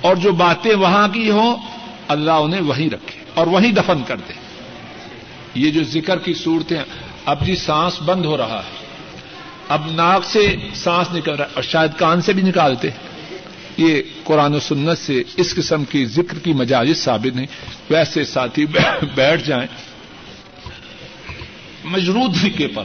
اور 0.00 0.16
جو 0.16 0.32
باتیں 0.32 0.74
وہاں 0.74 1.08
کی 1.08 1.30
ہوں، 1.30 1.56
اللہ 2.08 2.30
انہیں 2.30 2.60
وہیں 2.60 2.90
رکھے 2.90 3.24
اور 3.34 3.46
وہیں 3.46 3.72
دفن 3.72 4.02
کر 4.06 4.16
دے۔ 4.16 4.32
یہ 5.54 5.70
جو 5.70 5.82
ذکر 5.84 6.18
کی 6.18 6.34
صورتیں، 6.34 6.82
اب 7.24 7.46
جی 7.46 7.56
سانس 7.56 8.02
بند 8.02 8.24
ہو 8.24 8.36
رہا 8.36 8.58
ہے۔ 8.58 8.86
اب 9.68 9.80
ناک 9.90 10.24
سے 10.24 10.56
سانس 10.74 11.14
نکل 11.14 11.34
رہا 11.34 11.44
ہے، 11.44 11.50
اور 11.54 11.62
شاید 11.62 11.90
کان 11.96 12.22
سے 12.22 12.32
بھی 12.32 12.42
نکالتے۔ 12.42 12.88
یہ 13.76 14.02
قرآن 14.24 14.54
و 14.54 14.60
سنت 14.60 14.98
سے 14.98 15.22
اس 15.36 15.54
قسم 15.54 15.84
کی 15.84 16.06
ذکر 16.06 16.38
کی 16.38 16.52
مجاز 16.52 16.96
ثابت 16.96 17.36
نہیں 17.36 17.46
ویسے 17.90 18.24
ساتھی 18.24 18.66
بیٹھ 19.14 19.42
جائیں۔ 19.42 19.66
مجرود 21.84 22.40
طریقے 22.40 22.66
پر۔ 22.68 22.84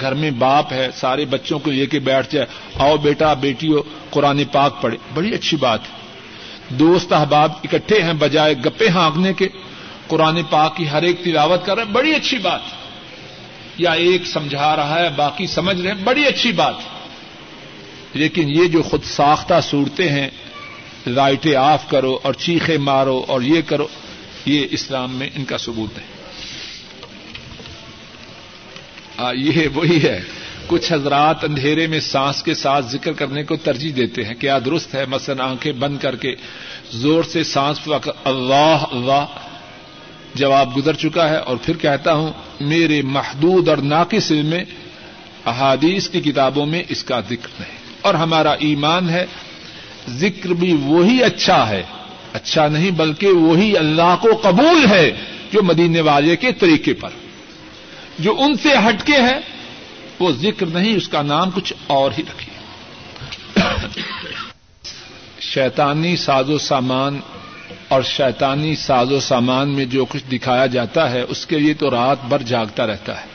گھر 0.00 0.14
میں 0.14 0.30
باپ 0.30 0.72
ہے، 0.72 0.88
سارے 0.94 1.24
بچوں 1.24 1.58
کو 1.58 1.70
لے 1.70 1.86
کے 1.86 1.98
بیٹھ 1.98 2.32
جائے۔ 2.32 2.46
آؤ 2.74 2.96
بیٹا 2.96 3.34
بیٹی 3.34 3.72
ہو 3.72 3.82
قرآن 4.10 4.44
پاک 4.44 4.82
پڑھے۔ 4.82 4.96
بڑی 5.14 5.34
اچھی 5.34 5.56
بات 5.56 5.82
ہے۔ 5.82 6.06
دوست 6.68 7.12
احباب 7.12 7.52
اکٹھے 7.64 8.02
ہیں 8.02 8.12
بجائے 8.12 8.54
گپے 8.66 8.88
ہانکنے 8.88 9.32
کے۔ 9.32 9.48
قرآن 10.06 10.40
پاک 10.50 10.76
کی 10.76 10.88
ہر 10.88 11.02
ایک 11.02 11.24
تلاوت 11.24 11.66
کر 11.66 11.74
رہے 11.74 11.82
ہیں۔ 11.82 11.92
بڑی 11.92 12.14
اچھی 12.14 12.38
بات 12.38 12.60
ہے۔ 12.64 12.70
یا 13.78 13.92
ایک 13.92 14.26
سمجھا 14.26 14.76
رہا 14.76 14.98
ہے، 14.98 15.08
باقی 15.16 15.46
سمجھ 15.46 15.80
رہے 15.80 15.92
ہیں۔ 15.92 16.04
بڑی 16.04 16.24
اچھی 16.24 16.52
بات 16.52 16.78
ہے۔ 16.78 17.08
لیکن 18.12 18.48
یہ 18.48 18.64
جو 18.64 18.82
خود 18.82 19.04
ساختہ 19.04 19.54
صورتیں 19.62 20.08
ہیں 20.08 20.28
رائٹیں 21.16 21.56
آف 21.56 21.88
کرو 21.88 22.18
اور 22.22 22.32
چیخے 22.32 22.78
مارو 22.78 23.24
اور 23.28 23.42
یہ 23.42 23.62
کرو، 23.66 23.86
یہ 24.46 24.66
اسلام 24.70 25.14
میں 25.14 25.30
ان 25.34 25.44
کا 25.44 25.58
ثبوت 25.58 25.98
ہے 25.98 26.02
آ, 26.02 26.06
یہ 29.34 29.68
وہی 29.74 30.02
ہے۔ 30.02 30.20
کچھ 30.66 30.92
حضرات 30.92 31.44
اندھیرے 31.44 31.86
میں 31.86 32.00
سانس 32.00 32.42
کے 32.42 32.54
ساتھ 32.54 32.86
ذکر 32.86 33.12
کرنے 33.12 33.44
کو 33.44 33.56
ترجیح 33.56 33.92
دیتے 33.96 34.24
ہیں 34.24 34.34
کیا 34.34 34.58
درست 34.64 34.94
ہے، 34.94 35.04
مثلا 35.06 35.44
آنکھیں 35.44 35.72
بند 35.72 35.98
کر 35.98 36.16
کے 36.16 36.34
زور 36.90 37.24
سے 37.24 37.44
سانس 37.44 37.88
اللہ 38.24 38.84
اللہ 38.92 39.26
جواب 40.34 40.76
گزر 40.76 40.92
چکا 40.92 41.28
ہے۔ 41.28 41.36
اور 41.36 41.56
پھر 41.62 41.76
کہتا 41.76 42.12
ہوں، 42.12 42.32
میرے 42.60 43.02
محدود 43.02 43.68
اور 43.68 43.76
ناقص 43.76 44.30
علم 44.30 44.46
میں 44.46 44.64
احادیث 45.46 46.08
کی 46.08 46.20
کتابوں 46.20 46.66
میں 46.66 46.82
اس 46.88 47.04
کا 47.04 47.20
ذکر 47.20 47.48
نہیں۔ 47.58 47.78
اور 48.00 48.14
ہمارا 48.14 48.52
ایمان 48.52 49.08
ہے، 49.08 49.26
ذکر 50.08 50.48
بھی 50.48 50.76
وہی 50.82 51.22
اچھا 51.22 51.68
ہے۔ 51.68 51.82
اچھا 52.32 52.68
نہیں 52.68 52.90
بلکہ 52.90 53.26
وہی 53.26 53.76
اللہ 53.76 54.16
کو 54.20 54.28
قبول 54.42 54.86
ہے 54.90 55.12
جو 55.52 55.62
مدینے 55.62 56.00
والے 56.00 56.36
کے 56.36 56.52
طریقے 56.52 56.92
پر۔ 56.92 57.08
جو 58.18 58.36
ان 58.38 58.54
سے 58.54 58.68
ہٹ 58.88 59.06
کے 59.06 59.16
ہے 59.16 59.38
وہ 60.18 60.32
ذکر 60.32 60.66
نہیں، 60.66 60.96
اس 60.96 61.08
کا 61.08 61.22
نام 61.22 61.50
کچھ 61.50 61.72
اور 61.86 62.10
ہی 62.18 62.22
رکھیے 62.22 62.56
شیطانی 65.40 66.16
ساز 66.16 66.50
و 66.50 66.58
سامان 66.58 67.20
اور 67.88 68.02
شیطانی 68.02 68.76
ساز 68.76 69.12
و 69.12 69.20
سامان 69.20 69.68
میں 69.68 69.84
جو 69.84 70.04
کچھ 70.04 70.24
دکھایا 70.32 70.66
جاتا 70.66 71.10
ہے، 71.10 71.20
اس 71.20 71.46
کے 71.46 71.58
لیے 71.58 71.74
تو 71.74 71.90
رات 71.90 72.24
بھر 72.24 72.42
جاگتا 72.42 72.86
رہتا 72.86 73.20
ہے۔ 73.20 73.26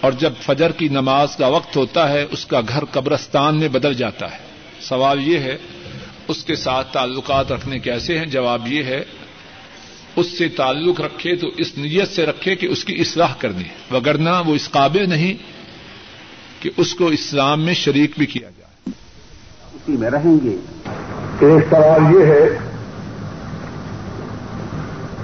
اور 0.00 0.12
جب 0.12 0.32
فجر 0.40 0.72
کی 0.72 0.88
نماز 0.88 1.36
کا 1.36 1.46
وقت 1.46 1.76
ہوتا 1.76 2.08
ہے، 2.08 2.26
اس 2.30 2.46
کا 2.46 2.60
گھر 2.68 2.84
قبرستان 2.84 3.56
میں 3.56 3.68
بدل 3.68 3.94
جاتا 3.94 4.32
ہے۔ 4.32 4.38
سوال 4.80 5.28
یہ 5.28 5.38
ہے، 5.38 5.56
اس 6.28 6.44
کے 6.44 6.56
ساتھ 6.56 6.92
تعلقات 6.92 7.52
رکھنے 7.52 7.78
کیسے 7.78 8.18
ہیں؟ 8.18 8.26
جواب 8.26 8.72
یہ 8.72 8.82
ہے 8.84 9.04
اس 10.16 10.38
سے 10.38 10.48
تعلق 10.48 11.00
رکھے 11.00 11.36
تو 11.36 11.48
اس 11.56 11.78
نیت 11.78 12.08
سے 12.08 12.26
رکھے 12.26 12.56
کہ 12.56 12.66
اس 12.66 12.84
کی 12.84 13.00
اصلاح 13.00 13.34
کرنی 13.38 13.94
وگرنہ 13.94 14.30
وہ 14.46 14.54
اس 14.54 14.70
قابل 14.70 15.10
نہیں 15.10 15.34
کہ 16.62 16.70
اس 16.76 16.94
کو 16.94 17.06
اسلام 17.06 17.62
میں 17.62 17.74
شریک 17.74 18.10
بھی 18.18 18.26
کیا 18.26 18.50
جائے۔ 18.58 18.90
اسی 19.74 19.92
میں 19.92 20.10
رہیں 20.10 20.44
گے۔ 20.44 20.56
ایک 21.46 21.64
سوال 21.70 22.14
یہ 22.14 22.26
ہے 22.26 22.58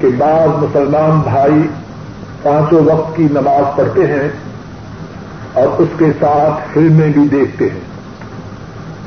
کہ 0.01 0.09
بعض 0.18 0.49
مسلمان 0.49 1.20
بھائی 1.20 1.68
پانچوں 2.43 2.84
وقت 2.84 3.16
کی 3.16 3.22
نماز 3.22 3.76
پڑھتے 3.76 4.07
ہیں 4.07 4.28
اور 5.53 5.66
اس 5.66 5.89
کے 5.99 6.07
ساتھ 6.20 6.68
فلمیں 6.74 7.11
بھی 7.11 7.28
دیکھتے 7.28 7.64
ہیں۔ 7.64 7.80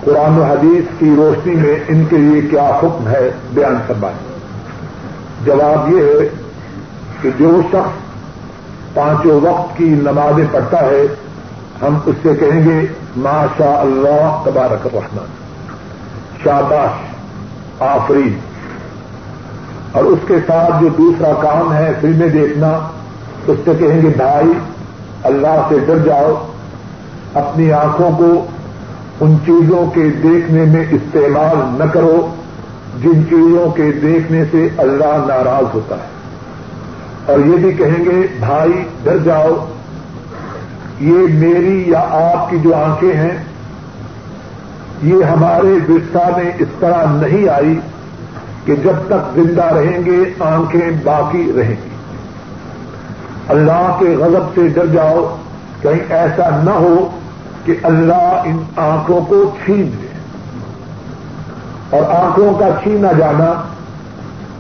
قرآن 0.02 0.38
و 0.38 0.44
حدیث 0.44 0.84
کی 1.00 1.10
روشنی 1.16 1.56
میں 1.56 1.76
ان 1.88 2.06
کے 2.06 2.18
لیے 2.18 2.42
کیا 2.42 2.80
حکم 2.84 3.08
ہے 3.08 3.32
بیان 3.54 3.76
فرمائیں۔ 3.88 4.31
جواب 5.46 5.92
یہ 5.92 6.02
ہے 6.02 6.28
کہ 7.22 7.30
جو 7.40 7.62
شخص 7.72 8.02
پانچوں 8.94 9.40
وقت 9.42 9.78
کی 9.78 9.86
نمازیں 9.86 10.44
پڑھتا 10.52 10.82
ہے، 10.82 11.06
ہم 11.82 12.00
اس 12.06 12.16
سے 12.24 12.30
کہیں 12.40 12.66
گے 12.66 12.86
ماشاء 13.18 13.80
اللہ 13.80 14.42
تبارک 14.46 14.86
الرحمن، 14.86 15.26
شاباش 16.44 17.16
آفرین 17.82 18.40
اور 19.92 20.04
اس 20.04 20.20
کے 20.28 20.38
ساتھ 20.48 20.82
جو 20.82 20.90
دوسرا 20.98 21.34
کام 21.42 21.74
ہے، 21.74 21.94
فلمیں 22.02 22.28
دیکھنا، 22.28 22.68
اس 23.48 23.58
سے 23.66 23.72
کہیں 23.80 24.02
گے، 24.02 24.08
بھائی، 24.18 24.52
اللہ 25.24 25.66
سے 25.70 25.80
ڈر 25.86 25.98
جاؤ۔ 25.98 26.48
اپنی 27.34 27.72
آنکھوں 27.72 28.10
کو 28.18 28.46
ان 29.22 29.36
چیزوں 29.46 29.96
کے 29.96 30.10
دیکھنے 30.24 30.66
میں 30.66 30.86
استعمال 30.92 31.84
نہ 31.84 31.84
کرو۔ 31.94 32.28
جن 33.04 33.24
چیزوں 33.30 33.72
کے 33.72 33.92
دیکھنے 33.92 34.44
سے 34.52 34.68
اللہ 34.78 35.26
ناراض 35.28 35.66
ہوتا 35.74 35.96
ہے۔ 35.96 36.12
اور 37.26 37.40
یہ 37.40 37.56
بھی 37.58 37.72
کہیں 37.72 38.06
گے، 38.06 38.28
بھائی 38.40 38.84
ڈر 39.04 39.18
جاؤ، 39.18 39.68
یہ 41.00 41.18
میری 41.34 41.84
یا 41.88 42.00
آپ 42.10 42.50
کی 42.50 42.58
جو 42.60 42.76
آنکھیں 42.76 43.14
ہیں، 43.14 43.44
یہ 45.04 45.24
ہمارے 45.24 45.92
ورثہ 45.92 46.38
میں 46.38 46.52
اس 46.60 46.68
طرح 46.80 47.06
نہیں 47.06 47.50
آئی 47.50 47.80
کہ 48.66 48.76
جب 48.76 48.94
تک 49.08 49.36
زندہ 49.36 49.66
رہیں 49.66 50.06
گے، 50.06 50.18
آنکھیں 50.40 50.92
باقی 51.04 51.52
رہیں 51.56 51.76
گی۔ 51.84 51.90
اللہ 53.48 53.98
کے 54.00 54.06
غضب 54.06 54.56
سے 54.56 54.68
ڈر 54.68 54.86
جاؤ، 54.86 55.38
کہیں 55.82 56.14
ایسا 56.14 56.62
نہ 56.64 56.70
ہو 56.70 57.10
کہ 57.66 57.76
اللہ 57.84 58.42
ان 58.46 58.64
آنکھوں 58.76 59.22
کو 59.22 59.56
چھین 59.66 59.92
دے 60.01 60.01
اور 61.92 62.04
آنکھوں 62.04 62.54
کا 62.60 62.68
چھینا 62.84 63.12
جانا 63.12 63.64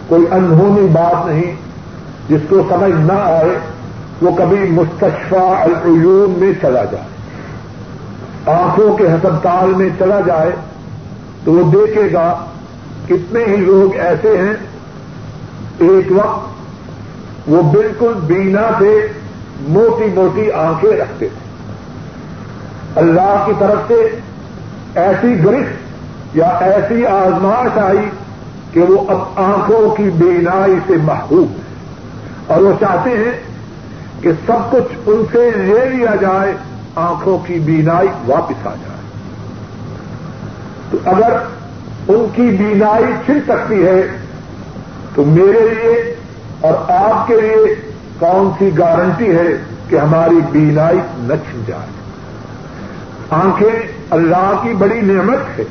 کوئی 0.07 0.25
انہونی 0.31 0.87
بات 0.87 1.27
نہیں 1.27 1.55
جس 2.29 2.41
کو 2.49 2.61
سمجھ 2.69 2.91
نہ 2.91 3.13
آئے، 3.13 3.59
وہ 4.21 4.35
کبھی 4.35 4.69
مستشفہ 4.69 5.35
العیون 5.35 6.33
میں 6.37 6.53
چلا 6.61 6.83
جائے۔ 6.83 7.11
آنکھوں 8.45 8.97
کے 8.97 9.07
ہسپتال 9.07 9.69
میں 9.69 9.89
چلا 9.99 10.19
جائے 10.25 10.51
تو 11.43 11.51
وہ 11.51 11.71
دیکھے 11.71 12.09
گا 12.13 12.45
کتنے 13.05 13.43
ہی 13.47 13.55
لوگ 13.55 13.95
ایسے 13.95 14.37
ہیں۔ 14.37 14.53
ایک 15.77 16.11
وقت 16.11 16.51
وہ 17.47 17.61
بالکل 17.61 18.13
بینا 18.27 18.69
سے 18.79 19.07
موٹی 19.67 20.05
موٹی 20.15 20.51
آنکھیں 20.51 20.91
رکھتے 20.91 21.27
تھے۔ 21.27 21.41
اللہ 22.95 23.43
کی 23.45 23.51
طرف 23.59 23.77
سے 23.87 24.19
ایسی 24.95 25.43
گرفت 25.43 25.80
یا 26.33 26.45
ایسی 26.45 27.05
آزماش 27.05 27.77
آئی 27.77 28.09
کہ 28.71 28.81
وہ 28.81 29.05
اب 29.07 29.17
آنکھوں 29.35 29.95
کی 29.95 30.03
بینائی 30.03 30.75
سے 30.87 30.93
محروم 31.03 31.45
ہے۔ 31.51 31.61
اور 32.47 32.61
وہ 32.61 32.73
چاہتے 32.79 33.09
ہیں 33.09 33.31
کہ 34.21 34.31
سب 34.45 34.71
کچھ 34.71 34.95
ان 35.05 35.23
سے 35.31 35.51
لے 35.55 35.89
لیا 35.89 36.15
جائے، 36.21 36.53
آنکھوں 36.95 37.47
کی 37.47 37.59
بینائی 37.59 38.07
واپس 38.27 38.67
آ 38.67 38.69
جائے۔ 38.69 39.01
تو 40.91 40.97
اگر 41.05 41.37
ان 42.07 42.25
کی 42.35 42.41
بینائی 42.41 43.05
چھن 43.25 43.39
سکتی 43.47 43.85
ہے، 43.85 44.07
تو 45.15 45.23
میرے 45.25 45.69
لیے 45.69 46.15
اور 46.61 46.73
آپ 46.91 47.27
کے 47.27 47.41
لیے 47.41 47.75
کون 48.19 48.51
سی 48.59 48.77
گارنٹی 48.77 49.35
ہے 49.35 49.47
کہ 49.89 49.95
ہماری 49.95 50.39
بینائی 50.51 50.99
نہ 51.17 51.33
چھن 51.33 51.61
جائے؟ 51.67 51.87
آنکھیں 53.29 53.87
اللہ 54.09 54.59
کی 54.63 54.73
بڑی 54.73 55.01
نعمت 55.01 55.59
ہے۔ 55.59 55.63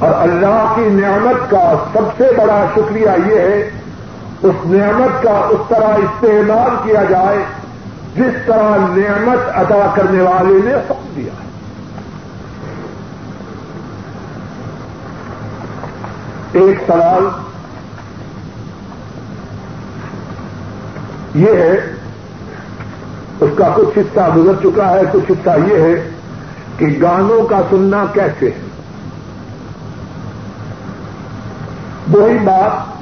اور 0.00 0.10
اللہ 0.14 0.72
کی 0.76 0.82
نعمت 0.82 1.50
کا 1.50 1.84
سب 1.92 2.04
سے 2.18 2.24
بڑا 2.36 2.66
شکریہ 2.74 3.10
یہ 3.26 3.38
ہے، 3.38 3.70
اس 4.42 4.54
نعمت 4.64 5.22
کا 5.22 5.30
اس 5.30 5.60
طرح 5.68 5.96
استعمال 5.96 6.70
کیا 6.84 7.04
جائے، 7.04 7.38
جس 8.14 8.38
طرح 8.46 8.76
نعمت 8.78 9.56
ادا 9.56 9.92
کرنے 9.94 10.22
والے 10.22 10.58
نے 10.64 10.74
حکم 10.74 11.12
دیا۔ 11.16 11.32
ہے 11.32 11.50
ایک 16.52 16.78
سوال 16.86 17.28
یہ 21.34 21.52
ہے، 21.52 21.74
اس 23.40 23.50
کا 23.58 23.68
کچھ 23.76 23.98
حصہ 23.98 24.28
گزر 24.36 24.52
چکا 24.62 24.90
ہے، 24.90 25.02
کچھ 25.12 25.30
حصہ 25.30 25.72
یہ 25.72 25.76
ہے 25.76 26.10
کہ 26.76 26.86
گانوں 27.02 27.42
کا 27.42 27.60
سننا 27.70 28.04
کیسے 28.12 28.46
ہے؟ 28.46 28.69
وہی 32.08 32.38
بات 32.38 33.00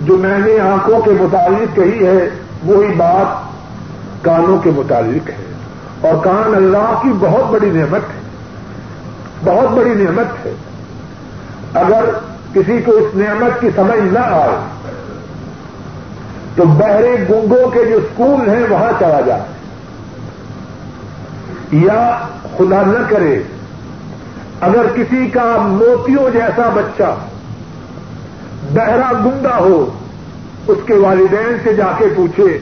جو 0.00 0.16
میں 0.16 0.38
نے 0.38 0.60
آنکھوں 0.60 1.00
کے 1.00 1.10
متعلق 1.20 1.76
کہی 1.76 2.06
ہے، 2.06 2.28
وہی 2.64 2.94
بات 2.96 3.50
کانوں 4.24 4.58
کے 4.58 4.70
متعلق 4.76 5.30
ہے۔ 5.30 5.36
اور 6.00 6.24
کان 6.24 6.54
اللہ 6.56 7.00
کی 7.02 7.08
بہت 7.20 7.50
بڑی 7.50 7.70
نعمت 7.70 8.00
ہے۔ 8.00 8.20
بہت 9.44 9.70
بڑی 9.70 9.90
نعمت 9.90 10.46
ہے۔ 10.46 10.54
اگر 11.74 12.04
کسی 12.54 12.82
کو 12.84 12.92
اس 12.92 13.14
نعمت 13.14 13.60
کی 13.60 13.68
سمجھ 13.76 14.12
نہ 14.12 14.18
آئے، 14.18 14.56
تو 16.56 16.64
بہرے 16.64 17.16
گنگوں 17.30 17.70
کے 17.70 17.84
جو 17.84 17.96
اسکول 17.96 18.48
ہیں، 18.48 18.66
وہاں 18.70 18.92
چلا 18.98 19.20
جائے۔ 19.20 19.42
یا 21.72 22.18
خدا 22.56 22.82
نہ 22.86 23.02
کرے، 23.08 23.42
اگر 24.60 24.86
کسی 24.94 25.26
کا 25.26 25.56
موتیوں 25.58 26.30
جیسا 26.30 26.70
بچہ 26.74 27.16
بہرا 28.74 29.10
گنگا 29.24 29.56
ہو، 29.58 29.78
اس 30.66 30.78
کے 30.86 30.94
والدین 30.94 31.56
سے 31.62 31.74
جا 31.74 31.90
کے 31.98 32.04
پوچھے 32.16 32.58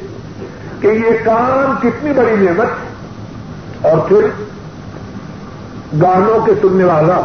کہ 0.81 0.87
یہ 0.87 1.25
کام 1.25 1.75
کتنی 1.81 2.13
بڑی 2.17 2.37
نعمت 2.37 3.85
اور 3.87 3.99
پھر 4.09 4.27
گانوں 6.03 6.39
کے 6.47 6.53
سننے 6.63 6.85
والا، 6.85 7.19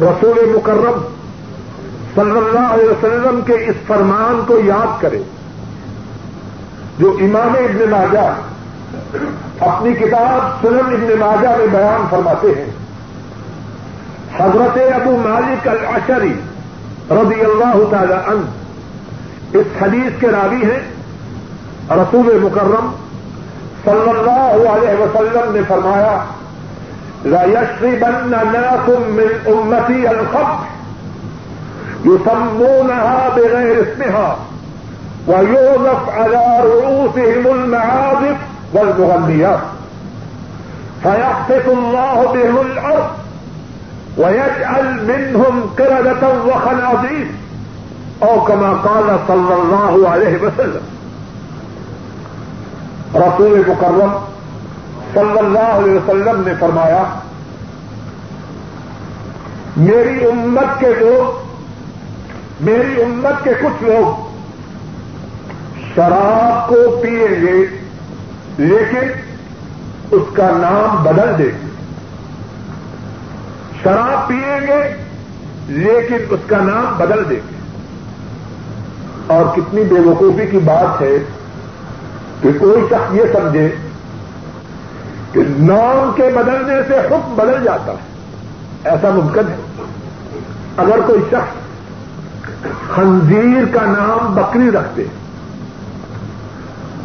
رسول 0.00 0.38
مکرم 0.54 1.00
صلی 2.14 2.38
اللہ 2.38 2.72
علیہ 2.74 2.88
وسلم 2.88 3.40
کے 3.46 3.54
اس 3.64 3.76
فرمان 3.86 4.40
کو 4.46 4.58
یاد 4.64 5.00
کرے، 5.02 5.22
جو 6.98 7.16
امام 7.20 7.54
ابن 7.58 7.90
ماجہ 7.90 8.26
اپنی 9.60 9.94
کتاب 9.94 10.40
سنن 10.62 10.94
ابن 10.94 11.18
ماجہ 11.20 11.56
میں 11.58 11.66
بیان 11.72 12.06
فرماتے 12.10 12.48
ہیں۔ 12.56 12.70
حضرت 14.38 14.78
ابو 14.94 15.16
مالک 15.22 15.68
العشری 15.68 16.34
رضی 17.10 17.40
اللہ 17.40 17.90
تعالی 17.90 18.12
عنہ۔ 18.12 19.58
اس 19.58 19.82
حدیث 19.82 20.20
کے 20.20 20.26
راوی 20.26 20.64
ہیں۔ 20.64 20.94
رسول 21.90 22.38
مکرم 22.42 22.90
صلی 23.84 24.10
اللہ 24.10 24.68
علیہ 24.70 25.00
وسلم 25.00 25.52
نے 25.54 25.60
فرمایا 25.68 26.24
بن 27.24 28.32
من 28.88 29.28
امتی 29.46 30.06
الخط 30.06 30.74
يسمونها 32.06 33.28
بغير 33.28 33.76
اسمها 33.82 34.36
ويوظف 35.26 36.08
على 36.08 36.44
رؤوسهم 36.64 37.46
المعازف 37.46 38.36
والمغنيات 38.74 39.58
فيخطف 41.02 41.68
الله 41.68 42.26
بهم 42.34 42.56
الأرض 42.60 43.23
ويجعل 44.18 44.86
منهم 45.06 45.70
قردة 45.78 46.28
وخنازير 46.46 47.26
أو 48.22 48.40
كما 48.40 48.72
قال 48.72 49.18
صلى 49.26 49.54
الله 49.54 50.08
عليه 50.08 50.36
وسلم 50.42 50.84
رسول 53.14 53.62
مکرم 53.68 54.12
صلی 55.14 55.38
اللہ 55.38 55.72
علیہ 55.72 55.94
وسلم 55.94 56.42
نے 56.46 56.52
فرمایا، 56.60 57.02
میری 59.76 60.24
امت 60.24 60.80
کے 60.80 60.86
لوگ، 60.86 61.42
میری 62.60 63.02
امت 63.02 63.44
کے 63.44 63.50
کچھ 63.60 63.82
لوگ 63.82 64.32
شراب 65.94 66.68
کو 66.68 67.00
پیئیں 67.02 67.42
گے، 67.42 67.66
لیکن 68.58 69.12
اس 70.10 70.22
کا 70.32 70.50
نام 70.50 71.02
بدل 71.02 71.38
دیں 71.38 71.46
گے۔ 71.46 71.73
شراب 73.84 74.28
پیئیں 74.28 74.60
گے، 74.60 74.94
لیکن 75.68 76.16
اس 76.30 76.40
کا 76.46 76.56
نام 76.56 76.94
بدل 76.98 77.22
دیں 77.30 77.36
گے۔ 77.36 77.54
اور 79.26 79.56
کتنی 79.56 79.84
بے 79.84 80.00
وقوفی 80.00 80.46
کی 80.46 80.58
بات 80.58 81.02
ہے 81.02 81.18
کہ 82.42 82.48
کوئی 82.58 82.86
شخص 82.90 83.14
یہ 83.14 83.22
سمجھے 83.32 83.68
کہ 85.32 85.40
نام 85.58 86.10
کے 86.16 86.22
بدلنے 86.22 86.82
سے 86.88 86.94
حکم 86.94 87.34
بدل 87.36 87.64
جاتا 87.64 87.92
ہے۔ 87.92 88.14
ایسا 88.84 89.10
ممکن 89.10 89.42
ہے۔ 89.48 89.56
اگر 90.76 90.98
کوئی 91.06 91.20
شخص 91.30 91.64
خنزیر 92.94 93.64
کا 93.74 93.80
نام 93.82 94.34
بکری 94.34 94.70
رکھتے، 94.70 95.04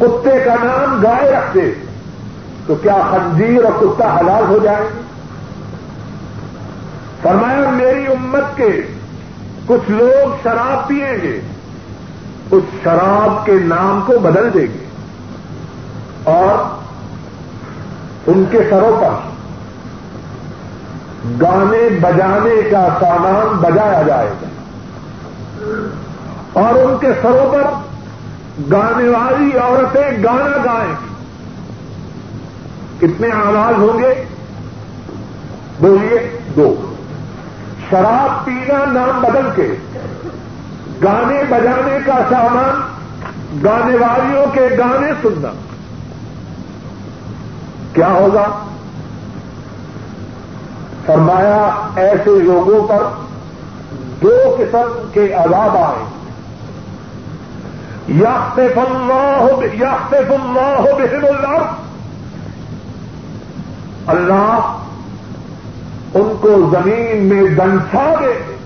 کتے 0.00 0.44
کا 0.44 0.54
نام 0.62 1.00
گائے 1.02 1.30
رکھتے، 1.30 1.74
تو 2.66 2.74
کیا 2.74 2.96
خنزیر 3.10 3.64
اور 3.64 3.72
کتا 3.80 4.20
حلال 4.20 4.44
ہو 4.48 4.58
جائیں؟ 4.62 4.86
گے 4.86 5.09
فرمایا، 7.22 7.70
میری 7.70 8.06
امت 8.06 8.56
کے 8.56 8.82
کچھ 9.66 9.90
لوگ 9.90 10.36
شراب 10.42 10.88
پیئیں 10.88 11.18
گے، 11.22 11.40
اس 12.50 12.64
شراب 12.82 13.46
کے 13.46 13.52
نام 13.52 14.02
کو 14.06 14.18
بدل 14.18 14.54
دیں 14.54 14.66
گے 14.66 14.84
اور 16.24 16.80
ان 18.26 18.44
کے 18.50 18.58
سروں 18.70 19.00
پر 19.00 19.30
گانے 21.40 21.98
بجانے 22.00 22.70
کا 22.70 22.88
سامان 23.00 23.56
بجایا 23.56 24.02
جائے 24.02 24.30
گا 24.42 24.48
اور 26.52 26.74
ان 26.74 26.96
کے 27.00 27.08
سروں 27.22 27.52
پر 27.52 27.62
گانے 28.72 29.08
والی 29.08 29.58
عورتیں 29.58 30.22
گانا 30.24 30.56
گائیں 30.64 30.94
گی۔ 31.02 31.10
کتنے 32.98 33.28
آواز 33.30 33.78
ہوں 33.78 33.98
گے؟ 33.98 34.24
بولیے 35.80 36.38
دو۔ 36.56 36.89
شراب 37.90 38.44
پینا 38.44 38.84
نام 38.92 39.20
بدل 39.20 39.48
کے 39.56 39.74
گانے 41.04 41.42
بجانے 41.48 41.98
کا 42.06 42.14
سامان، 42.30 42.80
گانے 43.64 43.96
والیوں 43.96 44.46
کے 44.52 44.68
گانے 44.78 45.12
سننا۔ 45.22 45.48
کیا 47.92 48.08
ہوگا؟ 48.08 48.64
فرمایا، 51.06 51.88
ایسے 51.96 52.30
لوگوں 52.30 52.88
پر 52.88 53.02
دو 54.22 54.56
قسم 54.58 55.08
کے 55.12 55.32
عذاب 55.32 55.76
آئے۔ 55.76 56.04
یافتف 58.08 58.78
اللہ 58.78 59.74
یافتف 59.74 60.30
اللہ 60.30 60.82
بہم 60.82 61.24
اللہ 61.24 61.72
اللہ 64.06 64.76
ان 66.14 66.32
کو 66.40 66.70
زمین 66.72 67.24
میں 67.24 67.42
دنسا 67.42 68.14
دے 68.20 68.56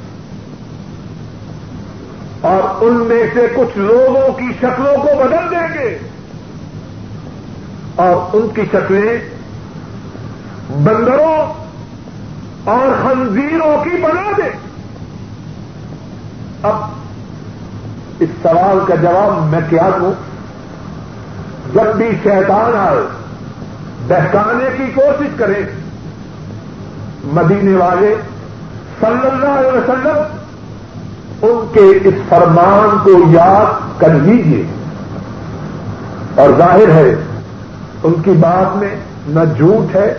اور 2.41 2.85
ان 2.85 2.93
میں 2.93 3.23
سے 3.35 3.47
کچھ 3.55 3.79
لوگوں 3.79 4.33
کی 4.33 4.49
شکلوں 4.61 4.97
کو 4.97 5.09
بدل 5.25 5.51
دیں 5.51 5.75
گے 5.75 5.99
اور 7.97 8.37
ان 8.37 8.49
کی 8.55 8.63
شکلیں 8.73 9.19
بندروں 10.71 11.65
اور 12.65 13.03
خنزیروں 13.03 13.85
کی 13.85 13.91
بنا 13.91 14.31
دیں۔ 14.37 14.51
اب 16.63 16.75
اس 18.21 18.29
سوال 18.43 18.79
کا 18.89 18.95
جواب 18.95 19.51
میں 19.51 19.61
کیا 19.71 19.89
دوں؟ 20.01 20.13
جب 21.75 21.97
بھی 21.97 22.07
شیطان 22.23 22.77
آئے، 22.77 23.07
بہکانے 24.09 24.65
کی 24.77 24.85
کوشش 24.95 25.27
کرے 25.37 25.84
مدینے 27.33 27.77
والے 27.77 28.15
صلی 29.01 29.29
اللہ 29.33 29.49
علیہ 29.49 29.79
وسلم، 29.79 30.19
ان 31.43 31.67
کے 31.73 32.09
اس 32.09 32.15
فرمان 32.29 32.97
کو 33.05 33.11
یاد 33.31 34.01
کر 34.01 34.09
لیجیے 34.09 34.65
اور 36.35 36.49
ظاہر 36.59 36.89
ہے، 36.89 37.15
ان 38.03 38.15
کی 38.25 38.31
بات 38.31 38.77
میں 38.77 38.97
نہ 39.29 39.41
جھوٹ 39.57 39.97
ہے، 39.97 40.15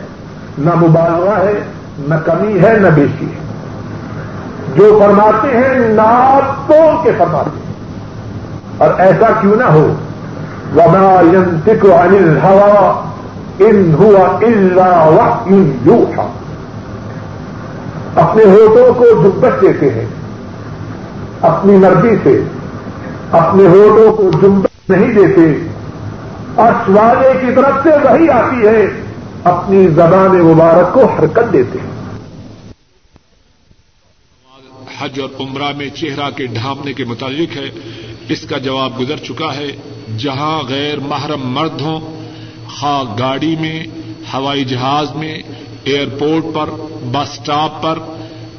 نہ 0.57 0.69
مبالغہ 0.75 1.39
ہے، 1.39 1.59
نہ 1.99 2.15
کمی 2.15 2.59
ہے، 2.59 2.77
نہ 2.79 2.87
بیشی 2.87 3.25
ہے۔ 3.25 3.45
جو 4.75 4.99
فرماتے 5.03 5.57
ہیں 5.57 5.79
ناپ 5.79 6.67
توڑ 6.67 7.03
کے 7.03 7.11
فرماتے 7.17 7.49
ہیں۔ 7.49 7.75
اور 8.77 8.99
ایسا 8.99 9.25
کیوں 9.41 9.55
نہ 9.55 9.63
ہو۔ 9.63 9.93
وما 10.75 11.21
ينطق 11.33 11.85
عن 11.85 12.15
الهوى 12.15 12.91
ان 13.59 13.95
هو 13.99 14.37
الا 14.41 15.03
وحي 15.03 15.71
يوحى۔ 15.85 16.34
اپنے 18.15 18.43
ہوٹوں 18.43 18.93
کو 18.93 19.05
جمبش 19.23 19.61
دیتے 19.61 19.93
ہیں، 19.93 20.05
اپنی 21.41 21.77
مرضی 21.77 22.15
سے، 22.23 22.43
اپنے 23.31 23.63
ہوٹوں 23.63 24.15
کو 24.15 24.31
جمبش 24.41 24.89
نہیں 24.89 25.13
دیتے۔ 25.13 25.67
اور 26.55 26.73
سوالے 26.85 27.29
کی 27.41 27.55
طرف 27.55 27.73
سے 27.83 27.89
وہی 27.89 28.29
آتی 28.29 28.67
ہے، 28.67 28.85
اپنی 29.43 29.87
زبان 29.87 30.41
مبارک 30.41 30.93
کو 30.93 31.05
حرکت 31.05 31.53
دیتے 31.53 31.79
ہیں۔ 31.79 31.95
حج 34.99 35.19
اور 35.19 35.29
عمرہ 35.39 35.71
میں 35.77 35.89
چہرہ 35.89 36.29
کے 36.29 36.45
ڈھانپنے 36.45 36.93
کے 36.93 37.05
متعلق 37.05 37.57
ہے۔ 37.57 37.69
اس 38.29 38.41
کا 38.41 38.57
جواب 38.57 38.99
گزر 38.99 39.17
چکا 39.17 39.55
ہے۔ 39.57 39.67
جہاں 40.17 40.63
غیر 40.69 40.99
محرم 40.99 41.41
مرد 41.43 41.81
ہوں، 41.81 41.99
خواہ 42.67 43.15
گاڑی 43.19 43.55
میں، 43.59 43.83
ہوائی 44.33 44.65
جہاز 44.65 45.15
میں 45.15 45.39
ایئرپورٹ 45.85 46.43
پر، 46.53 46.69
بس 47.11 47.31
اسٹاپ 47.31 47.83
پر، 47.83 47.99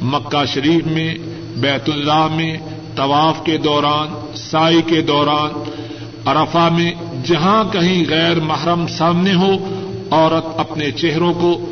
مکہ 0.03 0.45
شریف 0.45 0.87
میں، 0.87 1.14
بیت 1.57 1.89
اللہ 1.89 2.27
میں، 2.35 2.57
طواف 2.97 3.45
کے 3.45 3.57
دوران، 3.57 4.37
سائی 4.37 4.83
کے 4.87 5.01
دوران 5.03 5.70
ارفا 6.27 6.68
میں، 6.68 6.93
جہاں 7.24 7.64
کہیں 7.72 8.05
غیر 8.09 8.41
محرم 8.41 8.87
سامنے 8.87 9.35
ہو، 9.35 9.53
عورت 10.11 10.61
اپنے 10.61 10.91
چہروں 10.91 11.35
کو، 11.35 11.66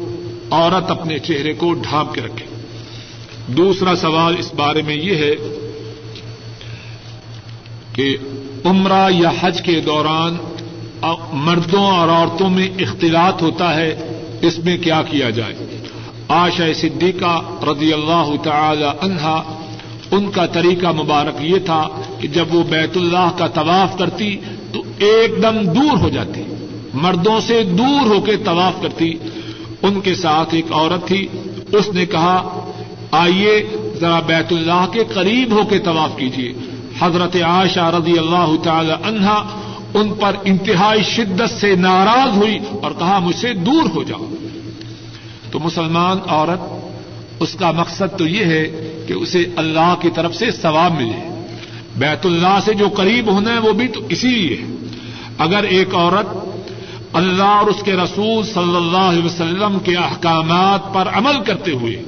عورت 0.50 0.90
اپنے 0.90 1.18
چہرے 1.18 1.52
کو 1.52 1.72
ڈھانپ 1.72 2.14
کے 2.14 2.20
رکھے۔ 2.20 2.46
دوسرا 3.46 3.94
سوال 3.96 4.34
اس 4.38 4.54
بارے 4.54 4.82
میں 4.82 4.96
یہ 4.96 5.14
ہے 5.14 5.34
کہ 7.92 8.16
عمرہ 8.64 9.08
یا 9.10 9.30
حج 9.40 9.62
کے 9.62 9.80
دوران 9.80 10.36
مردوں 11.32 11.86
اور 11.86 12.08
عورتوں 12.08 12.50
میں 12.50 12.68
اختلاط 12.78 13.42
ہوتا 13.42 13.74
ہے 13.74 14.13
اس 14.46 14.58
میں 14.58 14.76
کیا 14.78 15.02
کیا 15.02 15.30
جائے؟ 15.30 15.54
آشا 16.28 16.72
صدیقہ 16.74 17.42
رضی 17.62 17.92
اللہ 17.92 18.30
تعالی 18.42 18.86
عنہا، 19.00 19.42
ان 20.10 20.30
کا 20.30 20.46
طریقہ 20.46 20.86
مبارک 20.86 21.36
یہ 21.40 21.58
تھا 21.58 21.88
کہ 22.20 22.28
جب 22.28 22.54
وہ 22.54 22.62
بیت 22.62 22.96
اللہ 22.96 23.30
کا 23.36 23.46
طواف 23.46 23.98
کرتی 23.98 24.36
تو 24.72 24.82
ایک 24.98 25.42
دم 25.42 25.72
دور 25.72 25.96
ہو 25.96 26.08
جاتی، 26.08 26.42
مردوں 26.94 27.40
سے 27.40 27.62
دور 27.62 28.06
ہو 28.06 28.20
کے 28.20 28.36
طواف 28.36 28.82
کرتی۔ 28.82 29.14
ان 29.82 30.00
کے 30.00 30.14
ساتھ 30.14 30.54
ایک 30.54 30.72
عورت 30.72 31.06
تھی، 31.06 31.26
اس 31.72 31.88
نے 31.94 32.06
کہا، 32.06 32.36
آئیے 33.10 33.76
ذرا 34.00 34.20
بیت 34.20 34.52
اللہ 34.52 34.86
کے 34.92 35.04
قریب 35.14 35.52
ہو 35.52 35.64
کے 35.64 35.78
طواف 35.78 36.16
کیجیے۔ 36.16 36.52
حضرت 37.00 37.36
عائشہ 37.36 37.90
رضی 37.98 38.18
اللہ 38.18 38.54
تعالی 38.62 38.92
عنہا 39.04 39.38
ان 39.94 40.14
پر 40.14 40.36
انتہائی 40.44 41.02
شدت 41.02 41.50
سے 41.50 41.74
ناراض 41.74 42.36
ہوئی 42.36 42.58
اور 42.82 42.90
کہا 42.90 43.18
مجھ 43.18 43.36
سے 43.36 43.52
دور 43.52 43.90
ہو 43.94 44.02
جاؤ۔ 44.02 44.26
تو 45.50 45.58
مسلمان 45.58 46.18
عورت، 46.26 46.60
اس 47.40 47.52
کا 47.52 47.70
مقصد 47.70 48.18
تو 48.18 48.26
یہ 48.26 48.44
ہے 48.44 48.90
کہ 49.08 49.12
اسے 49.12 49.44
اللہ 49.56 49.94
کی 50.00 50.10
طرف 50.10 50.34
سے 50.34 50.50
ثواب 50.50 51.00
ملے۔ 51.00 51.44
بیت 51.96 52.26
اللہ 52.26 52.58
سے 52.64 52.74
جو 52.74 52.88
قریب 52.88 53.32
ہونا 53.32 53.52
ہے 53.52 53.58
وہ 53.58 53.72
بھی 53.72 53.88
تو 53.88 54.00
اسی 54.08 54.28
لیے 54.28 54.56
ہے۔ 54.56 54.64
اگر 55.38 55.62
ایک 55.62 55.94
عورت 55.94 56.26
اللہ 57.12 57.42
اور 57.42 57.66
اس 57.66 57.82
کے 57.82 57.92
رسول 57.92 58.44
صلی 58.44 58.76
اللہ 58.76 58.96
علیہ 58.96 59.24
وسلم 59.24 59.78
کے 59.84 59.96
احکامات 59.96 60.94
پر 60.94 61.08
عمل 61.12 61.44
کرتے 61.44 61.70
ہوئے، 61.70 62.02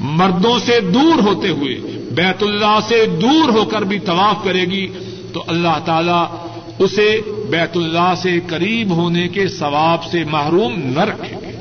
مردوں 0.00 0.58
سے 0.58 0.80
دور 0.80 1.22
ہوتے 1.22 1.48
ہوئے، 1.48 1.74
بیت 2.10 2.42
اللہ 2.42 2.78
سے 2.88 3.06
دور 3.06 3.48
ہو 3.48 3.64
کر 3.64 3.82
بھی 3.82 3.98
طواف 3.98 4.44
کرے 4.44 4.64
گی، 4.64 4.86
تو 5.32 5.44
اللہ 5.46 5.78
تعالی 5.84 6.43
اسے 6.78 7.20
بیت 7.50 7.76
اللہ 7.76 8.14
سے 8.22 8.40
قریب 8.46 8.90
ہونے 8.90 9.28
کے 9.28 9.48
ثواب 9.48 10.04
سے 10.04 10.24
محروم 10.24 10.74
نہ 10.76 11.00
رکھے۔ 11.00 11.36
گے 11.36 11.58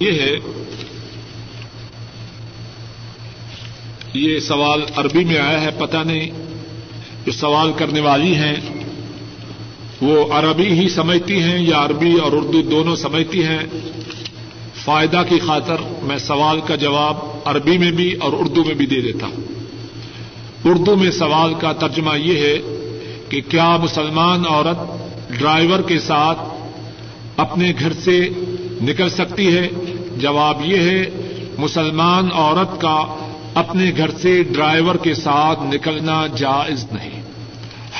یہ 0.00 0.12
ہے 0.12 0.32
یہ 4.14 4.40
سوال 4.40 4.80
عربی 4.96 5.24
میں 5.24 5.38
آیا 5.38 5.60
ہے، 5.60 5.70
پتہ 5.78 5.96
نہیں 5.96 6.30
جو 7.26 7.32
سوال 7.32 7.72
کرنے 7.72 8.00
والی 8.00 8.34
ہیں، 8.34 8.54
وہ 10.02 10.32
عربی 10.32 10.66
ہی 10.66 10.88
سمجھتی 10.88 11.42
ہیں 11.42 11.58
یا 11.58 11.84
عربی 11.84 12.14
اور 12.14 12.32
اردو 12.32 12.62
دونوں 12.62 12.96
سمجھتی 12.96 13.44
ہیں۔ 13.44 13.58
فائدہ 14.84 15.22
کی 15.28 15.38
خاطر 15.38 15.76
میں 16.02 16.18
سوال 16.18 16.60
کا 16.60 16.76
جواب 16.76 17.16
عربی 17.44 17.78
میں 17.78 17.90
بھی 17.90 18.12
اور 18.12 18.32
اردو 18.32 18.64
میں 18.64 18.74
بھی 18.74 18.86
دے 18.86 19.00
دیتا 19.00 19.26
ہوں۔ 19.26 19.57
اردو 20.64 20.96
میں 20.96 21.10
سوال 21.10 21.54
کا 21.54 21.72
ترجمہ 21.72 22.18
یہ 22.18 22.38
ہے 22.38 22.58
کہ 23.28 23.40
کیا 23.48 23.76
مسلمان 23.76 24.44
عورت 24.48 24.78
ڈرائیور 25.38 25.80
کے 25.80 25.98
ساتھ 25.98 26.38
اپنے 27.36 27.72
گھر 27.80 27.92
سے 27.92 28.28
نکل 28.82 29.08
سکتی 29.08 29.56
ہے؟ 29.56 29.68
جواب 30.16 30.64
یہ 30.64 30.78
ہے، 30.78 31.04
مسلمان 31.58 32.28
عورت 32.32 32.80
کا 32.80 33.04
اپنے 33.54 33.92
گھر 33.96 34.10
سے 34.10 34.42
ڈرائیور 34.42 34.94
کے 34.94 35.14
ساتھ 35.14 35.60
نکلنا 35.62 36.26
جائز 36.26 36.86
نہیں۔ 36.92 37.22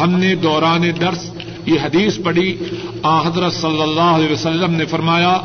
ہم 0.00 0.11
نے 0.11 0.34
دوران 0.34 0.90
درس 1.00 1.30
یہ 1.66 1.80
حدیث 1.82 2.18
پڑھی 2.24 2.56
آ 3.02 3.28
حضرت 3.28 3.52
صلی 3.52 3.82
اللہ 3.82 4.16
علیہ 4.16 4.32
وسلم 4.32 4.74
نے 4.74 4.84
فرمایا، 4.84 5.38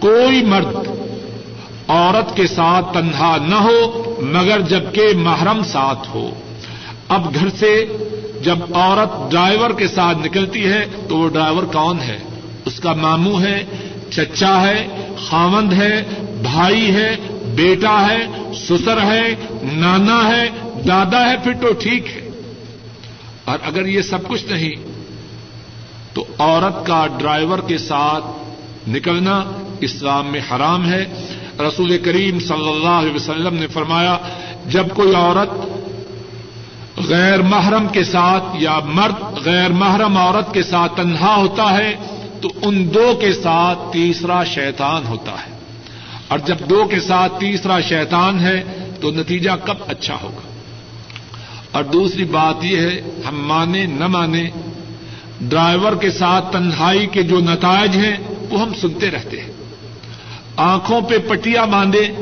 کوئی 0.00 0.42
مرد 0.42 0.76
عورت 1.88 2.36
کے 2.36 2.46
ساتھ 2.46 2.94
تنہا 2.94 3.36
نہ 3.36 3.54
ہو، 3.54 4.02
مگر 4.20 4.60
جبکہ 4.60 5.02
محرم 5.16 5.62
ساتھ 5.62 6.08
ہو۔ 6.14 6.30
اب 7.10 7.34
گھر 7.34 7.48
سے 7.58 7.86
جب 8.42 8.58
عورت 8.74 9.30
ڈرائیور 9.30 9.70
کے 9.70 9.88
ساتھ 9.88 10.18
نکلتی 10.18 10.66
ہے 10.66 10.86
تو 11.08 11.16
وہ 11.16 11.28
ڈرائیور 11.28 11.62
کون 11.62 12.00
ہے؟ 12.00 12.18
اس 12.64 12.80
کا 12.80 12.92
ماموں 12.92 13.40
ہے، 13.40 13.64
چچا 14.10 14.60
ہے 14.60 14.88
خامند 15.28 15.72
ہے، 15.72 16.02
بھائی 16.42 16.94
ہے، 16.94 17.16
بیٹا 17.54 18.06
ہے، 18.10 18.52
سسر 18.54 19.02
ہے، 19.02 19.34
نانا 19.62 20.28
ہے، 20.28 20.48
دادا 20.88 21.30
ہے، 21.30 21.36
پھر 21.44 21.52
تو 21.52 21.72
ٹھیک 21.72 22.06
ہے۔ 22.06 22.30
اور 23.44 23.58
اگر 23.62 23.86
یہ 23.86 24.02
سب 24.02 24.28
کچھ 24.28 24.44
نہیں، 24.50 24.72
تو 26.12 26.24
عورت 26.38 26.86
کا 26.86 27.06
ڈرائیور 27.18 27.58
کے 27.58 27.78
ساتھ 27.78 28.24
نکلنا 28.88 29.44
اسلام 29.80 30.26
میں 30.26 30.40
حرام 30.50 30.92
ہے۔ 30.92 31.04
رسول 31.60 31.98
کریم 31.98 32.40
صلی 32.40 32.68
اللہ 32.68 32.88
علیہ 32.88 33.14
وسلم 33.14 33.54
نے 33.54 33.66
فرمایا، 33.66 34.18
جب 34.66 34.86
کوئی 34.94 35.14
عورت 35.14 35.79
غیر 37.08 37.42
محرم 37.42 37.88
کے 37.88 38.04
ساتھ 38.04 38.44
یا 38.54 38.78
مرد 38.84 39.46
غیر 39.46 39.70
محرم 39.70 40.16
عورت 40.16 40.54
کے 40.54 40.62
ساتھ 40.62 40.96
تنہا 40.96 41.36
ہوتا 41.36 41.76
ہے، 41.76 41.96
تو 42.40 42.48
ان 42.62 42.94
دو 42.94 43.18
کے 43.20 43.32
ساتھ 43.32 43.78
تیسرا 43.92 44.44
شیطان 44.44 45.06
ہوتا 45.06 45.32
ہے۔ 45.32 45.58
اور 46.28 46.38
جب 46.38 46.56
دو 46.70 46.84
کے 46.84 47.00
ساتھ 47.00 47.40
تیسرا 47.40 47.80
شیطان 47.80 48.40
ہے، 48.40 48.62
تو 49.00 49.10
نتیجہ 49.10 49.50
کب 49.64 49.74
اچھا 49.86 50.16
ہوگا؟ 50.22 50.48
اور 51.70 51.84
دوسری 51.84 52.24
بات 52.24 52.64
یہ 52.64 52.76
ہے، 52.76 53.02
ہم 53.28 53.46
مانے 53.46 53.86
نہ 53.86 54.06
مانے 54.06 54.50
ڈرائیور 55.40 55.92
کے 55.92 56.10
ساتھ 56.10 56.52
تنہائی 56.52 57.06
کے 57.06 57.22
جو 57.22 57.38
نتائج 57.38 57.96
ہیں، 57.96 58.16
وہ 58.50 58.60
ہم 58.60 58.74
سنتے 58.74 59.10
رہتے 59.10 59.40
ہیں۔ 59.40 59.52
آنکھوں 60.56 61.00
پہ 61.00 61.18
پٹیاں 61.18 61.66
باندھے 61.66 62.12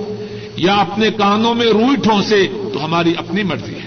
یا 0.57 0.75
اپنے 0.75 1.11
کانوں 1.11 1.55
میں 1.55 1.67
روئی 1.67 1.97
ٹھونسے، 1.97 2.49
تو 2.75 2.85
ہماری 2.85 3.15
اپنی 3.17 3.43
مرضی 3.43 3.75
ہے۔ 3.75 3.78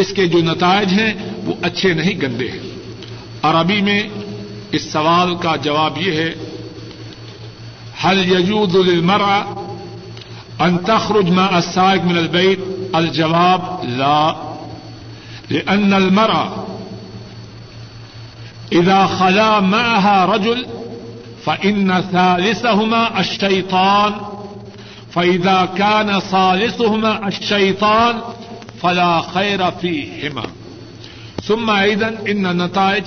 اس 0.00 0.12
کے 0.12 0.26
جو 0.26 0.38
نتائج 0.38 0.92
ہیں 0.92 1.14
وہ 1.44 1.54
اچھے 1.62 1.94
نہیں، 1.94 2.20
گندے 2.22 2.50
ہیں۔ 2.50 2.58
عربی 3.42 3.82
میں 3.82 4.08
اس 4.72 4.92
سوال 4.92 5.36
کا 5.36 5.56
جواب 5.56 5.98
یہ 5.98 6.12
ہے، 6.12 6.34
هل 8.04 8.32
يجوز 8.32 8.76
للمرأة 8.76 9.42
أن 10.66 10.76
تخرج 10.86 11.30
مع 11.30 11.56
السائق 11.56 12.02
من 12.02 12.18
البيت؟ 12.18 12.60
الجواب 12.94 13.84
لا، 13.84 14.32
لأن 15.50 15.92
المرأة 15.92 16.48
إذا 18.72 19.06
خلا 19.06 19.60
معها 19.60 20.24
رجل 20.24 20.66
فإن 21.44 21.90
ثالثهما 22.12 23.18
الشيطان، 23.18 24.12
فإذا 25.14 25.64
كان 25.76 26.20
ثالثهما 26.30 27.26
الشيطان 27.26 28.18
فلا 28.80 29.20
خير 29.20 29.70
فيهما 29.70 30.46
ثم 31.44 31.70
أيضا 31.70 32.08
إن 32.08 32.46
النتائج 32.46 33.04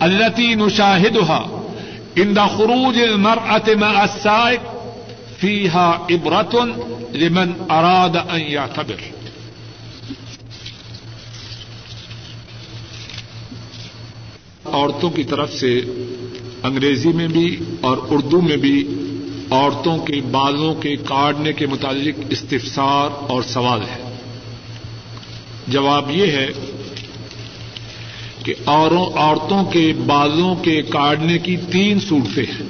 التي 0.00 0.54
نشاهدها 0.54 1.48
ان 2.18 2.34
دا 2.34 2.46
خروج 2.46 2.98
المرأة 2.98 3.74
مع 3.74 4.04
السائق 4.04 4.60
فيها 5.40 6.06
عبرة 6.10 6.68
لمن 7.12 7.52
اراد 7.70 8.16
ان 8.28 8.40
يعتبر. 8.40 9.00
عورتوں 14.64 15.10
کی 15.10 15.24
طرف 15.24 15.54
سے 15.54 15.80
انگریزی 16.62 17.08
میں 17.08 17.28
بھی 17.28 17.58
اور 17.80 17.98
اردو 18.10 18.40
میں 18.40 18.56
بھی 18.56 18.88
عورتوں 19.50 19.98
کے 19.98 20.20
بالوں 20.30 20.74
کے 20.74 20.96
کاٹنے 20.96 21.52
کے 21.52 21.66
متعلق 21.66 22.20
استفسار 22.30 23.10
اور 23.28 23.42
سوال 23.42 23.80
ہے۔ 23.80 24.09
جواب 25.70 26.10
یہ 26.10 26.26
ہے 26.26 26.46
کہ 28.44 28.54
عورتوں 28.66 29.64
کے 29.64 29.92
بالوں 30.06 30.54
کے 30.54 30.82
کاٹنے 30.82 31.38
کی 31.38 31.56
تین 31.56 32.00
صورتیں 32.00 32.42
ہیں۔ 32.42 32.68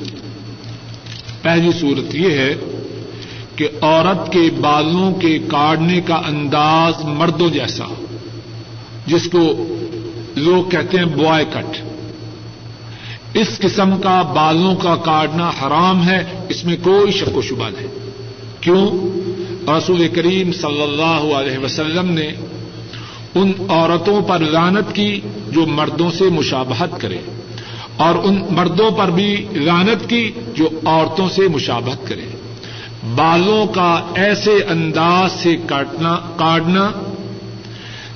پہلی 1.43 1.71
صورت 1.81 2.15
یہ 2.15 2.31
ہے 2.31 2.55
کہ 3.57 3.69
عورت 3.81 4.33
کے 4.33 4.51
بالوں 4.61 5.15
کے 5.15 5.39
کاٹنے 5.39 6.01
کا 6.01 6.15
انداز 6.15 7.05
مردوں 7.05 7.51
جیسا، 7.51 7.85
جس 9.07 9.29
کو 9.33 9.67
لوگ 10.37 10.71
کہتے 10.71 10.99
ہیں 10.99 11.05
بوائے 11.05 11.45
کٹ۔ 11.53 11.79
اس 13.35 13.59
قسم 13.59 14.01
کا 14.01 14.23
بالوں 14.23 14.77
کا 14.77 14.97
کاٹنا 14.97 15.49
حرام 15.49 16.09
ہے، 16.09 16.25
اس 16.49 16.65
میں 16.65 16.77
کوئی 16.83 17.13
شک 17.13 17.37
و 17.37 17.43
شبہ 17.43 17.69
نہیں۔ 17.69 18.11
کیوں؟ 18.61 19.21
رسول 19.71 20.09
کریم 20.09 20.53
صلی 20.53 20.83
اللہ 20.83 21.35
علیہ 21.35 21.59
وسلم 21.59 22.11
نے 22.11 22.31
ان 23.35 23.53
عورتوں 23.69 24.23
پر 24.23 24.39
لانت 24.39 24.95
کی 24.95 25.21
جو 25.51 25.67
مردوں 25.67 26.11
سے 26.11 26.25
مشابہت 26.25 27.01
کرے 27.01 27.19
اور 27.97 28.15
ان 28.25 28.45
مردوں 28.51 28.91
پر 28.91 29.11
بھی 29.11 29.47
لانت 29.53 30.09
کی 30.09 30.31
جو 30.55 30.69
عورتوں 30.85 31.29
سے 31.29 31.43
مشابہت 31.49 32.09
کرے۔ 32.09 32.25
بالوں 33.15 33.67
کا 33.67 34.13
ایسے 34.15 34.51
انداز 34.69 35.33
سے 35.33 35.57
کاٹنا 35.67 36.19
کاٹنا 36.37 36.91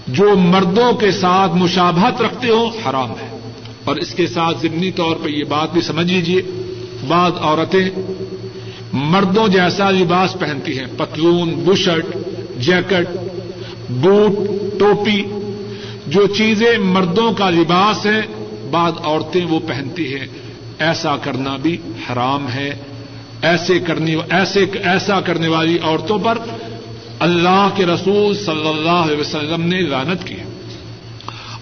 جو 0.08 0.36
مردوں 0.36 0.92
کے 0.92 1.10
ساتھ 1.10 1.54
مشابہت 1.54 2.22
رکھتے 2.22 2.48
ہو 2.48 2.70
حرام 2.86 3.10
ہے۔ 3.10 3.38
اور 3.84 3.96
اس 3.96 4.14
کے 4.14 4.26
ساتھ 4.26 4.58
ضمنی 4.62 4.90
طور 4.90 5.16
پہ 5.16 5.28
یہ 5.28 5.44
بات 5.44 5.72
بھی 5.72 5.80
سمجھ 5.80 6.12
لیجیے 6.12 6.42
بعض 7.08 7.32
عورتیں 7.40 7.90
مردوں 8.92 9.48
جیسا 9.48 9.90
لباس 9.90 10.36
پہنتی 10.38 10.78
ہیں، 10.78 10.86
پتلون 10.96 11.54
بشرٹ 11.64 12.06
جیکٹ، 12.58 13.08
بوٹ 13.90 14.63
ٹوپی 14.78 15.24
جو 16.06 16.26
چیزیں 16.26 16.78
مردوں 16.78 17.32
کا 17.32 17.50
لباس 17.50 18.06
ہے 18.06 18.20
بعض 18.70 18.92
عورتیں 19.04 19.44
وہ 19.44 19.60
پہنتی 19.66 20.14
ہیں۔ 20.14 20.26
ایسا 20.78 21.16
کرنا 21.16 21.56
بھی 21.56 21.76
حرام 22.12 22.48
ہے۔ 22.48 22.74
ایسے 23.42 23.78
کرنے 23.78 24.16
ایسے، 24.30 24.66
ایسا 24.84 25.20
کرنے 25.20 25.48
والی 25.48 25.78
عورتوں 25.82 26.18
پر 26.18 26.38
اللہ 27.18 27.68
کے 27.74 27.86
رسول 27.86 28.36
صلی 28.36 28.68
اللہ 28.68 28.90
علیہ 28.90 29.20
وسلم 29.20 29.62
نے 29.62 29.80
لانت 29.80 30.26
کی۔ 30.26 30.34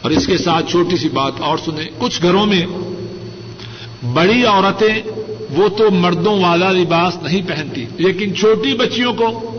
اور 0.00 0.10
اس 0.10 0.26
کے 0.26 0.38
ساتھ 0.38 0.70
چھوٹی 0.70 0.96
سی 0.96 1.08
بات 1.08 1.32
اور 1.38 1.58
سنیں۔ 1.58 1.88
کچھ 1.98 2.22
گھروں 2.22 2.46
میں 2.46 2.66
بڑی 4.12 4.44
عورتیں 4.44 5.02
وہ 5.50 5.68
تو 5.68 5.90
مردوں 5.90 6.40
والا 6.40 6.72
لباس 6.72 7.22
نہیں 7.22 7.42
پہنتی، 7.48 7.86
لیکن 7.96 8.34
چھوٹی 8.34 8.74
بچیوں 8.74 9.14
کو 9.14 9.51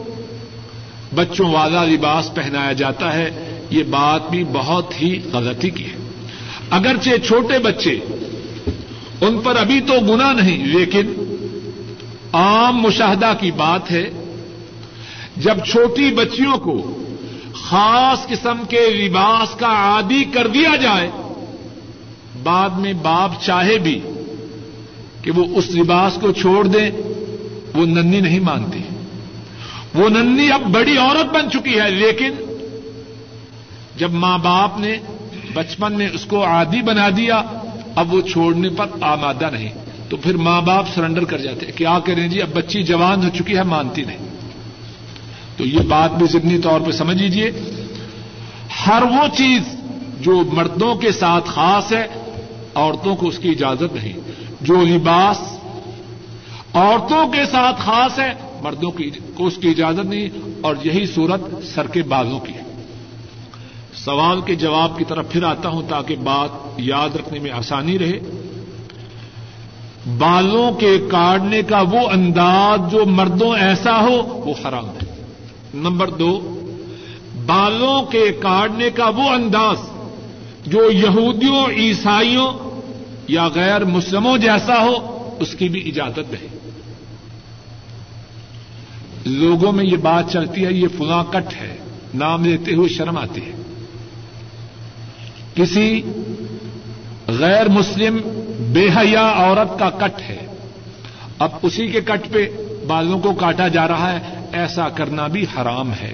بچوں 1.15 1.51
والا 1.51 1.83
لباس 1.85 2.33
پہنایا 2.33 2.71
جاتا 2.73 3.13
ہے، 3.13 3.29
یہ 3.69 3.83
بات 3.89 4.29
بھی 4.29 4.43
بہت 4.53 5.01
ہی 5.01 5.11
غلطی 5.33 5.69
کی 5.69 5.85
ہے۔ 5.85 5.97
اگرچہ 6.69 7.17
چھوٹے 7.27 7.59
بچے 7.59 7.99
ان 9.21 9.39
پر 9.39 9.55
ابھی 9.55 9.79
تو 9.81 9.99
گنا 9.99 10.31
نہیں، 10.31 10.65
لیکن 10.67 11.13
عام 12.33 12.81
مشاہدہ 12.81 13.33
کی 13.39 13.51
بات 13.51 13.91
ہے، 13.91 14.09
جب 15.37 15.63
چھوٹی 15.65 16.09
بچیوں 16.15 16.57
کو 16.57 16.75
خاص 17.53 18.25
قسم 18.27 18.63
کے 18.69 18.85
لباس 18.89 19.55
کا 19.55 19.67
عادی 19.67 20.23
کر 20.33 20.47
دیا 20.47 20.75
جائے، 20.75 21.09
بعد 22.43 22.79
میں 22.79 22.93
باپ 23.01 23.41
چاہے 23.41 23.77
بھی 23.77 23.99
کہ 25.21 25.31
وہ 25.31 25.43
اس 25.57 25.69
لباس 25.71 26.17
کو 26.21 26.31
چھوڑ 26.31 26.65
دیں، 26.67 26.89
وہ 27.73 27.85
ننی 27.85 28.19
نہیں 28.19 28.39
مانتی 28.39 28.82
وہ 29.95 30.09
ننی 30.09 30.51
اب 30.51 30.61
بڑی 30.61 30.97
عورت 30.97 31.33
بن 31.33 31.51
چکی 31.51 31.79
ہے، 31.79 31.91
لیکن 31.91 32.33
جب 33.97 34.11
ماں 34.11 34.37
باپ 34.37 34.79
نے 34.79 34.97
بچپن 35.53 35.93
میں 35.93 36.09
اس 36.13 36.25
کو 36.25 36.45
عادی 36.45 36.81
بنا 36.81 37.09
دیا، 37.17 37.41
اب 37.95 38.13
وہ 38.13 38.21
چھوڑنے 38.21 38.69
پر 38.69 38.85
آمادہ 39.01 39.49
نہیں۔ 39.51 39.69
تو 40.09 40.17
پھر 40.17 40.37
ماں 40.37 40.61
باپ 40.61 40.85
سرنڈر 40.95 41.23
کر 41.23 41.37
جاتے 41.37 41.65
ہیں 41.65 41.77
کیا 41.77 41.99
کریں 41.99 42.27
جی 42.27 42.41
اب 42.41 42.49
بچی 42.53 42.83
جوان 42.83 43.23
ہو 43.23 43.29
چکی 43.37 43.57
ہے، 43.57 43.63
مانتی 43.63 44.03
نہیں۔ 44.03 44.17
تو 45.57 45.65
یہ 45.65 45.79
بات 45.79 46.11
بھی 46.11 46.25
ضمنی 46.27 46.57
طور 46.57 46.81
پہ 46.81 46.91
سمجھ 46.91 47.17
لیجیے 47.17 47.51
ہر 48.87 49.03
وہ 49.03 49.37
چیز 49.37 49.61
جو 50.21 50.43
مردوں 50.53 50.95
کے 50.95 51.11
ساتھ 51.11 51.49
خاص 51.49 51.93
ہے، 51.93 52.07
عورتوں 52.75 53.15
کو 53.15 53.27
اس 53.27 53.39
کی 53.39 53.49
اجازت 53.49 53.95
نہیں۔ 53.95 54.13
جو 54.61 54.81
لباس 54.81 55.39
عورتوں 56.73 57.27
کے 57.27 57.45
ساتھ 57.51 57.81
خاص 57.81 58.19
ہے 58.19 58.33
مردوں 58.63 58.91
کی 58.91 59.11
کو 59.35 59.47
اس 59.47 59.57
کی 59.57 59.69
اجازت 59.69 60.05
نہیں 60.05 60.29
اور 60.61 60.75
یہی 60.83 61.05
صورت 61.05 61.41
سر 61.63 61.87
کے 61.87 62.03
بازوں 62.03 62.39
کی 62.39 62.53
ہے۔ 62.53 62.63
سوال 63.93 64.41
کے 64.41 64.55
جواب 64.55 64.97
کی 64.97 65.03
طرف 65.07 65.29
پھر 65.29 65.43
آتا 65.43 65.69
ہوں 65.69 65.81
تاکہ 65.89 66.15
بات 66.15 66.49
یاد 66.77 67.15
رکھنے 67.15 67.39
میں 67.39 67.51
آسانی 67.51 67.99
رہے۔ 67.99 68.19
بالوں 70.17 70.71
کے 70.71 70.97
کاٹنے 71.11 71.61
کا 71.61 71.81
وہ 71.81 72.09
انداز 72.11 72.91
جو 72.91 73.05
مردوں 73.05 73.55
ایسا 73.55 74.01
ہو 74.01 74.43
وہ 74.45 74.67
حرام 74.67 74.89
ہے۔ 74.89 75.25
نمبر 75.73 76.09
دو، 76.09 76.59
بالوں 77.45 78.03
کے 78.03 78.31
کاٹنے 78.39 78.89
کا 78.89 79.09
وہ 79.09 79.29
انداز 79.29 79.77
جو 80.67 80.91
یہودیوں، 80.91 81.65
عیسائیوں 81.69 82.51
یا 83.27 83.47
غیر 83.47 83.85
مسلموں 83.85 84.37
جیسا 84.37 84.83
ہو 84.83 85.19
اس 85.39 85.55
کی 85.55 85.69
بھی 85.69 85.89
اجازت 85.89 86.31
نہیں 86.31 86.62
لوگوں 89.25 89.71
میں 89.71 89.85
یہ 89.85 89.97
بات 89.97 90.31
چلتی 90.31 90.65
ہے، 90.65 90.73
یہ 90.73 90.87
فلاں 90.97 91.23
کٹ 91.23 91.53
ہے، 91.61 91.77
نام 92.13 92.45
لیتے 92.45 92.73
ہوئے 92.75 92.89
شرم 92.89 93.17
آتی 93.17 93.41
ہے۔ 93.45 93.51
کسی 95.55 96.01
غیر 97.27 97.67
مسلم 97.67 98.17
بے 98.73 98.87
حیا 98.97 99.33
عورت 99.35 99.79
کا 99.79 99.89
کٹ 99.89 100.21
ہے۔ 100.21 100.47
اب 101.39 101.49
اسی 101.61 101.87
کے 101.87 102.01
کٹ 102.01 102.33
پہ 102.33 102.49
بالوں 102.87 103.19
کو 103.19 103.33
کاٹا 103.33 103.67
جا 103.67 103.87
رہا 103.87 104.13
ہے، 104.13 104.19
ایسا 104.53 104.89
کرنا 104.89 105.27
بھی 105.27 105.43
حرام 105.43 105.91
ہے۔ 105.91 106.13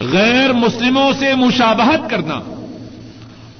غیر 0.00 0.52
مسلموں 0.52 1.12
سے 1.18 1.34
مشابہت 1.34 2.10
کرنا۔ 2.10 2.40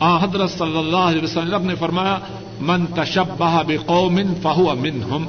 حضرت 0.01 0.51
صلی 0.51 0.79
اللہ 0.79 0.97
علیہ 0.97 1.23
وسلم 1.23 1.67
نے 1.67 1.75
فرمایا، 1.75 2.19
من 2.61 2.87
تشبہ 2.87 3.63
بے 3.63 3.77
فہو 4.43 4.71
امن 4.71 5.03
ہم 5.11 5.27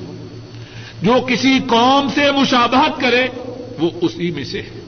جو 1.02 1.14
کسی 1.28 1.60
قوم 1.68 2.08
سے 2.16 2.32
مشابہت 2.32 3.02
کرے، 3.02 3.28
وہ 3.80 3.90
اسی 4.02 4.32
میں 4.32 4.44
سے 4.44 4.62
ہے۔ 4.62 4.80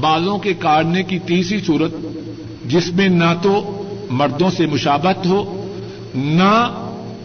بالوں 0.00 0.38
کے 0.38 0.54
کاٹنے 0.54 1.02
کی 1.02 1.18
تیسری 1.18 1.60
صورت، 1.60 1.94
جس 2.64 2.92
میں 2.92 3.08
نہ 3.08 3.34
تو 3.42 3.82
مردوں 4.10 4.50
سے 4.50 4.66
مشابت 4.66 5.26
ہو، 5.26 5.66
نہ 6.14 6.84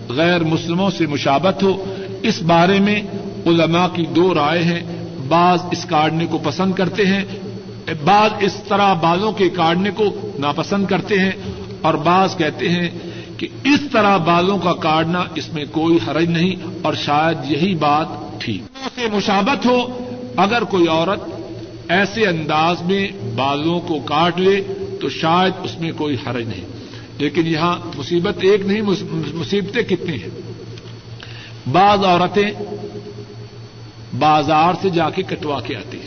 غیر 0.10 0.44
مسلموں 0.44 0.90
سے 0.90 1.06
مشابت 1.06 1.64
ہو۔ 1.64 1.96
اس 2.24 2.42
بارے 2.42 2.80
میں 2.80 3.02
علماء 3.46 3.88
کی 3.94 4.06
دو 4.06 4.34
رائے 4.34 4.64
ہیں۔ 4.64 5.08
بعض 5.28 5.60
اس 5.72 5.86
کاٹنے 5.86 6.26
کو 6.26 6.38
پسند 6.38 6.74
کرتے 6.74 7.06
ہیں، 7.06 7.24
بعض 8.04 8.30
اس 8.40 8.64
طرح 8.68 8.94
بالوں 8.94 9.32
کے 9.32 9.50
کاٹنے 9.50 9.90
کو 9.92 10.32
ناپسند 10.40 10.86
کرتے 10.86 11.20
ہیں 11.20 11.32
اور 11.82 11.94
بعض 11.94 12.38
کہتے 12.38 12.70
ہیں 12.70 12.90
کہ 13.40 13.48
اس 13.64 13.80
طرح 13.92 14.18
بالوں 14.18 14.58
کا 14.58 14.74
کاٹنا 14.74 15.24
اس 15.36 15.54
میں 15.54 15.66
کوئی 15.72 15.98
حرج 16.08 16.30
نہیں 16.30 16.56
اور 16.82 16.94
شاید 16.94 17.52
یہی 17.52 17.76
بات 17.76 18.08
ٹھیک 18.42 18.62
سے 18.96 19.08
مشابت 19.14 19.66
ہو، 19.66 20.00
اگر 20.36 20.62
کوئی 20.62 20.88
عورت 20.88 21.20
ایسے 21.92 22.28
انداز 22.28 22.82
میں 22.82 23.08
بالوں 23.36 23.80
کو 23.80 24.00
کاٹ 24.00 24.40
لے 24.40 24.62
تو 25.02 25.10
شاید 25.10 25.54
اس 25.64 25.80
میں 25.80 25.92
کوئی 25.92 26.18
حرج 26.28 26.48
نہیں۔ 26.48 26.66
لیکن 27.18 27.48
یہاں 27.48 27.80
مصیبت 27.98 28.38
ایک 28.42 28.66
نہیں 28.66 28.82
مصیبتیں 29.34 29.82
کتنی 29.82 30.18
ہیں۔ 30.22 30.30
بعض 31.72 32.04
عورتیں 32.04 32.52
بازار 34.20 34.74
سے 34.82 34.90
جا 34.90 35.10
کے 35.10 35.24
کٹوا 35.24 35.62
کے 35.62 35.76
آتی 35.76 35.99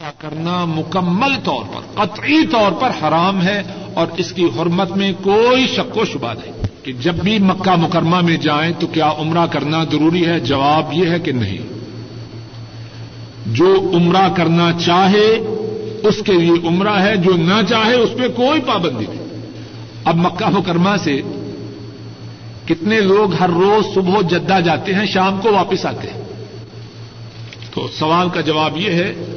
کرنا 0.00 0.64
مکمل 0.64 1.34
طور 1.44 1.62
پر، 1.74 2.04
قطعی 2.04 2.46
طور 2.46 2.72
پر 2.72 2.90
حرام 3.02 3.42
ہے 3.42 3.62
اور 3.94 4.06
اس 4.16 4.32
کی 4.32 4.44
حرمت 4.44 4.90
میں 4.90 5.12
کوئی 5.22 5.66
شک 5.66 5.96
و 5.96 6.04
شبہ 6.04 6.32
نہیں 6.32 6.84
کہ 6.84 6.92
جب 6.92 7.14
بھی 7.14 7.38
مکہ 7.38 7.76
مکرمہ 7.76 8.20
میں 8.20 8.36
جائیں 8.36 8.72
تو 8.78 8.86
کیا 8.86 9.12
عمرہ 9.18 9.46
کرنا 9.46 9.84
ضروری 9.84 10.26
ہے؟ 10.26 10.40
جواب 10.40 10.92
یہ 10.92 11.10
ہے 11.10 11.18
کہ 11.18 11.32
نہیں۔ 11.32 11.58
جو 13.46 13.90
عمرہ 13.94 14.28
کرنا 14.36 14.70
چاہے، 14.86 15.28
اس 16.02 16.22
کے 16.26 16.32
لیے 16.32 16.68
عمرہ 16.68 17.02
ہے، 17.02 17.16
جو 17.16 17.32
نہ 17.36 17.62
چاہے، 17.68 17.94
اس 17.94 18.10
پہ 18.18 18.28
کوئی 18.28 18.60
پابندی 18.60 19.04
نہیں۔ 19.08 19.24
اب 20.04 20.16
مکہ 20.16 20.48
مکرمہ 20.48 20.96
سے 21.04 21.22
کتنے 22.64 23.00
لوگ 23.00 23.34
ہر 23.34 23.50
روز 23.50 23.94
صبح 23.94 24.20
جدہ 24.20 24.60
جاتے 24.64 24.94
ہیں، 24.94 25.06
شام 25.06 25.40
کو 25.40 25.52
واپس 25.52 25.86
آتے 25.86 26.08
ہیں؟ 26.08 26.20
تو 27.74 27.88
سوال 27.98 28.28
کا 28.28 28.40
جواب 28.40 28.76
یہ 28.76 28.90
ہے 28.90 29.36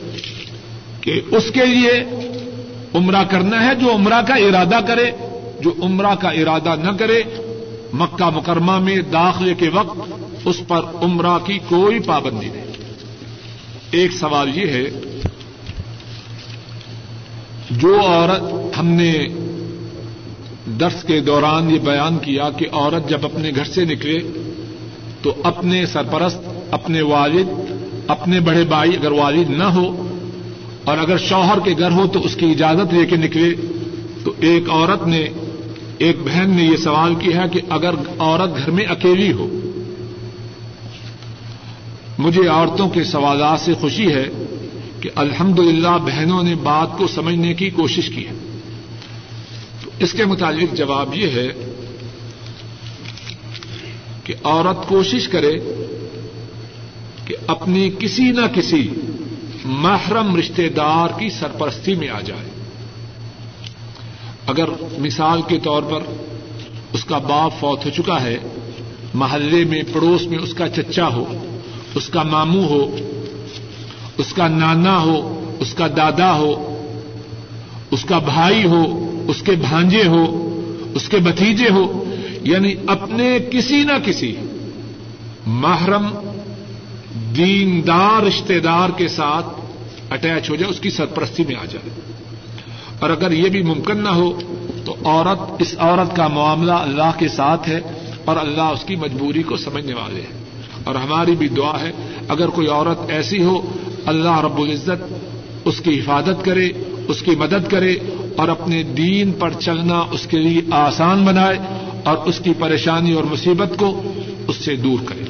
کہ 1.04 1.22
اس 1.32 1.52
کے 1.54 1.66
لیے 1.66 2.04
عمرہ 2.94 3.24
کرنا 3.24 3.68
ہے 3.68 3.76
جو 3.76 3.96
عمرہ 3.96 4.22
کا 4.22 4.34
ارادہ 4.34 4.80
کرے، 4.88 5.12
جو 5.62 5.74
عمرہ 5.82 6.16
کا 6.16 6.30
ارادہ 6.30 6.76
نہ 6.84 6.92
کرے، 6.98 7.24
مکہ 7.94 8.30
مکرمہ 8.30 8.80
میں 8.80 9.02
داخلے 9.02 9.54
کے 9.54 9.70
وقت 9.70 9.98
اس 10.46 10.62
پر 10.68 10.82
عمرہ 11.02 11.38
کی 11.46 11.60
کوئی 11.70 12.00
پابندی 12.00 12.50
نہیں۔ 12.50 12.66
ایک 13.92 14.12
سوال 14.12 14.58
یہ 14.58 14.68
ہے، 14.68 14.86
جو 17.72 18.00
عورت، 18.02 18.78
ہم 18.80 18.88
نے 18.88 19.28
درس 20.80 21.04
کے 21.04 21.20
دوران 21.20 21.70
یہ 21.70 21.80
بیان 21.80 22.18
کیا 22.18 22.50
کہ 22.50 22.66
عورت 22.72 23.10
جب 23.10 23.26
اپنے 23.26 23.52
گھر 23.56 23.64
سے 23.64 23.86
نکلے 23.86 24.20
تو 25.22 25.34
اپنے 25.44 25.86
سرپرست، 25.86 26.40
اپنے 26.72 27.02
والد، 27.02 27.50
اپنے 28.08 28.40
بڑے 28.40 28.64
بھائی 28.64 28.96
اگر 28.96 29.12
والد 29.12 29.50
نہ 29.50 29.64
ہو 29.64 30.13
اور 30.84 30.98
اگر 30.98 31.18
شوہر 31.18 31.60
کے 31.60 31.72
گھر 31.80 31.92
ہو 31.92 32.08
تو 32.08 32.22
اس 32.22 32.36
کی 32.36 32.46
اجازت 32.46 32.94
لے 32.94 33.06
کے 33.06 33.16
نکلے۔ 33.16 33.56
تو 34.24 34.34
ایک 34.40 34.70
عورت 34.70 35.08
نے، 35.08 35.30
ایک 35.98 36.18
بہن 36.20 36.50
نے 36.50 36.64
یہ 36.64 36.78
سوال 36.78 37.16
کیا 37.16 37.44
ہے 37.44 37.50
کہ 37.50 37.62
اگر 37.70 37.92
عورت 38.20 38.58
گھر 38.58 38.72
میں 38.72 38.86
اکیلی 38.86 39.32
ہو، 39.32 39.60
مجھے 42.18 42.48
عورتوں 42.48 42.90
کے 42.90 43.04
سوالات 43.04 43.60
سے 43.60 43.74
خوشی 43.74 44.14
ہے 44.14 44.30
کہ 45.00 45.10
الحمد 45.16 45.60
للہ 45.60 45.98
بہنوں 46.06 46.44
نے 46.44 46.56
بات 46.56 46.98
کو 46.98 47.08
سمجھنے 47.08 47.54
کی 47.54 47.70
کوشش 47.70 48.10
کی 48.10 48.28
ہے۔ 48.28 48.60
تو 49.84 49.90
اس 50.00 50.12
کے 50.12 50.26
متعلق 50.26 50.76
جواب 50.76 51.16
یہ 51.16 51.28
ہے 51.28 51.48
کہ 54.24 54.34
عورت 54.44 54.90
کوشش 54.90 55.28
کرے 55.28 55.54
کہ 57.26 57.36
اپنی 57.48 57.90
کسی 58.00 58.32
نہ 58.32 58.48
کسی 58.54 58.90
محرم 59.66 60.36
رشتے 60.36 60.70
دار 60.70 61.20
کی 61.20 61.30
سرپرستی 61.30 61.96
میں 61.96 62.10
آ 62.10 62.22
جائے۔ 62.22 62.50
اگر 64.48 64.70
مثال 65.00 65.42
کے 65.42 65.60
طور 65.60 65.84
پر 65.84 66.00
اس 66.94 67.06
کا 67.06 67.18
باپ 67.18 67.60
فوت 67.60 67.86
ہو 67.86 67.90
چکا 67.90 68.22
ہے، 68.22 68.38
محلے 69.14 69.64
میں 69.64 69.82
پڑوس 69.94 70.28
میں 70.28 70.38
اس 70.38 70.54
کا 70.54 70.70
چچا 70.70 71.08
ہو، 71.08 71.46
اس 71.96 72.10
کا 72.10 72.24
ماموں 72.24 72.64
ہو، 72.64 72.98
اس 74.18 74.34
کا 74.34 74.48
نانا 74.48 75.00
ہو، 75.00 75.40
اس 75.60 75.74
کا 75.74 75.88
دادا 75.88 76.34
ہو، 76.34 76.70
اس 77.92 78.06
کا 78.06 78.20
بھائی 78.20 78.64
ہو، 78.66 79.10
اس 79.28 79.42
کے 79.42 79.52
بھانجے 79.52 80.04
ہو، 80.08 80.50
اس 80.96 81.10
کے 81.10 81.18
بتیجے 81.18 81.70
ہو 81.70 82.04
یعنی 82.42 82.74
اپنے 82.88 83.38
کسی 83.52 83.84
نہ 83.84 83.92
کسی 84.06 84.36
محرم 85.46 86.08
دیندار 87.36 88.24
رشتے 88.24 88.60
دار 88.60 88.90
کے 88.98 89.08
ساتھ 89.08 89.46
اٹیچ 90.10 90.50
ہو 90.50 90.56
جائے، 90.56 90.72
اس 90.72 90.80
کی 90.80 90.90
سرپرستی 90.90 91.44
میں 91.48 91.56
آ 91.56 91.66
جائے۔ 91.66 91.90
اور 93.00 93.10
اگر 93.10 93.32
یہ 93.32 93.50
بھی 93.50 93.64
ممکن 93.64 93.98
نہ 93.98 94.10
ہو، 94.10 94.40
تو 94.86 94.96
عورت، 95.06 95.40
اس 95.60 95.76
عورت 95.78 96.16
کا 96.16 96.28
معاملہ 96.28 96.72
اللہ 96.72 97.12
کے 97.20 97.28
ساتھ 97.28 97.70
ہے 97.70 97.82
اور 98.26 98.36
اللہ 98.38 98.62
اس 98.62 98.84
کی 98.84 98.96
مجبوری 98.96 99.44
کو 99.44 99.58
سمجھنے 99.58 99.94
والے 99.94 100.22
ہیں۔ 100.22 100.44
اور 100.84 100.96
ہماری 100.96 101.32
بھی 101.32 101.48
دعا 101.48 101.82
ہے، 101.82 101.92
اگر 102.28 102.48
کوئی 102.48 102.68
عورت 102.68 103.12
ایسی 103.12 103.44
ہو، 103.44 103.62
اللہ 104.06 104.40
رب 104.40 104.62
العزت 104.62 105.14
اس 105.66 105.82
کی 105.82 106.00
حفاظت 106.00 106.46
کرے، 106.46 106.70
اس 107.08 107.22
کی 107.22 107.32
مدد 107.32 107.72
کرے 107.72 107.96
اور 108.38 108.48
اپنے 108.48 108.84
دین 108.84 109.32
پر 109.32 109.50
چلنا 109.60 110.04
اس 110.12 110.28
کے 110.30 110.38
لیے 110.38 110.62
آسان 110.72 111.26
بنائے 111.26 111.58
اور 112.04 112.18
اس 112.18 112.40
کی 112.44 112.52
پریشانی 112.60 113.14
اور 113.14 113.24
مصیبت 113.24 113.80
کو 113.80 114.02
اس 114.48 114.56
سے 114.56 114.76
دور 114.76 114.98
کرے۔ 115.06 115.23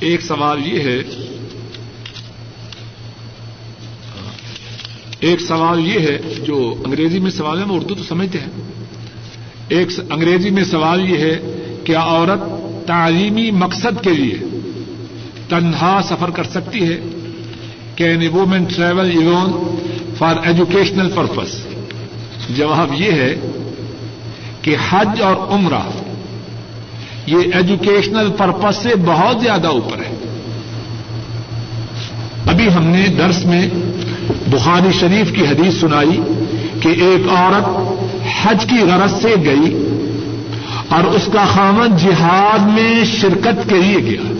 ایک 0.00 0.20
سوال 0.20 0.66
یہ 0.66 0.80
ہے، 0.80 1.02
ایک 5.20 5.40
سوال 5.40 5.86
یہ 5.86 6.00
ہے، 6.00 6.18
جو 6.44 6.74
انگریزی 6.84 7.18
میں 7.18 7.30
سوال 7.30 7.58
ہے 7.58 7.64
وہ 7.64 7.76
اردو 7.76 7.94
تو 7.94 8.02
سمجھتے 8.02 8.38
ہیں۔ 8.38 8.50
ایک 9.68 9.88
انگریزی 10.10 10.50
میں 10.50 10.64
سوال 10.64 11.10
یہ 11.10 11.18
ہے 11.18 11.38
کیا 11.84 12.00
عورت 12.00 12.40
تعلیمی 12.86 13.50
مقصد 13.50 14.04
کے 14.04 14.10
لیے 14.10 14.38
تنہا 15.48 16.00
سفر 16.04 16.30
کر 16.30 16.44
سکتی 16.44 16.88
ہے؟ 16.88 17.00
Can 17.96 18.20
a 18.20 18.28
woman 18.28 18.64
travel 18.64 19.10
even 19.10 19.76
for 20.18 20.36
educational 20.44 21.10
purpose 21.14 21.66
جواب 22.56 22.94
یہ 22.94 23.12
ہے 23.12 23.34
کہ 24.62 24.76
حج 24.90 25.22
اور 25.22 25.36
عمرہ 25.36 26.07
یہ 27.30 27.36
ایجوکیشنل 27.54 28.30
پرپز 28.36 28.76
سے 28.82 28.88
بہت 29.04 29.40
زیادہ 29.40 29.68
اوپر 29.68 29.98
ہے۔ 29.98 30.14
ابھی 32.46 32.74
ہم 32.74 32.84
نے 32.84 33.08
درس 33.08 33.44
میں 33.44 33.68
بخاری 34.46 34.92
شریف 35.00 35.32
کی 35.32 35.42
حدیث 35.42 35.80
سنائی 35.80 36.20
کہ 36.80 36.88
ایک 36.88 37.28
عورت 37.28 37.68
حج 38.42 38.66
کی 38.66 38.78
غرض 38.78 39.12
سے 39.12 39.34
گئی 39.44 39.88
اور 40.88 41.04
اس 41.04 41.28
کا 41.32 41.44
خامن 41.54 41.96
جہاد 41.96 42.58
میں 42.58 43.04
شرکت 43.04 43.68
کے 43.68 43.74
لیے 43.74 43.96
گیا۔ 43.96 44.32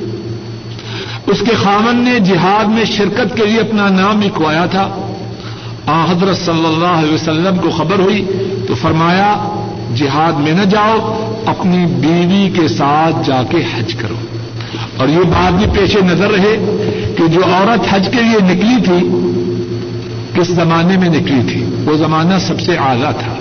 اس 1.27 1.41
کے 1.41 1.55
خامن 1.63 1.97
نے 1.97 2.21
جہاد 2.21 2.65
میں 2.65 2.85
شرکت 2.85 3.37
کے 3.37 3.47
لیے 3.47 3.61
اپنا 3.61 3.89
نام 3.89 4.23
لکھوایا 4.23 4.67
تھا۔ 4.67 5.13
آ، 5.87 6.05
حضرت 6.05 6.39
صلی 6.39 6.67
اللہ 6.67 6.87
علیہ 6.87 7.15
وسلم 7.15 7.57
کو 7.57 7.71
خبر 7.71 7.99
ہوئی 7.99 8.27
تو 8.69 8.75
فرمایا، 8.75 9.35
جہاد 9.95 10.33
میں 10.33 10.53
نہ 10.53 10.63
جاؤ۔ 10.63 11.25
اپنی 11.49 11.87
بیوی 11.87 12.51
کے 12.61 12.69
ساتھ 12.69 13.17
جا 13.27 13.43
کے 13.51 13.57
حج 13.57 13.95
کرو۔ 13.95 14.15
اور 14.97 15.09
یہ 15.09 15.19
بات 15.19 15.53
بھی 15.53 15.81
پیش 15.81 15.97
نظر 15.97 16.31
رہے 16.31 16.57
کہ 17.19 17.27
جو 17.27 17.41
عورت 17.45 17.95
حج 17.95 18.09
کے 18.13 18.23
لیے 18.23 18.55
نکلی 18.55 18.83
تھی، 18.85 19.09
کس 20.35 20.49
زمانے 20.49 20.97
میں 20.97 21.09
نکلی 21.09 21.53
تھی؟ 21.53 21.65
وہ 21.85 21.97
زمانہ 21.97 22.35
سب 22.41 22.61
سے 22.61 22.77
اعلیٰ 22.77 23.13
تھا۔ 23.19 23.35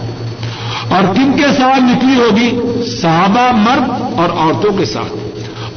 اور 0.96 1.16
کن 1.16 1.32
کے 1.36 1.48
ساتھ 1.58 1.84
نکلی 1.84 2.16
ہوگی؟ 2.16 2.60
صحابہ 2.86 3.52
مرد 3.52 3.90
اور 4.18 4.30
عورتوں 4.30 4.78
کے 4.78 4.86
ساتھ۔ 4.86 5.14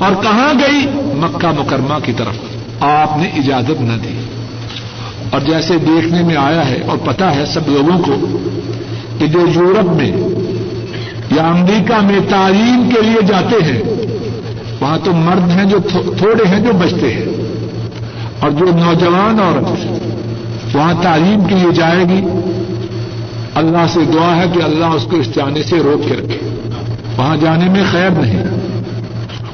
اور 0.02 0.12
کہاں 0.22 0.54
گئی؟ 0.54 0.86
مکہ 0.94 1.48
مکرمہ 1.60 1.98
کی 2.04 2.12
طرف۔ 2.16 2.34
آپ 2.80 3.18
نے 3.18 3.28
اجازت 3.28 3.80
نہ 3.80 3.92
دی۔ 4.02 4.20
اور 5.30 5.40
جیسے 5.40 5.78
دیکھنے 5.78 6.22
میں 6.22 6.36
آیا 6.36 6.68
ہے 6.68 6.80
اور 6.86 6.98
پتا 6.98 7.34
ہے 7.34 7.46
سب 7.46 7.60
لوگوں 7.66 8.02
کو 8.02 8.38
کہ 9.18 9.26
جو 9.26 9.40
یورپ 9.54 9.84
میں 9.84 10.12
یا 11.30 11.42
امریکہ 11.42 12.06
میں 12.06 12.18
تعلیم 12.28 12.90
کے 12.94 13.02
لیے 13.02 13.22
جاتے 13.22 13.64
ہیں، 13.64 13.82
وہاں 14.80 14.98
تو 15.04 15.12
مرد 15.12 15.50
ہیں 15.50 15.64
جو 15.64 15.78
تھوڑے 16.18 16.48
ہیں 16.48 16.60
جو 16.60 16.72
بچتے 16.72 17.14
ہیں۔ 17.14 17.24
اور 18.40 18.50
جو 18.50 18.64
نوجوان 18.64 19.40
عورت 19.40 19.96
وہاں 20.76 20.94
تعلیم 21.02 21.44
کے 21.44 21.54
لیے 21.54 21.72
جائے 21.72 22.04
گی۔ 22.04 22.26
اللہ 23.54 23.86
سے 23.88 24.00
دعا 24.14 24.36
ہے 24.36 24.44
کہ 24.52 24.62
اللہ 24.62 24.84
اس 24.84 25.04
کو 25.04 25.16
اس 25.16 25.34
جانے 25.34 25.62
سے 25.62 25.76
روک 25.78 26.08
کے 26.08 26.14
رکھے۔ 26.14 26.58
وہاں 27.16 27.36
جانے 27.36 27.68
میں 27.68 27.84
خیر 27.90 28.10
نہیں۔ 28.10 28.42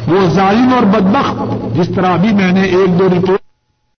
وہ 0.06 0.28
ظالم 0.30 0.74
اور 0.74 0.82
بدبخت، 0.82 1.42
جس 1.76 1.96
طرح 1.96 2.16
بھی 2.16 2.32
میں 2.32 2.52
نے 2.52 2.62
ایک 2.62 2.98
دو 2.98 3.08
رپورٹ 3.08 3.45